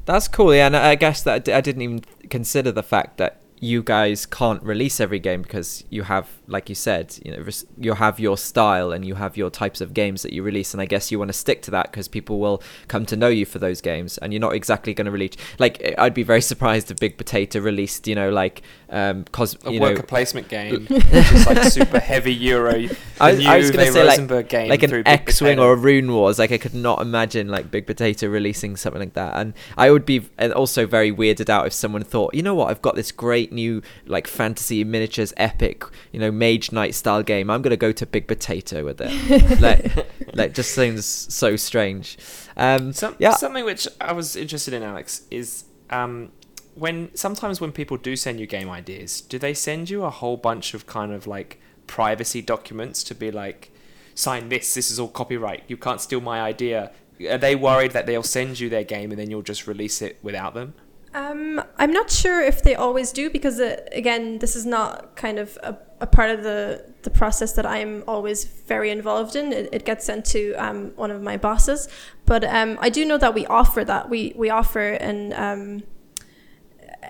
That's 0.04 0.28
cool, 0.28 0.54
yeah. 0.54 0.66
And 0.66 0.76
I 0.76 0.94
guess 0.94 1.22
that 1.22 1.48
I 1.48 1.60
didn't 1.60 1.82
even 1.82 2.00
consider 2.30 2.70
the 2.70 2.84
fact 2.84 3.16
that 3.18 3.40
you 3.58 3.82
guys 3.82 4.26
can't 4.26 4.62
release 4.62 5.00
every 5.00 5.18
game 5.18 5.42
because 5.42 5.84
you 5.90 6.02
have, 6.02 6.28
like 6.46 6.68
you 6.68 6.74
said, 6.74 7.18
you 7.24 7.32
know, 7.32 7.44
you 7.78 7.94
have 7.94 8.20
your 8.20 8.36
style 8.36 8.92
and 8.92 9.04
you 9.04 9.14
have 9.14 9.36
your 9.36 9.50
types 9.50 9.80
of 9.80 9.94
games 9.94 10.22
that 10.22 10.32
you 10.32 10.42
release, 10.42 10.74
and 10.74 10.80
I 10.80 10.86
guess 10.86 11.10
you 11.10 11.18
want 11.18 11.28
to 11.30 11.32
stick 11.32 11.62
to 11.62 11.70
that 11.72 11.90
because 11.90 12.08
people 12.08 12.38
will 12.38 12.62
come 12.88 13.06
to 13.06 13.16
know 13.16 13.28
you 13.28 13.46
for 13.46 13.58
those 13.58 13.80
games, 13.80 14.18
and 14.18 14.32
you're 14.32 14.40
not 14.40 14.54
exactly 14.54 14.94
going 14.94 15.06
to 15.06 15.10
release. 15.10 15.36
Like, 15.58 15.94
I'd 15.98 16.14
be 16.14 16.22
very 16.22 16.42
surprised 16.42 16.90
if 16.90 16.98
Big 16.98 17.16
Potato 17.16 17.60
released, 17.60 18.06
you 18.06 18.14
know, 18.14 18.30
like, 18.30 18.62
um, 18.90 19.24
cos 19.32 19.56
a 19.64 19.78
worker 19.78 19.96
know, 19.96 20.02
placement 20.02 20.48
game, 20.48 20.86
which 20.88 21.32
is 21.32 21.46
like 21.46 21.62
super 21.64 21.98
heavy 21.98 22.32
Euro. 22.34 22.88
I, 23.20 23.30
I 23.46 23.56
was 23.56 23.70
going 23.70 23.86
to 23.86 23.92
say 23.92 24.00
like, 24.00 24.10
Rosenberg 24.10 24.48
game 24.48 24.68
like 24.68 24.82
an 24.82 25.02
X-wing 25.06 25.58
or 25.58 25.72
a 25.72 25.76
Rune 25.76 26.12
Wars. 26.12 26.38
Like 26.38 26.52
I 26.52 26.58
could 26.58 26.74
not 26.74 27.00
imagine 27.00 27.48
like 27.48 27.70
Big 27.70 27.86
Potato 27.86 28.28
releasing 28.28 28.76
something 28.76 29.00
like 29.00 29.14
that. 29.14 29.36
And 29.36 29.54
I 29.76 29.90
would 29.90 30.06
be 30.06 30.28
and 30.38 30.52
also 30.52 30.86
very 30.86 31.12
weirded 31.12 31.48
out 31.48 31.66
if 31.66 31.72
someone 31.72 32.02
thought, 32.02 32.34
you 32.34 32.42
know 32.42 32.54
what, 32.54 32.70
I've 32.70 32.82
got 32.82 32.94
this 32.94 33.12
great 33.12 33.45
new 33.52 33.82
like 34.06 34.26
fantasy 34.26 34.84
miniatures 34.84 35.32
epic, 35.36 35.84
you 36.12 36.20
know, 36.20 36.30
Mage 36.30 36.72
Knight 36.72 36.94
style 36.94 37.22
game. 37.22 37.50
I'm 37.50 37.62
gonna 37.62 37.76
go 37.76 37.92
to 37.92 38.06
Big 38.06 38.26
Potato 38.26 38.84
with 38.84 39.00
it. 39.00 39.60
like, 39.60 40.34
like 40.34 40.54
just 40.54 40.74
seems 40.74 41.04
so 41.04 41.56
strange. 41.56 42.18
Um, 42.56 42.92
Some, 42.92 43.16
yeah. 43.18 43.34
Something 43.34 43.64
which 43.64 43.86
I 44.00 44.12
was 44.12 44.36
interested 44.36 44.74
in, 44.74 44.82
Alex, 44.82 45.22
is 45.30 45.64
um, 45.90 46.32
when 46.74 47.14
sometimes 47.14 47.60
when 47.60 47.72
people 47.72 47.96
do 47.96 48.16
send 48.16 48.38
you 48.38 48.46
game 48.46 48.68
ideas, 48.68 49.20
do 49.20 49.38
they 49.38 49.54
send 49.54 49.90
you 49.90 50.04
a 50.04 50.10
whole 50.10 50.36
bunch 50.36 50.74
of 50.74 50.86
kind 50.86 51.12
of 51.12 51.26
like 51.26 51.58
privacy 51.86 52.42
documents 52.42 53.02
to 53.04 53.14
be 53.14 53.30
like, 53.30 53.70
sign 54.14 54.48
this, 54.48 54.74
this 54.74 54.90
is 54.90 55.00
all 55.00 55.08
copyright, 55.08 55.64
you 55.68 55.76
can't 55.76 56.00
steal 56.00 56.20
my 56.20 56.40
idea? 56.40 56.92
Are 57.30 57.38
they 57.38 57.56
worried 57.56 57.92
that 57.92 58.06
they'll 58.06 58.22
send 58.22 58.60
you 58.60 58.68
their 58.68 58.84
game 58.84 59.10
and 59.10 59.18
then 59.18 59.30
you'll 59.30 59.42
just 59.42 59.66
release 59.66 60.02
it 60.02 60.18
without 60.22 60.54
them? 60.54 60.74
Um, 61.16 61.62
I'm 61.78 61.92
not 61.92 62.10
sure 62.10 62.42
if 62.42 62.62
they 62.62 62.74
always 62.74 63.10
do 63.10 63.30
because 63.30 63.58
uh, 63.58 63.80
again, 63.92 64.38
this 64.38 64.54
is 64.54 64.66
not 64.66 65.16
kind 65.16 65.38
of 65.38 65.56
a, 65.62 65.74
a, 65.98 66.06
part 66.06 66.28
of 66.28 66.42
the 66.42 66.92
the 67.04 67.10
process 67.10 67.52
that 67.52 67.64
I'm 67.64 68.04
always 68.06 68.44
very 68.44 68.90
involved 68.90 69.34
in. 69.34 69.50
It, 69.50 69.70
it 69.72 69.86
gets 69.86 70.04
sent 70.04 70.26
to 70.26 70.52
um, 70.56 70.92
one 70.94 71.10
of 71.10 71.22
my 71.22 71.38
bosses, 71.38 71.88
but 72.26 72.44
um, 72.44 72.76
I 72.82 72.90
do 72.90 73.06
know 73.06 73.16
that 73.16 73.32
we 73.32 73.46
offer 73.46 73.82
that. 73.82 74.10
We 74.10 74.34
we 74.36 74.50
offer 74.50 74.90
an 74.90 75.32
um, 75.32 75.84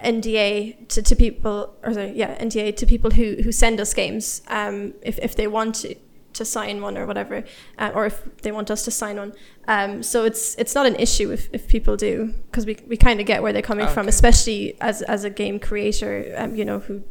NDA 0.05 0.87
to, 0.87 1.03
to 1.03 1.17
people 1.17 1.75
or 1.83 1.93
sorry, 1.93 2.13
yeah 2.13 2.41
NDA 2.41 2.77
to 2.77 2.87
people 2.87 3.11
who 3.11 3.35
who 3.43 3.51
send 3.51 3.81
us 3.81 3.93
games 3.93 4.41
um, 4.47 4.95
if 5.03 5.19
if 5.19 5.35
they 5.35 5.49
want 5.49 5.75
to 5.77 5.97
to 6.37 6.45
sign 6.45 6.81
one 6.81 6.97
or 6.99 7.07
whatever, 7.07 7.45
uh, 7.79 7.91
or 7.95 8.07
if 8.07 8.23
they 8.43 8.53
want 8.53 8.71
us 8.71 8.85
to 8.85 8.91
sign 8.91 9.17
one. 9.17 9.33
Um, 9.69 10.03
so 10.03 10.25
it's 10.25 10.55
it's 10.57 10.75
not 10.75 10.87
an 10.87 10.97
issue 10.97 11.31
if, 11.33 11.49
if 11.53 11.67
people 11.69 11.97
do 11.97 12.33
because 12.51 12.65
we, 12.67 12.77
we 12.87 12.97
kind 12.97 13.21
of 13.21 13.27
get 13.27 13.43
where 13.43 13.53
they're 13.53 13.63
coming 13.63 13.87
Okay. 13.87 13.95
from, 13.95 14.09
especially 14.09 14.77
as 14.81 15.03
as 15.03 15.25
a 15.25 15.31
game 15.31 15.59
creator, 15.59 16.35
um, 16.37 16.55
you 16.55 16.65
know 16.65 16.79
who, 16.81 17.03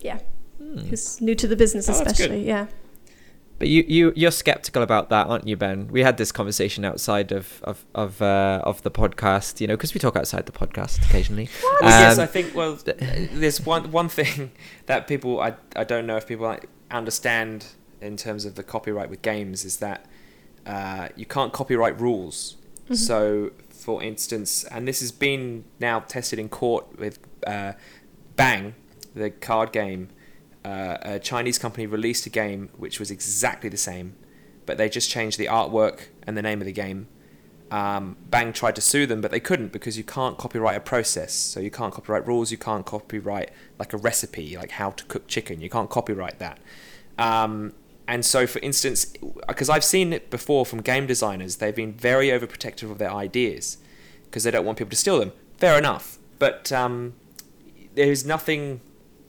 yeah, 0.00 0.18
Hmm. 0.58 0.78
who's 0.88 1.20
new 1.20 1.34
to 1.34 1.46
the 1.48 1.56
business, 1.56 1.88
Oh, 1.88 1.92
especially, 1.92 2.46
yeah. 2.46 2.66
But 3.58 3.68
you, 3.68 3.84
you 3.86 4.12
you're 4.16 4.30
skeptical 4.30 4.82
about 4.82 5.10
that, 5.10 5.26
aren't 5.26 5.46
you, 5.46 5.54
Ben? 5.54 5.88
We 5.88 6.02
had 6.02 6.16
this 6.16 6.32
conversation 6.32 6.82
outside 6.84 7.30
of 7.30 7.60
of 7.62 7.84
of, 7.94 8.22
uh, 8.22 8.62
of 8.64 8.80
the 8.82 8.90
podcast, 8.90 9.60
you 9.60 9.66
know, 9.66 9.76
because 9.76 9.92
we 9.94 10.00
talk 10.00 10.16
outside 10.16 10.46
the 10.46 10.52
podcast 10.52 11.04
occasionally. 11.04 11.48
Well, 11.82 11.90
yes, 11.90 12.16
Um, 12.18 12.24
I 12.24 12.26
think. 12.26 12.54
Well, 12.54 12.78
there's 13.40 13.60
one 13.66 13.92
one 13.92 14.08
thing 14.08 14.52
that 14.86 15.06
people 15.06 15.40
I 15.40 15.54
I 15.76 15.84
don't 15.84 16.06
know 16.06 16.16
if 16.16 16.26
people 16.26 16.46
like 16.46 16.68
understand 16.90 17.66
in 18.00 18.16
terms 18.16 18.44
of 18.44 18.54
the 18.54 18.62
copyright 18.62 19.10
with 19.10 19.22
games 19.22 19.64
is 19.64 19.78
that 19.78 20.06
uh, 20.66 21.08
you 21.16 21.26
can't 21.26 21.52
copyright 21.52 22.00
rules. 22.00 22.56
Mhm. 22.88 22.96
So, 22.96 23.50
for 23.68 24.02
instance, 24.02 24.64
and 24.64 24.86
this 24.86 25.00
has 25.00 25.12
been 25.12 25.64
now 25.78 26.00
tested 26.00 26.38
in 26.38 26.48
court 26.48 26.98
with 26.98 27.18
uh, 27.46 27.72
Bang, 28.36 28.74
the 29.14 29.30
card 29.30 29.72
game. 29.72 30.08
Uh, 30.64 30.98
a 31.02 31.18
Chinese 31.18 31.58
company 31.58 31.86
released 31.86 32.26
a 32.26 32.30
game 32.30 32.68
which 32.76 32.98
was 33.00 33.10
exactly 33.10 33.70
the 33.70 33.78
same, 33.78 34.14
but 34.66 34.76
they 34.76 34.88
just 34.88 35.08
changed 35.08 35.38
the 35.38 35.46
artwork 35.46 36.08
and 36.26 36.36
the 36.36 36.42
name 36.42 36.60
of 36.60 36.66
the 36.66 36.72
game. 36.72 37.06
Um, 37.70 38.16
Bang 38.28 38.52
tried 38.52 38.74
to 38.76 38.80
sue 38.80 39.06
them, 39.06 39.20
but 39.20 39.30
they 39.30 39.40
couldn't 39.40 39.72
because 39.72 39.96
you 39.96 40.04
can't 40.04 40.36
copyright 40.36 40.76
a 40.76 40.80
process. 40.80 41.32
So 41.32 41.60
you 41.60 41.70
can't 41.70 41.94
copyright 41.94 42.26
rules. 42.26 42.50
You 42.50 42.58
can't 42.58 42.84
copyright 42.84 43.50
like 43.78 43.92
a 43.92 43.96
recipe, 43.96 44.56
like 44.56 44.72
how 44.72 44.90
to 44.90 45.04
cook 45.04 45.28
chicken. 45.28 45.60
You 45.60 45.70
can't 45.70 45.88
copyright 45.88 46.38
that. 46.40 46.58
Um, 47.16 47.72
and 48.08 48.24
so, 48.24 48.46
for 48.46 48.58
instance, 48.60 49.12
because 49.46 49.68
I've 49.68 49.84
seen 49.84 50.12
it 50.12 50.30
before 50.30 50.66
from 50.66 50.80
game 50.82 51.06
designers, 51.06 51.56
they've 51.56 51.74
been 51.74 51.92
very 51.92 52.28
overprotective 52.28 52.90
of 52.90 52.98
their 52.98 53.12
ideas 53.12 53.78
because 54.24 54.44
they 54.44 54.50
don't 54.50 54.64
want 54.64 54.78
people 54.78 54.90
to 54.90 54.96
steal 54.96 55.18
them. 55.20 55.32
Fair 55.58 55.78
enough, 55.78 56.18
but 56.38 56.72
um, 56.72 57.14
there's 57.94 58.24
nothing. 58.24 58.80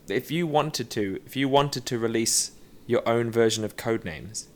If 0.08 0.32
you 0.32 0.48
wanted 0.48 0.90
to, 0.92 1.20
if 1.26 1.36
you 1.36 1.48
wanted 1.48 1.86
to 1.86 2.00
release 2.00 2.52
your 2.88 3.08
own 3.08 3.32
version 3.32 3.64
of 3.64 3.76
Codenames, 3.78 4.48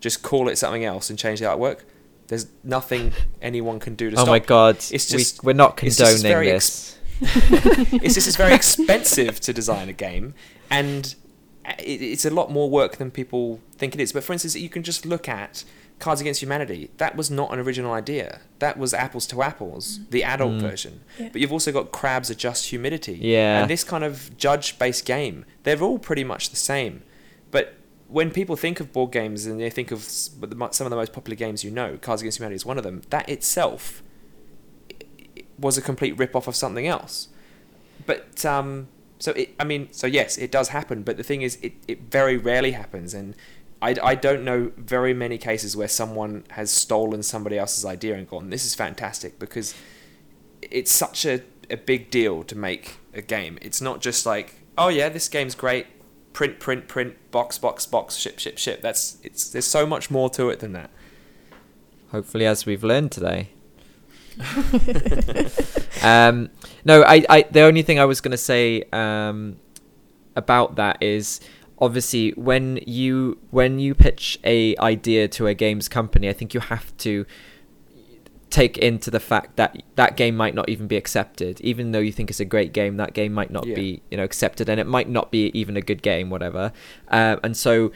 just 0.00 0.22
call 0.22 0.48
it 0.48 0.56
something 0.56 0.84
else 0.84 1.10
and 1.10 1.18
change 1.18 1.40
the 1.40 1.46
artwork. 1.46 1.80
There's 2.28 2.46
nothing 2.62 3.12
anyone 3.42 3.80
can 3.80 3.94
do 3.96 4.08
to 4.10 4.14
Oh 4.16 4.18
stop. 4.20 4.28
Oh 4.28 4.30
my 4.30 4.38
god, 4.38 4.76
It's 4.76 5.08
just- 5.08 5.42
we, 5.42 5.48
we're 5.48 5.52
not 5.56 5.82
it's 5.82 5.96
condoning 5.96 6.22
very 6.22 6.46
this. 6.50 6.96
it's 7.22 8.14
just 8.14 8.28
it's 8.28 8.36
very 8.36 8.54
expensive 8.54 9.40
to 9.40 9.52
design 9.52 9.88
a 9.88 9.92
game, 9.92 10.34
and 10.70 11.14
it's 11.78 12.24
a 12.24 12.30
lot 12.30 12.50
more 12.50 12.68
work 12.70 12.96
than 12.96 13.10
people 13.10 13.60
think 13.76 13.94
it 13.94 14.00
is. 14.00 14.12
But 14.12 14.24
for 14.24 14.32
instance, 14.32 14.56
you 14.56 14.68
can 14.68 14.82
just 14.82 15.04
look 15.06 15.28
at 15.28 15.64
Cards 15.98 16.20
Against 16.20 16.40
Humanity. 16.42 16.90
That 16.96 17.14
was 17.16 17.30
not 17.30 17.52
an 17.52 17.58
original 17.58 17.92
idea. 17.92 18.40
That 18.58 18.78
was 18.78 18.94
apples 18.94 19.26
to 19.28 19.42
apples, 19.42 20.00
the 20.10 20.24
adult 20.24 20.52
Mm. 20.54 20.60
version. 20.62 21.00
Yeah. 21.18 21.28
But 21.32 21.40
you've 21.40 21.52
also 21.52 21.72
got 21.72 21.92
Crabs 21.92 22.30
Adjust 22.30 22.66
Humidity. 22.70 23.18
Yeah. 23.20 23.60
And 23.60 23.70
this 23.70 23.84
kind 23.84 24.02
of 24.04 24.34
judge-based 24.38 25.04
game, 25.04 25.44
they're 25.64 25.80
all 25.82 25.98
pretty 25.98 26.24
much 26.24 26.50
the 26.50 26.56
same. 26.56 27.02
But 27.50 27.74
when 28.08 28.30
people 28.30 28.56
think 28.56 28.80
of 28.80 28.92
board 28.92 29.12
games 29.12 29.44
and 29.46 29.60
they 29.60 29.68
think 29.70 29.90
of 29.90 30.00
s- 30.00 30.30
the 30.40 30.56
mo- 30.56 30.70
some 30.72 30.86
of 30.86 30.90
the 30.90 30.96
most 30.96 31.12
popular 31.12 31.36
games 31.36 31.62
you 31.64 31.70
know, 31.70 31.98
Cards 32.00 32.22
Against 32.22 32.38
Humanity 32.38 32.56
is 32.56 32.64
one 32.66 32.78
of 32.78 32.82
them. 32.84 33.02
That 33.10 33.28
itself 33.28 34.02
i- 34.90 34.94
i- 35.38 35.42
was 35.58 35.76
a 35.76 35.82
complete 35.82 36.16
rip-off 36.18 36.48
of 36.48 36.56
something 36.56 36.86
else. 36.86 37.28
But 38.06 38.44
um, 38.46 38.88
so 39.20 39.32
it, 39.32 39.54
I 39.60 39.64
mean, 39.64 39.88
so 39.92 40.06
yes, 40.06 40.38
it 40.38 40.50
does 40.50 40.70
happen. 40.70 41.02
But 41.02 41.18
the 41.18 41.22
thing 41.22 41.42
is, 41.42 41.58
it, 41.62 41.74
it 41.86 42.10
very 42.10 42.36
rarely 42.38 42.72
happens, 42.72 43.12
and 43.14 43.36
I, 43.82 43.94
I 44.02 44.14
don't 44.14 44.44
know 44.44 44.72
very 44.76 45.12
many 45.12 45.36
cases 45.36 45.76
where 45.76 45.88
someone 45.88 46.44
has 46.50 46.70
stolen 46.70 47.22
somebody 47.22 47.58
else's 47.58 47.84
idea 47.84 48.16
and 48.16 48.28
gone, 48.28 48.48
"This 48.48 48.64
is 48.64 48.74
fantastic," 48.74 49.38
because 49.38 49.74
it's 50.62 50.90
such 50.90 51.26
a, 51.26 51.42
a 51.68 51.76
big 51.76 52.10
deal 52.10 52.42
to 52.44 52.56
make 52.56 52.96
a 53.12 53.20
game. 53.20 53.58
It's 53.60 53.82
not 53.82 54.00
just 54.00 54.24
like, 54.24 54.54
"Oh 54.76 54.88
yeah, 54.88 55.10
this 55.10 55.28
game's 55.28 55.54
great." 55.54 55.86
Print, 56.32 56.60
print, 56.60 56.86
print, 56.86 57.16
box, 57.32 57.58
box, 57.58 57.86
box, 57.86 58.16
ship, 58.16 58.38
ship, 58.38 58.56
ship. 58.56 58.80
That's 58.80 59.18
it's. 59.22 59.50
There's 59.50 59.66
so 59.66 59.84
much 59.84 60.10
more 60.10 60.30
to 60.30 60.48
it 60.48 60.60
than 60.60 60.72
that. 60.72 60.90
Hopefully, 62.10 62.46
as 62.46 62.64
we've 62.64 62.82
learned 62.82 63.12
today. 63.12 63.50
um, 66.02 66.50
no, 66.84 67.02
I, 67.02 67.24
I, 67.28 67.42
the 67.50 67.60
only 67.62 67.82
thing 67.82 67.98
I 67.98 68.04
was 68.04 68.20
going 68.20 68.32
to 68.32 68.36
say 68.38 68.84
um, 68.92 69.56
about 70.36 70.76
that 70.76 71.02
is 71.02 71.40
obviously 71.78 72.30
when 72.32 72.78
you 72.86 73.38
when 73.50 73.78
you 73.78 73.94
pitch 73.94 74.38
a 74.44 74.76
idea 74.78 75.28
to 75.28 75.46
a 75.46 75.54
games 75.54 75.88
company, 75.88 76.28
I 76.28 76.32
think 76.32 76.54
you 76.54 76.60
have 76.60 76.96
to 76.98 77.26
take 78.50 78.76
into 78.78 79.12
the 79.12 79.20
fact 79.20 79.54
that 79.54 79.80
that 79.94 80.16
game 80.16 80.36
might 80.36 80.56
not 80.56 80.68
even 80.68 80.88
be 80.88 80.96
accepted 80.96 81.60
even 81.60 81.92
though 81.92 82.00
you 82.00 82.10
think 82.10 82.28
it's 82.30 82.40
a 82.40 82.44
great 82.44 82.72
game 82.72 82.96
that 82.96 83.12
game 83.14 83.32
might 83.32 83.48
not 83.48 83.64
Yeah. 83.64 83.76
be 83.76 84.02
you 84.10 84.16
know 84.16 84.24
accepted 84.24 84.68
and 84.68 84.80
it 84.80 84.88
might 84.88 85.08
not 85.08 85.30
be 85.30 85.52
even 85.56 85.76
a 85.76 85.80
good 85.80 86.02
game 86.02 86.30
whatever 86.30 86.72
um, 87.10 87.38
and 87.44 87.56
so 87.56 87.92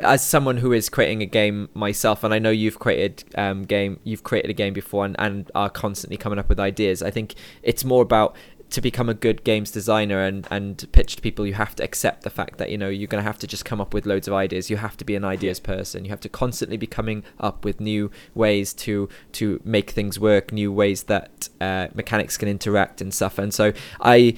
as 0.00 0.24
someone 0.24 0.58
who 0.58 0.72
is 0.72 0.88
creating 0.88 1.22
a 1.22 1.26
game 1.26 1.68
myself 1.74 2.22
and 2.24 2.32
i 2.34 2.38
know 2.38 2.50
you've 2.50 2.78
created 2.78 3.24
um 3.36 3.62
game 3.62 3.98
you've 4.04 4.22
created 4.22 4.50
a 4.50 4.54
game 4.54 4.72
before 4.72 5.04
and, 5.04 5.16
and 5.18 5.50
are 5.54 5.70
constantly 5.70 6.16
coming 6.16 6.38
up 6.38 6.48
with 6.48 6.60
ideas. 6.60 7.02
I 7.02 7.10
think 7.10 7.34
it's 7.62 7.84
more 7.84 8.02
about 8.02 8.36
to 8.70 8.80
become 8.80 9.10
a 9.10 9.14
good 9.14 9.44
games 9.44 9.70
designer 9.70 10.22
and 10.22 10.48
and 10.50 10.90
pitch 10.92 11.16
to 11.16 11.22
people 11.22 11.46
you 11.46 11.52
have 11.52 11.76
to 11.76 11.84
accept 11.84 12.22
the 12.22 12.30
fact 12.30 12.56
that 12.56 12.70
you 12.70 12.78
know 12.78 12.88
you're 12.88 13.06
going 13.06 13.22
to 13.22 13.26
have 13.26 13.38
to 13.38 13.46
just 13.46 13.66
come 13.66 13.82
up 13.82 13.92
with 13.92 14.06
loads 14.06 14.26
of 14.26 14.34
ideas. 14.34 14.70
You 14.70 14.78
have 14.78 14.96
to 14.96 15.04
be 15.04 15.14
an 15.14 15.24
ideas 15.24 15.60
person. 15.60 16.04
You 16.04 16.10
have 16.10 16.20
to 16.20 16.28
constantly 16.28 16.78
be 16.78 16.86
coming 16.86 17.22
up 17.38 17.64
with 17.64 17.80
new 17.80 18.10
ways 18.34 18.72
to 18.74 19.08
to 19.32 19.60
make 19.64 19.90
things 19.90 20.18
work 20.18 20.52
new 20.52 20.72
ways 20.72 21.04
that 21.04 21.48
uh, 21.60 21.88
mechanics 21.94 22.38
can 22.38 22.48
interact 22.48 23.00
and 23.00 23.12
stuff. 23.12 23.38
And 23.38 23.52
so 23.52 23.72
i 24.00 24.34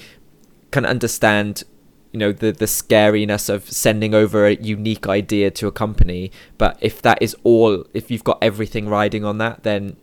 can 0.72 0.84
understand 0.84 1.62
you 2.14 2.20
know 2.20 2.30
the 2.30 2.52
the 2.52 2.66
scariness 2.66 3.48
of 3.48 3.68
sending 3.68 4.14
over 4.14 4.46
a 4.46 4.54
unique 4.54 5.08
idea 5.08 5.50
to 5.50 5.66
a 5.66 5.72
company. 5.72 6.30
But 6.58 6.78
if 6.80 7.02
that 7.02 7.20
is 7.20 7.34
all 7.42 7.84
if 7.92 8.08
you've 8.08 8.22
got 8.22 8.38
everything 8.40 8.88
riding 8.88 9.24
on 9.24 9.38
that 9.38 9.64
then 9.64 9.96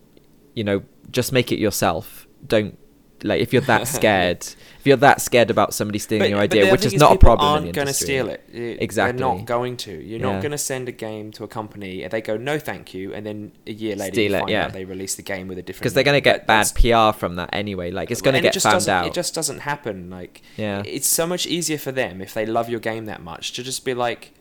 you 0.53 0.65
know 0.65 0.83
just 1.09 1.31
make 1.31 1.53
it 1.53 1.57
yourself. 1.57 2.27
Don't 2.45 2.77
like 3.23 3.41
if 3.41 3.53
you're 3.53 3.61
that 3.63 3.87
scared 3.97 4.41
if 4.79 4.85
you're 4.87 4.97
that 4.97 5.21
scared 5.21 5.49
about 5.51 5.73
somebody 5.73 5.99
stealing 5.99 6.31
your 6.31 6.39
idea 6.39 6.71
which 6.71 6.81
thing 6.81 6.93
is 6.93 6.99
not 6.99 7.15
a 7.15 7.17
problem 7.19 7.47
aren't 7.47 7.65
in 7.67 7.71
the 7.71 7.75
going 7.75 7.87
to 7.87 7.93
steal 7.93 8.27
it. 8.29 8.43
Y- 8.53 8.77
Exactly. 8.79 9.19
They're 9.19 9.27
not 9.37 9.45
going 9.45 9.77
to. 9.77 9.91
You're 9.91 10.19
Yeah. 10.19 10.31
not 10.33 10.41
going 10.41 10.51
to 10.51 10.57
send 10.57 10.89
a 10.89 10.91
game 10.91 11.31
to 11.33 11.43
a 11.43 11.47
company 11.47 12.03
and 12.03 12.11
they 12.11 12.21
go 12.21 12.35
no 12.37 12.57
thank 12.57 12.93
you, 12.93 13.13
and 13.13 13.25
then 13.25 13.51
a 13.67 13.71
year 13.71 13.95
later 13.95 14.13
Steal 14.13 14.33
it, 14.35 14.39
find 14.39 14.49
yeah. 14.49 14.65
out 14.65 14.73
they 14.73 14.85
release 14.85 15.15
the 15.15 15.21
game 15.21 15.47
with 15.47 15.57
a 15.57 15.61
different. 15.61 15.81
because 15.81 15.93
they're 15.93 16.03
going 16.03 16.17
to 16.17 16.21
get 16.21 16.47
bad 16.47 16.71
PR 16.75 17.17
from 17.17 17.35
that 17.35 17.49
anyway 17.53 17.91
like 17.91 18.09
it's 18.11 18.21
going 18.21 18.33
to 18.35 18.41
get 18.41 18.55
found 18.61 18.87
out 18.89 19.05
It 19.05 19.13
just 19.13 19.33
doesn't 19.35 19.59
happen. 19.59 20.09
Like 20.09 20.41
Yeah. 20.57 20.81
it's 20.85 21.07
so 21.07 21.27
much 21.27 21.45
easier 21.45 21.77
for 21.77 21.91
them 21.91 22.21
if 22.21 22.33
they 22.33 22.45
love 22.45 22.69
your 22.69 22.79
game 22.79 23.05
that 23.05 23.21
much 23.21 23.53
to 23.53 23.63
just 23.63 23.85
be 23.85 23.93
like, 23.93 24.33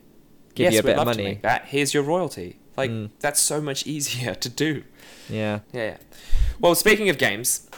Give 0.54 0.64
yes, 0.64 0.72
you 0.74 0.80
a 0.80 0.82
bit 0.82 0.98
of 0.98 1.06
money." 1.06 1.38
that. 1.42 1.66
Here's 1.66 1.92
your 1.94 2.02
royalty. 2.02 2.58
Like 2.76 2.90
Mm. 2.90 3.10
that's 3.20 3.40
so 3.40 3.60
much 3.60 3.86
easier 3.86 4.34
to 4.44 4.48
do. 4.48 4.84
yeah 5.28 5.60
Yeah. 5.72 5.82
yeah. 5.84 5.96
Well, 6.60 6.74
speaking 6.74 7.08
of 7.08 7.16
games, 7.18 7.68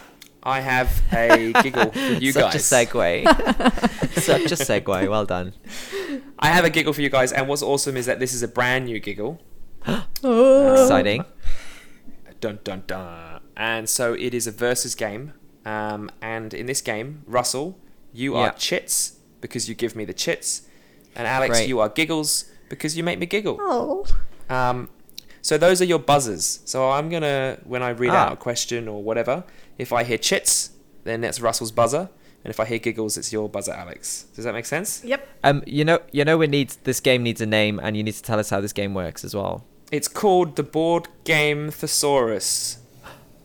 I 0.43 0.61
have 0.61 1.03
a 1.13 1.53
giggle 1.63 1.91
for 1.93 1.99
you 1.99 2.33
such 2.33 2.53
guys. 2.53 2.73
a 2.73 2.87
segue 2.87 3.25
such 4.21 4.51
a 4.53 4.57
segue 4.57 5.09
well 5.09 5.25
done 5.25 5.53
I 6.39 6.49
have 6.49 6.65
a 6.65 6.71
giggle 6.71 6.93
for 6.93 7.01
you 7.03 7.09
guys, 7.09 7.31
and 7.33 7.47
what's 7.49 7.63
awesome 7.63 7.97
is 7.97 8.07
that 8.07 8.19
this 8.19 8.35
is 8.35 8.43
a 8.43 8.49
brand 8.49 8.87
new 8.87 8.99
giggle. 8.99 9.41
Oh. 10.25 10.73
exciting 10.83 11.25
Dun 12.41 12.59
dun 12.65 12.83
dun. 12.87 13.41
And 13.57 13.89
so 13.89 14.15
it 14.15 14.35
is 14.35 14.47
a 14.47 14.51
versus 14.53 14.95
game. 14.97 15.33
Um, 15.65 16.11
and 16.21 16.53
in 16.53 16.67
this 16.67 16.81
game, 16.81 17.23
Russell, 17.27 17.79
you 18.13 18.35
are 18.35 18.53
chits 18.53 19.19
because 19.41 19.69
you 19.69 19.75
give 19.77 19.95
me 19.95 20.05
the 20.05 20.13
chits, 20.15 20.63
and 21.15 21.27
Alex, 21.29 21.59
Great. 21.59 21.69
you 21.69 21.79
are 21.81 21.89
giggles 21.89 22.47
because 22.69 22.97
you 22.97 23.05
make 23.05 23.19
me 23.21 23.27
giggle. 23.27 23.59
Oh. 23.61 24.05
Um, 24.51 24.89
so 25.41 25.57
those 25.59 25.81
are 25.81 25.85
your 25.85 25.99
buzzers. 26.01 26.61
So 26.65 26.91
I'm 26.91 27.09
gonna, 27.09 27.59
when 27.65 27.83
I 27.83 27.91
read 27.91 28.11
Ah. 28.11 28.27
out 28.27 28.33
a 28.33 28.37
question 28.37 28.89
or 28.89 29.03
whatever, 29.03 29.45
if 29.83 29.93
I 29.93 30.05
hear 30.05 30.19
chits, 30.19 30.71
then 31.05 31.21
that's 31.21 31.41
Russell's 31.41 31.73
buzzer. 31.73 32.09
And 32.45 32.51
if 32.51 32.59
I 32.59 32.65
hear 32.65 32.79
giggles, 32.79 33.17
it's 33.17 33.33
your 33.33 33.49
buzzer, 33.49 33.73
Alex. 33.73 34.25
Does 34.35 34.45
that 34.45 34.53
make 34.53 34.67
sense? 34.67 35.05
Yep. 35.05 35.29
Um, 35.45 35.63
you 35.67 35.85
know, 35.85 36.01
you 36.11 36.25
know, 36.25 36.41
it 36.43 36.51
needs 36.51 36.77
this 36.77 36.99
game 37.01 37.23
needs 37.23 37.41
a 37.41 37.47
name, 37.47 37.79
and 37.81 37.97
you 37.97 38.03
need 38.03 38.15
to 38.15 38.23
tell 38.23 38.39
us 38.41 38.51
how 38.51 38.61
this 38.61 38.73
game 38.73 38.95
works 38.95 39.23
as 39.25 39.35
well. 39.35 39.65
It's 39.93 40.09
called 40.09 40.57
the 40.57 40.63
board 40.65 41.07
game 41.25 41.71
Thesaurus. 41.71 42.79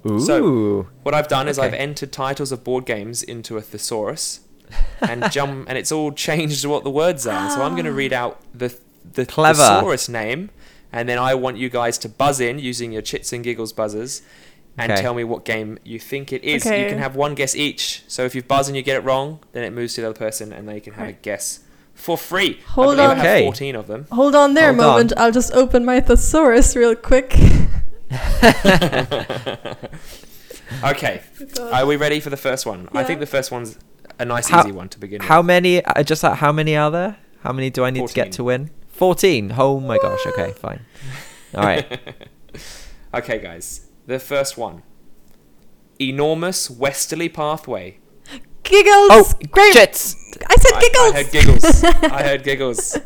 Ooh. 0.10 0.20
So- 0.20 0.88
What 1.04 1.14
I've 1.14 1.28
done 1.28 1.48
is 1.48 1.60
Okay. 1.60 1.68
I've 1.68 1.74
entered 1.74 2.12
titles 2.12 2.52
of 2.52 2.64
board 2.64 2.86
games 2.86 3.22
into 3.22 3.58
a 3.58 3.62
thesaurus, 3.62 4.40
and 5.02 5.30
jump, 5.32 5.68
and 5.70 5.78
it's 5.78 5.92
all 5.92 6.12
changed 6.12 6.66
what 6.66 6.84
the 6.84 6.90
words 6.92 7.28
are. 7.28 7.50
So 7.52 7.62
I'm 7.62 7.74
going 7.74 7.86
to 7.86 7.92
read 7.94 8.14
out 8.14 8.42
the 8.54 8.76
the 9.14 9.26
Clever. 9.26 9.62
thesaurus 9.62 10.10
name, 10.10 10.50
and 10.92 11.08
then 11.08 11.18
I 11.20 11.34
want 11.36 11.58
you 11.58 11.70
guys 11.70 11.98
to 12.00 12.10
buzz 12.10 12.40
in 12.40 12.60
using 12.60 12.92
your 12.92 13.02
chits 13.02 13.32
and 13.32 13.44
giggles 13.44 13.74
buzzers, 13.74 14.22
and 14.78 14.92
Okay. 14.92 15.02
tell 15.02 15.14
me 15.14 15.24
what 15.24 15.44
game 15.46 15.80
you 15.84 16.00
think 16.00 16.32
it 16.32 16.44
is. 16.44 16.66
Okay. 16.66 16.84
You 16.84 16.90
can 16.90 17.00
have 17.00 17.16
one 17.16 17.34
guess 17.36 17.56
each. 17.56 18.04
So 18.08 18.24
if 18.26 18.36
you 18.36 18.44
buzz 18.44 18.68
and 18.68 18.78
you 18.78 18.84
get 18.84 18.98
it 18.98 19.04
wrong, 19.04 19.40
then 19.54 19.64
it 19.64 19.72
moves 19.74 19.96
to 19.96 20.02
the 20.02 20.10
other 20.10 20.18
person, 20.20 20.54
and 20.54 20.68
they 20.70 20.80
can 20.80 20.94
have 20.94 21.08
a 21.10 21.14
guess 21.14 21.62
for 21.94 22.18
free. 22.18 22.60
Hold 22.70 23.00
I 23.00 23.06
on. 23.06 23.12
I 23.12 23.16
have 23.16 23.26
Okay. 23.26 23.44
14 23.46 23.76
of 23.76 23.88
them. 23.88 24.06
Hold 24.12 24.36
on 24.36 24.54
there 24.54 24.68
Hold 24.74 24.80
a 24.80 24.82
moment. 24.88 25.14
I'll 25.18 25.32
just 25.32 25.52
open 25.54 25.84
my 25.84 26.00
thesaurus 26.00 26.76
real 26.76 26.96
quick. 26.96 27.36
Okay, 30.84 31.22
are 31.72 31.86
we 31.86 31.96
ready 31.96 32.20
for 32.20 32.30
the 32.30 32.36
first 32.38 32.66
one? 32.66 32.90
I 32.94 33.04
think 33.06 33.22
the 33.22 33.26
first 33.26 33.52
one's 33.52 33.78
a 34.20 34.26
nice, 34.26 34.50
How- 34.50 34.60
easy 34.62 34.74
one 34.74 34.90
to 34.90 35.00
begin 35.00 35.20
with. 35.20 35.28
How 35.30 35.42
many? 35.42 35.84
Uh, 35.84 36.04
just 36.04 36.24
like, 36.24 36.36
how 36.40 36.52
many 36.52 36.76
are 36.76 36.92
there? 36.92 37.18
How 37.42 37.54
many 37.54 37.70
do 37.70 37.86
I 37.86 37.90
need 37.90 38.06
to 38.06 38.14
get 38.14 38.34
to 38.34 38.44
win? 38.44 38.70
Fourteen. 38.90 39.54
Oh 39.58 39.80
my 39.80 39.98
gosh. 39.98 40.20
Okay, 40.28 40.52
fine. 40.54 40.82
All 41.56 41.64
right. 41.64 42.00
Okay, 43.14 43.40
guys. 43.40 43.87
The 44.08 44.20
first 44.20 44.58
one. 44.58 44.82
Enormous 46.00 46.70
westerly 46.70 47.30
pathway. 47.30 48.00
Giggles. 48.64 49.08
Oh, 49.12 49.32
great. 49.52 49.74
Jets. 49.74 50.16
I 50.48 50.56
said 50.56 50.74
I- 50.74 50.82
giggles. 50.82 51.14
I, 51.14 51.24
heard 51.24 51.32
giggles. 51.32 51.84
I 52.14 52.24
heard 52.24 52.44
giggles. 52.44 52.98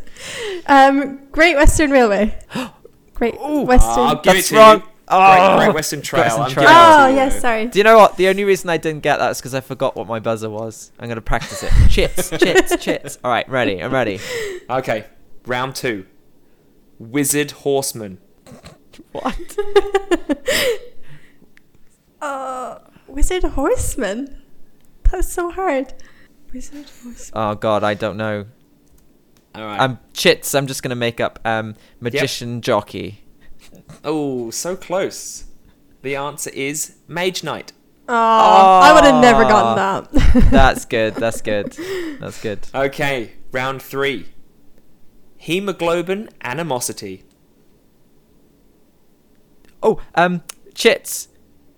Um, 0.68 1.20
Great 1.32 1.56
Western 1.56 1.92
Railway. 1.92 2.40
Great 3.14 3.36
Western. 3.40 3.90
I'll 4.04 4.16
give 4.16 4.34
That's 4.34 4.48
it 4.48 4.54
to 4.54 4.58
wrong. 4.58 4.78
you. 4.80 4.84
Oh. 5.14 5.56
Great, 5.58 5.66
Great 5.66 5.76
Western 5.76 6.02
Trail. 6.02 6.24
Western 6.24 6.42
I'm 6.44 6.52
Trail. 6.52 6.68
oh 6.70 7.06
to 7.06 7.10
you. 7.12 7.16
yes, 7.18 7.42
sorry. 7.42 7.66
Do 7.68 7.80
you 7.80 7.84
know 7.84 7.98
what? 7.98 8.16
The 8.18 8.28
only 8.30 8.44
reason 8.46 8.70
I 8.70 8.78
didn't 8.78 9.02
get 9.04 9.18
that 9.18 9.32
is 9.32 9.38
because 9.40 9.54
I 9.54 9.60
forgot 9.62 9.96
what 9.96 10.08
my 10.08 10.20
buzzer 10.20 10.50
was. 10.50 10.92
I'm 11.00 11.10
gonna 11.10 11.20
practice 11.22 11.64
it. 11.64 11.72
chits, 11.90 12.30
chits, 12.30 12.78
chits. 12.84 13.18
All 13.24 13.30
right, 13.30 13.48
ready. 13.50 13.82
I'm 13.84 13.92
ready. 13.92 14.20
Okay, 14.70 15.06
round 15.46 15.76
two. 15.76 16.06
Wizard 16.98 17.52
Horseman. 17.52 18.20
What? 19.12 19.36
Uh, 22.22 22.80
Wizard 23.08 23.44
Horseman. 23.44 24.42
That 25.04 25.18
was 25.18 25.32
so 25.32 25.50
hard. 25.52 25.94
Wizard 26.54 26.86
Horseman. 27.04 27.32
Oh 27.34 27.56
God, 27.56 27.84
I 27.84 27.94
don't 27.94 28.18
know. 28.18 28.46
All 29.56 29.66
right. 29.66 29.80
Um, 29.80 30.00
chits. 30.14 30.54
I'm 30.56 30.68
just 30.68 30.84
gonna 30.84 30.96
make 30.96 31.20
up. 31.20 31.40
Um, 31.44 31.76
magician 32.00 32.62
jockey. 32.62 33.22
oh, 34.04 34.50
so 34.52 34.76
close. 34.76 35.46
The 36.04 36.16
answer 36.16 36.50
is 36.52 36.96
Mage 37.08 37.44
Knight. 37.44 37.74
Oh, 38.08 38.14
I 38.14 38.94
would 38.94 39.04
have 39.04 39.22
never 39.22 39.44
gotten 39.44 40.12
that. 40.12 40.50
That's 40.52 40.86
good. 40.86 41.16
That's 41.16 41.42
good. 41.50 41.72
That's 42.20 42.42
good. 42.42 42.60
Okay, 42.74 43.34
round 43.52 43.82
three. 43.82 44.28
Hemoglobin 45.38 46.30
Animosity. 46.42 47.24
Oh, 49.82 50.00
um, 50.16 50.44
chits. 50.74 51.28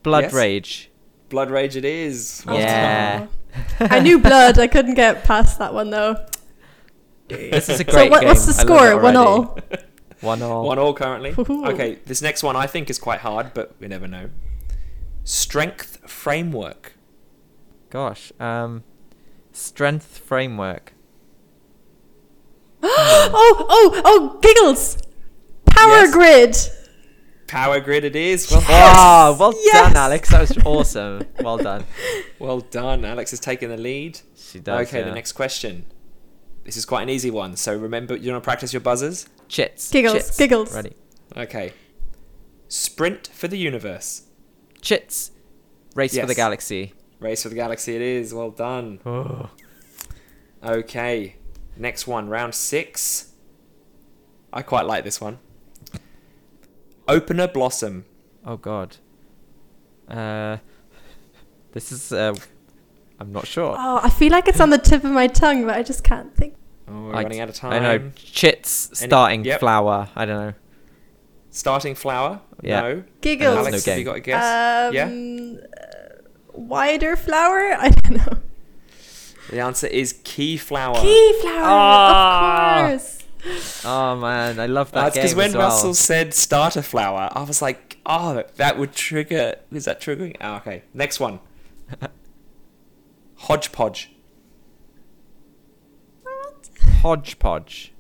Blood 0.04 0.26
Yes? 0.26 0.34
rage. 0.34 0.90
Blood 1.30 1.50
Rage 1.50 1.76
it 1.76 1.86
is. 1.86 2.44
Well 2.46 2.60
Yeah. 2.60 3.28
I 3.80 4.00
knew 4.00 4.20
blood. 4.20 4.60
I 4.60 4.68
couldn't 4.68 4.94
get 4.96 5.24
past 5.24 5.58
that 5.60 5.74
one 5.74 5.90
though. 5.90 6.26
This 7.28 7.70
is 7.70 7.80
a 7.80 7.86
So 7.86 7.92
great 7.92 8.12
what, 8.12 8.24
what's 8.26 8.46
the 8.46 8.54
score? 8.54 9.00
One 9.00 9.16
all. 9.16 9.58
One 10.22 10.42
all. 10.44 10.66
One 10.66 10.78
all 10.78 10.94
currently. 10.94 11.34
Ooh. 11.38 11.66
Okay, 11.68 12.00
this 12.06 12.22
next 12.22 12.44
one 12.44 12.56
I 12.56 12.68
think 12.68 12.90
is 12.90 13.00
quite 13.00 13.22
hard, 13.22 13.54
but 13.54 13.76
we 13.80 13.88
never 13.88 14.08
know. 14.08 14.30
Strength 15.24 16.10
Framework. 16.10 16.94
Gosh. 17.90 18.32
Um, 18.40 18.84
strength 19.52 20.18
framework. 20.20 20.94
Oh, 22.86 23.66
oh, 23.70 24.02
oh! 24.06 24.40
Giggles. 24.42 24.98
Power 25.66 26.06
Yes. 26.06 26.14
grid. 26.14 26.58
Power 27.54 27.80
Grid 27.80 28.04
it 28.04 28.16
is. 28.16 28.50
Well, 28.50 28.64
Ah, 28.68 29.38
well 29.40 29.54
Yes. 29.56 29.74
done, 29.94 29.96
Alex. 29.96 30.30
That 30.32 30.42
was 30.42 30.58
awesome. 30.66 31.24
Well 31.40 31.58
done. 31.58 31.86
well 32.40 32.62
done. 32.62 33.06
Alex 33.06 33.32
is 33.32 33.40
taking 33.40 33.70
the 33.70 33.78
lead. 33.78 34.20
She 34.36 34.60
does. 34.60 34.88
okay, 34.88 35.00
yeah. 35.02 35.06
the 35.06 35.12
next 35.14 35.34
question. 35.34 35.86
This 36.64 36.78
is 36.78 36.84
quite 36.86 37.04
an 37.04 37.10
easy 37.10 37.30
one. 37.30 37.56
So 37.56 37.76
remember, 37.78 38.16
you 38.16 38.32
want 38.32 38.44
to 38.44 38.46
practice 38.46 38.74
your 38.74 38.80
buzzers? 38.80 39.28
Chits. 39.50 39.92
Giggles, 39.92 40.16
Chits. 40.16 40.36
giggles. 40.38 40.74
Ready. 40.76 40.96
Okay. 41.38 41.74
Sprint 42.70 43.28
for 43.28 43.48
the 43.48 43.58
universe. 43.58 44.24
Chits. 44.82 45.30
Race 45.94 46.18
for 46.18 46.26
the 46.26 46.34
galaxy. 46.34 46.94
Race 47.20 47.44
for 47.44 47.50
the 47.50 47.56
galaxy 47.56 47.96
it 47.96 48.02
is. 48.02 48.34
Well 48.34 48.50
done. 48.52 49.00
Oh. 49.06 49.50
Okay. 50.64 51.36
Next 51.78 52.08
one, 52.08 52.30
round 52.30 52.56
six. 52.56 53.34
I 54.52 54.62
quite 54.62 54.86
like 54.86 55.04
this 55.04 55.20
one. 55.22 55.38
Opener 57.08 57.48
Blossom. 57.48 58.06
Oh 58.46 58.58
God. 58.58 58.98
Uh, 60.08 60.58
this 61.72 61.92
is. 61.92 62.12
Uh, 62.12 62.36
I'm 63.20 63.32
not 63.32 63.48
sure. 63.48 63.76
Oh, 63.78 64.00
I 64.04 64.10
feel 64.10 64.32
like 64.32 64.48
it's 64.48 64.60
on 64.60 64.70
the 64.70 64.78
tip 64.78 65.04
of 65.04 65.12
my 65.12 65.28
tongue, 65.28 65.66
but 65.66 65.76
I 65.76 65.84
just 65.84 66.04
can't 66.04 66.36
think. 66.36 66.56
Oh, 66.88 67.06
we're 67.06 67.16
I- 67.16 67.24
running 67.24 67.40
out 67.40 67.50
of 67.50 67.56
time. 67.56 67.74
I 67.74 67.80
know. 67.80 68.12
Chits. 68.16 68.90
Any- 69.02 69.08
Starting 69.10 69.46
yep. 69.46 69.60
flower. 69.60 70.10
I 70.16 70.26
don't 70.26 70.46
know. 70.48 70.54
Starting 71.52 71.96
flower? 71.96 72.42
Yeah. 72.62 72.82
No. 72.82 73.04
Giggles. 73.22 73.56
Alex, 73.58 73.68
Alex, 73.68 73.86
no 73.88 73.92
have 73.94 74.00
you 74.00 74.06
got 74.06 74.16
a 74.16 74.20
guess? 74.20 74.90
Um, 74.90 74.94
yeah? 74.94 75.60
uh, 75.78 76.22
wider 76.54 77.16
flower? 77.16 77.74
I 77.78 77.90
don't 77.90 78.18
know. 78.18 78.38
The 79.52 79.60
answer 79.60 79.88
is 79.88 80.14
Keyflower. 80.24 81.00
Key 81.02 81.40
flower, 81.42 81.62
Ah. 81.64 82.84
of 82.86 82.90
course. 82.92 83.23
Oh 83.84 84.16
man, 84.16 84.60
I 84.60 84.68
love 84.68 84.92
that 84.92 85.14
That's 85.14 85.16
because 85.16 85.36
when 85.36 85.52
well. 85.54 85.68
Russell 85.68 85.94
said 85.94 86.34
starter 86.34 86.82
flower, 86.82 87.30
I 87.32 87.44
was 87.44 87.62
like, 87.62 87.98
oh, 88.06 88.44
that 88.56 88.78
would 88.78 88.94
trigger. 88.94 89.56
Is 89.72 89.86
that 89.86 90.00
triggering? 90.00 90.38
Oh, 90.40 90.56
okay. 90.56 90.84
Next 90.94 91.20
one. 91.20 91.40
Hodgepodge. 93.36 94.12
Hodgepodge. 97.02 97.94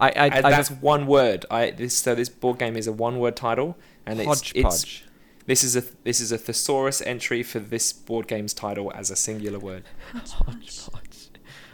I 0.00 0.08
I, 0.08 0.24
I 0.24 0.40
that's 0.40 0.70
one 0.70 1.06
word. 1.06 1.46
I 1.50 1.70
this 1.70 1.94
so 1.94 2.14
this 2.14 2.28
board 2.28 2.58
game 2.58 2.76
is 2.76 2.86
a 2.86 2.92
one 2.92 3.18
word 3.18 3.36
title, 3.36 3.76
and 4.06 4.18
it's, 4.18 4.26
hodgepodge. 4.26 4.54
it's 4.54 5.02
this 5.46 5.62
is 5.62 5.76
a 5.76 5.84
this 6.02 6.20
is 6.20 6.32
a 6.32 6.38
thesaurus 6.38 7.00
entry 7.02 7.42
for 7.42 7.60
this 7.60 7.92
board 7.92 8.26
game's 8.26 8.54
title 8.54 8.90
as 8.94 9.10
a 9.10 9.16
singular 9.16 9.58
word. 9.58 9.84
Hodgepodge. 10.12 11.09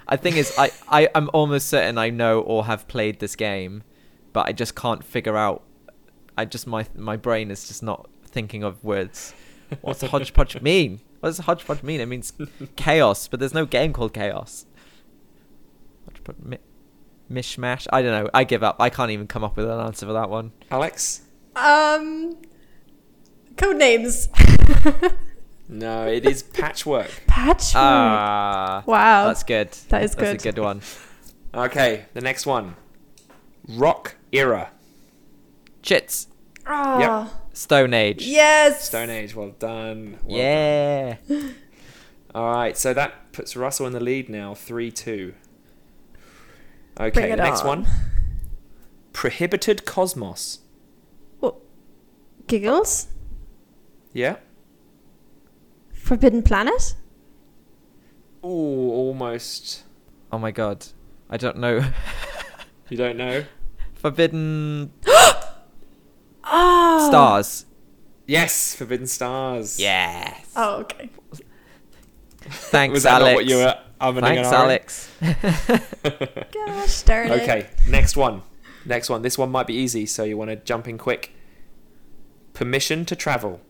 I 0.09 0.17
think 0.17 0.37
is 0.37 0.53
I, 0.59 0.71
I 0.89 1.09
I'm 1.15 1.31
almost 1.33 1.69
certain 1.69 1.99
I 1.99 2.11
know 2.11 2.41
or 2.41 2.67
have 2.67 2.87
played 2.89 3.19
this 3.21 3.37
game, 3.37 3.83
but 4.33 4.47
I 4.47 4.53
just 4.53 4.75
can't 4.75 5.03
figure 5.05 5.37
out. 5.37 5.63
I 6.39 6.45
just 6.45 6.67
my 6.67 6.87
my 6.95 7.17
brain 7.17 7.51
is 7.51 7.67
just 7.67 7.83
not 7.83 8.09
thinking 8.25 8.63
of 8.63 8.83
words. 8.85 9.35
What's 9.81 10.03
hodgepodge 10.13 10.61
mean? 10.61 11.01
What 11.21 11.31
does 11.31 11.39
hodgepodge 11.39 11.83
mean? 11.83 12.01
It 12.01 12.07
means 12.07 12.33
chaos, 12.77 13.27
but 13.29 13.41
there's 13.41 13.55
no 13.55 13.67
game 13.67 13.93
called 13.93 14.13
chaos. 14.13 14.67
Hodgepodge, 16.05 16.37
mi- 16.43 16.59
mishmash. 17.31 17.87
I 17.93 18.03
don't 18.03 18.25
know. 18.25 18.31
I 18.33 18.45
give 18.45 18.63
up. 18.63 18.77
I 18.79 18.91
can't 18.91 19.11
even 19.11 19.27
come 19.27 19.43
up 19.43 19.57
with 19.57 19.69
an 19.69 19.81
answer 19.81 20.07
for 20.07 20.13
that 20.13 20.31
one. 20.31 20.53
Alex? 20.71 21.23
Um, 21.57 22.37
code 23.57 23.77
names. 23.77 24.29
No, 25.69 26.07
it 26.07 26.25
is 26.25 26.43
patchwork. 26.43 27.11
Patchwork. 27.27 27.75
Ah, 27.83 28.83
wow. 28.87 29.27
that's 29.27 29.43
good. 29.43 29.71
That 29.89 30.03
is 30.05 30.15
good. 30.15 30.25
That's 30.27 30.45
good. 30.45 30.51
a 30.51 30.53
good 30.55 30.63
one. 30.63 30.81
Okay, 31.55 32.05
the 32.15 32.21
next 32.21 32.47
one. 32.47 32.77
Rock 33.69 34.15
era. 34.31 34.71
Chits. 35.83 36.29
oh, 36.67 37.33
Stone 37.53 37.95
Age. 37.95 38.25
yes. 38.27 38.85
Stone 38.89 39.11
Age. 39.11 39.35
Well 39.35 39.55
done. 39.59 40.19
Well 40.25 40.37
Yeah. 40.39 41.17
done. 41.29 41.55
All 42.35 42.53
right, 42.53 42.77
so 42.77 42.93
that 42.95 43.33
puts 43.33 43.57
Russell 43.57 43.87
in 43.87 43.93
the 43.93 44.01
lead 44.01 44.29
now, 44.29 44.55
three 44.55 44.91
two. 44.93 45.35
Okay, 47.01 47.11
Bring 47.11 47.27
the 47.29 47.33
it 47.33 47.37
next 47.39 47.63
on. 47.63 47.67
one. 47.67 47.87
Prohibited 49.13 49.85
Cosmos. 49.87 50.61
What? 51.41 51.57
Giggles. 52.47 53.09
Yeah. 54.13 54.37
Forbidden 56.07 56.41
Planet. 56.43 56.95
Oh, 58.41 58.49
almost. 58.93 59.83
Oh 60.31 60.39
my 60.39 60.53
god. 60.53 60.87
I 61.29 61.37
don't 61.37 61.59
know. 61.59 61.85
You 62.89 62.97
don't 62.97 63.17
know? 63.17 63.45
Forbidden 63.95 64.93
Oh. 66.45 67.07
Stars. 67.09 67.67
Yes, 68.25 68.77
Forbidden 68.77 69.09
Stars. 69.09 69.81
Yes. 69.81 70.53
Oh, 70.55 70.77
okay. 70.83 71.11
Thanks, 72.43 72.95
Was 72.95 73.03
that 73.03 73.23
Alex. 73.23 73.29
not 73.33 73.35
what 73.35 73.47
you 73.47 73.57
were 73.57 73.77
umming 74.01 74.21
Thanks. 74.21 74.53
Alex. 74.53 75.11
Gosh 76.55 77.03
darn 77.03 77.33
it. 77.33 77.43
Okay, 77.43 77.67
next 77.89 78.17
one. 78.17 78.43
Next 78.85 79.11
one. 79.11 79.23
This 79.23 79.37
one 79.37 79.51
might 79.51 79.67
be 79.67 79.75
easy, 79.75 80.07
so 80.07 80.23
you 80.23 80.37
want 80.37 80.51
to 80.51 80.57
jump 80.57 80.87
in 80.87 80.97
quick. 80.97 81.33
Permission 82.55 83.05
to 83.07 83.17
travel. 83.17 83.61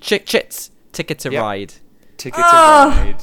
Chick 0.00 0.26
chits. 0.26 0.70
Ticket 0.92 1.18
to 1.20 1.30
Yep. 1.32 1.42
ride. 1.42 1.74
Ticket 2.16 2.40
Oh. 2.44 2.90
to 2.90 2.96
ride. 2.98 3.22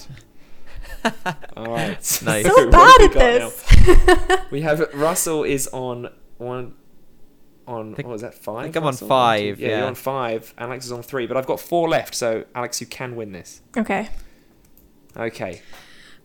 All 1.58 1.66
right. 1.68 1.90
Nice. 1.90 2.18
So 2.22 2.24
what 2.54 2.72
bad 2.72 2.98
we 3.00 3.06
at 3.06 3.14
this. 3.14 4.40
We 4.52 4.62
have 4.62 4.88
Russell 4.94 5.44
is 5.44 5.68
on 5.72 6.10
one. 6.38 6.74
On 7.68 7.96
Think- 7.96 8.08
what 8.08 8.14
was 8.14 8.22
that 8.22 8.36
five? 8.36 8.64
think 8.66 8.76
I'm 8.76 8.84
on 8.84 8.88
Russell? 8.90 9.08
One, 9.08 9.38
two- 9.40 9.50
five, 9.54 9.60
Yeah, 9.60 9.70
yeah. 9.70 9.78
you're 9.80 9.88
on 9.88 9.96
five. 9.96 10.54
Alex 10.58 10.86
is 10.86 10.92
on 10.92 11.02
three, 11.02 11.26
but 11.26 11.36
I've 11.38 11.48
got 11.48 11.60
four 11.60 11.90
left. 11.90 12.14
So 12.14 12.46
Alex, 12.54 12.80
you 12.80 12.86
can 12.88 13.16
win 13.16 13.32
this. 13.32 13.62
Okay. 13.76 14.10
Okay. 15.18 15.62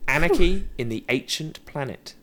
Anarchy 0.06 0.68
in 0.76 0.88
the 0.90 1.04
ancient 1.08 1.64
planet. 1.64 2.14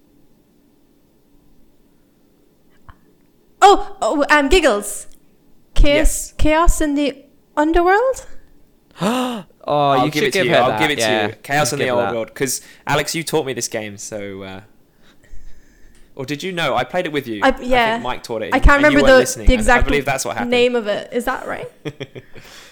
Oh, 3.62 3.98
oh, 4.02 4.26
um, 4.30 4.50
giggles. 4.50 5.08
Chaos, 5.74 5.96
Yes. 5.96 6.34
chaos 6.38 6.82
in 6.82 6.96
the 6.96 7.24
underworld. 7.58 8.26
Oh, 9.70 9.90
I'll 9.90 10.06
you 10.06 10.12
give 10.12 10.22
should 10.22 10.28
it 10.30 10.32
to 10.32 10.40
give 10.40 10.46
you. 10.46 10.52
her 10.54 10.60
I'll 10.60 10.70
that. 10.70 10.80
give 10.80 10.92
it 10.92 10.98
yeah. 11.00 11.28
to 11.28 11.28
you. 11.28 11.36
Chaos 11.44 11.62
Just 11.64 11.74
in 11.74 11.80
the 11.80 11.90
old 11.90 12.04
that. 12.04 12.14
world. 12.14 12.28
Because 12.28 12.62
Alex, 12.88 13.14
you 13.14 13.22
taught 13.22 13.46
me 13.46 13.52
this 13.52 13.68
game, 13.68 13.98
so. 13.98 14.44
Uh, 14.44 14.62
or 16.16 16.26
did 16.26 16.42
you 16.42 16.54
know? 16.54 16.74
I 16.74 16.86
played 16.86 17.06
it 17.06 17.12
with 17.12 17.28
you. 17.28 17.42
I- 17.44 17.60
yeah. 17.62 17.96
think 17.96 18.04
Mike 18.04 18.24
taught 18.24 18.44
it. 18.44 18.54
I 18.54 18.60
can't 18.60 18.78
remember 18.78 19.00
weren't 19.00 19.08
the, 19.08 19.18
listening, 19.18 19.48
the 19.48 19.54
exact 19.54 19.84
I 19.84 19.88
believe 19.88 20.06
that's 20.06 20.24
what 20.24 20.36
happened. 20.36 20.52
name 20.52 20.74
of 20.74 20.88
it. 20.88 21.12
Is 21.12 21.26
that 21.26 21.46
right? 21.46 21.70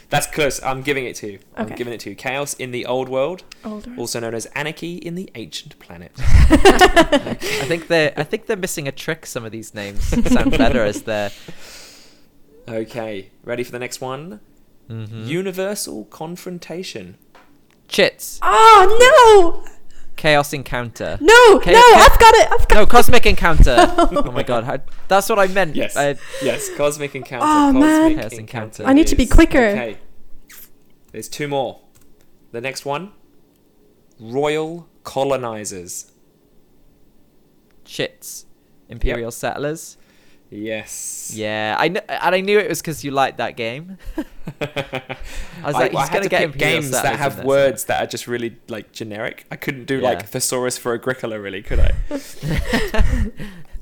That's 0.10 0.28
close. 0.28 0.62
I'm 0.64 0.84
giving 0.84 1.06
it 1.06 1.16
to 1.18 1.32
you. 1.34 1.40
I'm 1.56 1.68
giving 1.68 1.92
it 1.92 2.00
to 2.02 2.12
you. 2.12 2.16
Chaos 2.16 2.54
in 2.54 2.70
the 2.72 2.86
old 2.86 3.10
world, 3.10 3.44
Older. 3.66 3.92
also 3.98 4.20
known 4.20 4.36
as 4.36 4.46
Anarchy 4.48 4.98
in 4.98 5.16
the 5.16 5.30
ancient 5.34 5.78
planet. 5.80 6.12
I 6.20 7.34
think 7.68 7.88
they're 7.88 8.14
I 8.16 8.24
think 8.24 8.46
they're 8.46 8.56
missing 8.56 8.88
a 8.88 8.92
trick. 8.92 9.26
Some 9.26 9.44
of 9.46 9.52
these 9.52 9.74
names 9.74 10.04
sound 10.32 10.52
better 10.52 10.84
as 10.84 11.02
they're. 11.02 11.32
Okay, 12.68 13.32
ready 13.44 13.64
for 13.64 13.72
the 13.72 13.80
next 13.80 14.00
one? 14.00 14.40
Mhm. 14.90 15.28
Universal 15.28 16.06
confrontation. 16.06 17.18
Chits. 17.88 18.40
Oh 18.42 19.62
no! 19.66 19.72
Chaos 20.16 20.54
encounter. 20.54 21.18
No, 21.22 21.34
Okay, 21.58 21.74
no! 21.74 21.80
okay. 21.80 22.00
I've 22.02 22.20
got 22.20 22.34
it. 22.36 22.52
I've 22.52 22.68
got. 22.68 22.76
No, 22.76 22.86
cosmic 22.86 23.26
encounter. 23.26 23.76
oh 23.98 24.32
my 24.32 24.44
god, 24.44 24.64
how, 24.64 24.80
that's 25.08 25.28
what 25.30 25.40
I 25.40 25.48
meant. 25.48 25.76
Yes. 25.76 25.96
I- 25.98 26.16
yes, 26.42 26.70
cosmic 26.76 27.16
encounter. 27.16 27.46
Oh, 27.46 27.72
cosmic 27.74 27.82
man. 27.82 28.16
Chaos 28.16 28.34
encounter. 28.34 28.84
I 28.86 28.94
need 28.94 29.08
to 29.08 29.16
be 29.16 29.26
quicker. 29.26 29.58
Okay. 29.68 29.98
There's 31.12 31.28
two 31.28 31.48
more. 31.48 31.82
The 32.52 32.62
next 32.62 32.86
one. 32.86 33.12
Royal 34.20 34.88
colonizers. 35.04 36.12
chits. 37.84 38.46
Imperial 38.90 39.32
settlers. 39.32 39.98
Yes. 40.56 41.32
Yeah, 41.36 41.76
I 41.78 41.90
kn- 41.90 42.04
and 42.08 42.36
I 42.36 42.42
knew 42.42 42.58
it 42.60 42.70
was 42.70 42.82
because 42.82 43.04
you 43.04 43.12
liked 43.12 43.38
that 43.40 43.56
game. 43.58 43.98
I 44.62 45.18
was 45.64 45.74
like, 45.74 45.92
he's 45.92 46.02
had 46.08 46.14
gonna 46.14 46.30
get 46.30 46.52
pick 46.52 46.58
games 46.60 46.92
that 46.92 47.02
settlers 47.02 47.20
have 47.20 47.36
this. 47.38 47.46
words 47.46 47.86
that 47.86 48.04
are 48.04 48.08
just 48.08 48.28
really 48.28 48.58
like 48.70 48.92
generic. 48.92 49.46
I 49.52 49.56
couldn't 49.56 49.86
do 49.86 49.98
Yeah. 49.98 50.10
like 50.10 50.28
thesaurus 50.28 50.78
for 50.78 50.94
Agricola, 50.94 51.40
really, 51.40 51.62
could 51.62 51.80
I? 51.80 51.92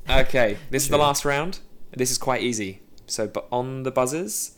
okay, 0.21 0.57
this 0.69 0.83
is 0.83 0.89
the 0.89 0.97
last 0.97 1.25
round. 1.25 1.59
This 1.95 2.11
is 2.11 2.17
quite 2.17 2.41
easy. 2.41 2.81
So, 3.07 3.27
but 3.27 3.47
on 3.51 3.83
the 3.83 3.91
buzzers, 3.91 4.57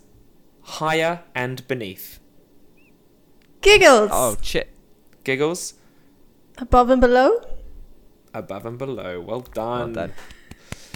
higher 0.62 1.24
and 1.34 1.68
beneath. 1.68 2.20
Giggles. 3.62 4.10
Oh, 4.14 4.36
chit. 4.42 4.70
Giggles, 5.24 5.74
Above 6.60 6.90
and 6.92 7.02
below. 7.02 7.42
above 8.34 8.66
and 8.66 8.78
below. 8.78 9.20
Well 9.20 9.44
Well 9.56 9.88
done. 9.88 10.14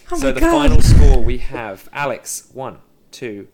Done. 0.10 0.18
Oh 0.20 0.22
so 0.22 0.32
the 0.32 0.40
God. 0.40 0.52
final 0.52 0.82
score 0.82 1.22
we 1.22 1.38
have 1.40 1.88
Alex 1.94 2.50
one, 2.54 2.78
two, 3.12 3.48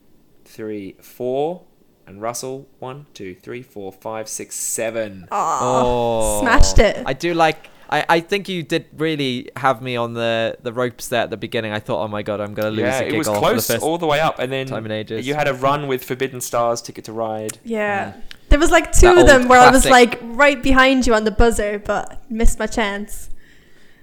three, 0.45 0.95
four, 1.01 1.63
and 2.07 2.21
Russell 2.21 2.67
one, 2.79 3.05
two, 3.13 3.35
three, 3.35 3.61
four, 3.61 3.91
five, 3.91 4.27
six, 4.29 4.55
seven. 4.55 5.27
Oh, 5.31 6.41
smashed 6.41 6.79
it. 6.79 7.03
I 7.05 7.13
do 7.13 7.33
like. 7.33 7.69
I, 7.87 8.03
I 8.09 8.19
think 8.19 8.49
you 8.49 8.63
did 8.63 8.87
really 8.97 9.51
have 9.55 9.79
me 9.79 9.95
on 9.95 10.13
the, 10.15 10.57
the 10.63 10.73
ropes 10.73 11.07
there 11.09 11.21
at 11.21 11.29
the 11.29 11.37
beginning. 11.37 11.71
I 11.71 11.79
thought, 11.79 12.03
oh 12.03 12.07
my 12.07 12.23
god, 12.23 12.41
I'm 12.41 12.55
gonna 12.55 12.71
lose 12.71 12.79
Yeah, 12.79 13.01
a 13.01 13.03
it 13.09 13.15
was 13.15 13.27
for 13.27 13.33
the 13.35 13.39
close 13.39 13.69
all 13.77 13.99
the 13.99 14.07
way 14.07 14.19
up, 14.19 14.39
and 14.39 14.51
then 14.51 14.65
time 14.65 14.85
in 14.87 14.91
ages. 14.91 15.27
you 15.27 15.35
had 15.35 15.47
a 15.47 15.53
run 15.53 15.85
with 15.87 16.03
Forbidden 16.03 16.41
Stars, 16.41 16.81
Ticket 16.81 17.05
to 17.05 17.13
Ride. 17.13 17.59
yeah. 17.63 18.13
Mm. 18.13 18.21
There 18.49 18.59
was 18.59 18.71
like 18.71 18.91
two 18.91 19.07
That 19.07 19.17
of 19.19 19.27
them 19.27 19.41
old 19.41 19.49
where 19.49 19.59
I 19.59 19.69
was 19.71 19.85
like 19.87 20.19
right 20.21 20.61
behind 20.61 21.05
you 21.05 21.13
on 21.13 21.25
the 21.25 21.31
buzzer, 21.31 21.77
but 21.77 22.23
missed 22.29 22.57
my 22.57 22.67
chance. 22.67 23.29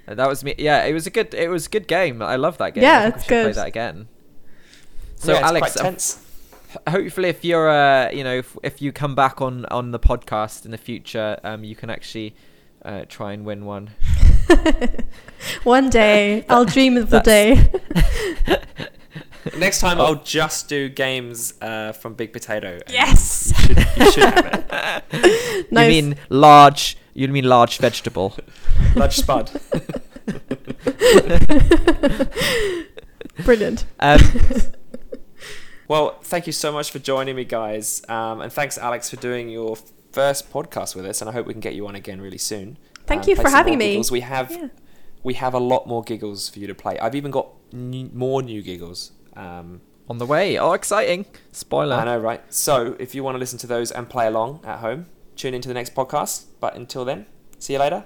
Uh, 0.09 0.14
That 0.14 0.28
was 0.28 0.42
me. 0.44 0.55
Yeah, 0.59 0.84
it 0.84 0.92
was 0.92 1.07
a 1.07 1.11
good. 1.11 1.32
It 1.34 1.48
was 1.48 1.66
a 1.66 1.70
good 1.70 1.86
game. 1.88 2.22
I 2.22 2.36
love 2.36 2.59
that 2.59 2.74
game. 2.74 2.82
Yeah, 2.82 3.00
I 3.00 3.03
think 3.11 3.14
it's 3.16 3.28
we 3.30 3.36
should 3.36 3.44
Play 3.44 3.53
that 3.53 3.68
again. 3.68 4.09
So 5.16 5.32
yeah, 5.32 5.38
it's 5.38 5.46
Alex, 5.48 5.72
quite 5.72 5.76
um, 5.86 5.92
tense. 5.92 6.18
hopefully, 6.88 7.28
if 7.28 7.44
you're, 7.44 7.68
uh, 7.70 8.11
you 8.11 8.24
know, 8.24 8.36
if, 8.38 8.57
if 8.64 8.82
you 8.82 8.90
come 8.92 9.14
back 9.14 9.40
on 9.40 9.64
on 9.66 9.92
the 9.92 10.00
podcast 10.00 10.64
in 10.64 10.70
the 10.72 10.78
future, 10.78 11.38
um, 11.44 11.62
you 11.64 11.76
can 11.76 11.90
actually 11.90 12.34
uh, 12.84 13.05
try 13.09 13.32
and 13.32 13.44
win 13.44 13.64
one. 13.64 13.90
One 15.64 15.90
day, 15.90 16.44
I'll 16.48 16.64
dream 16.64 16.96
of 16.96 17.11
the 17.11 17.20
day. 17.20 17.70
Next 19.59 19.80
time, 19.80 19.98
Oh. 20.00 20.05
I'll 20.07 20.22
just 20.22 20.68
do 20.68 20.88
games 20.88 21.55
uh, 21.61 21.92
from 21.92 22.14
Big 22.14 22.32
Potato. 22.32 22.78
Yes. 22.88 23.53
you 23.68 23.74
should, 23.74 23.78
you 23.96 24.12
should 24.12 24.22
have 24.24 25.05
it. 25.12 25.72
Nice. 25.72 25.94
You 25.94 26.03
mean 26.03 26.16
large? 26.28 26.96
You 27.15 27.29
mean 27.29 27.45
large 27.45 27.79
vegetable? 27.79 28.37
Large 28.97 29.17
Spud. 29.17 29.51
Brilliant. 33.45 33.85
Um, 34.01 34.21
Well, 35.89 36.17
thank 36.23 36.47
you 36.47 36.53
so 36.55 36.73
much 36.73 36.91
for 36.91 37.01
joining 37.01 37.37
me, 37.37 37.45
guys, 37.45 38.01
um, 38.09 38.41
and 38.41 38.51
thanks, 38.51 38.79
Alex, 38.79 39.11
for 39.11 39.17
doing 39.17 39.51
your 39.51 39.77
first 40.13 40.51
podcast 40.51 40.95
with 40.97 41.05
us. 41.05 41.21
And 41.21 41.29
I 41.29 41.35
hope 41.35 41.47
we 41.47 41.53
can 41.53 41.61
get 41.61 41.75
you 41.75 41.87
on 41.87 41.95
again 41.95 42.19
really 42.23 42.39
soon. 42.39 42.79
Thank 43.07 43.25
Um, 43.25 43.29
you 43.31 43.37
for 43.37 43.51
having 43.51 43.77
me. 43.77 43.89
Giggles. 43.91 44.11
We 44.11 44.21
have 44.21 44.51
Yeah. 44.53 44.69
we 45.23 45.35
have 45.35 45.53
a 45.53 45.59
lot 45.59 45.87
more 45.87 46.03
giggles 46.03 46.49
for 46.49 46.61
you 46.61 46.67
to 46.67 46.75
play. 46.75 46.99
I've 46.99 47.15
even 47.15 47.31
got 47.31 47.49
new, 47.73 48.09
more 48.15 48.41
new 48.43 48.63
giggles. 48.63 49.11
Um, 49.37 49.83
on 50.09 50.17
the 50.17 50.25
way. 50.25 50.57
Oh, 50.57 50.73
exciting! 50.73 51.27
Spoiler. 51.51 51.97
I 51.97 52.05
know, 52.05 52.19
right? 52.19 52.41
So 52.53 52.97
if 52.99 53.15
you 53.15 53.23
want 53.23 53.35
to 53.35 53.39
listen 53.39 53.59
to 53.59 53.67
those 53.67 53.91
and 53.91 54.09
play 54.09 54.27
along 54.29 54.61
at 54.65 54.79
home, 54.79 55.07
tune 55.37 55.55
into 55.55 55.68
the 55.68 55.74
next 55.74 55.95
podcast. 55.95 56.47
But 56.61 56.76
until 56.76 57.05
then, 57.05 57.26
see 57.59 57.74
you 57.74 57.78
later. 57.78 58.05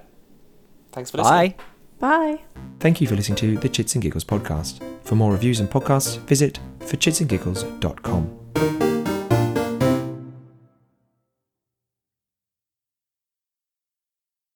Thanks 0.91 1.11
for 1.11 1.17
listening. 1.17 1.55
Bye. 1.99 1.99
Bye. 1.99 2.39
Thank 2.79 3.01
you 3.01 3.07
for 3.07 3.15
listening 3.15 3.37
to 3.37 3.57
the 3.57 3.69
Chits 3.69 3.95
and 3.95 4.01
Giggles 4.01 4.23
podcast. 4.23 4.81
For 5.03 5.15
more 5.15 5.31
reviews 5.31 5.59
and 5.59 5.69
podcasts, 5.69 6.17
visit 6.19 6.59
forchitsandgiggles.com. 6.79 8.86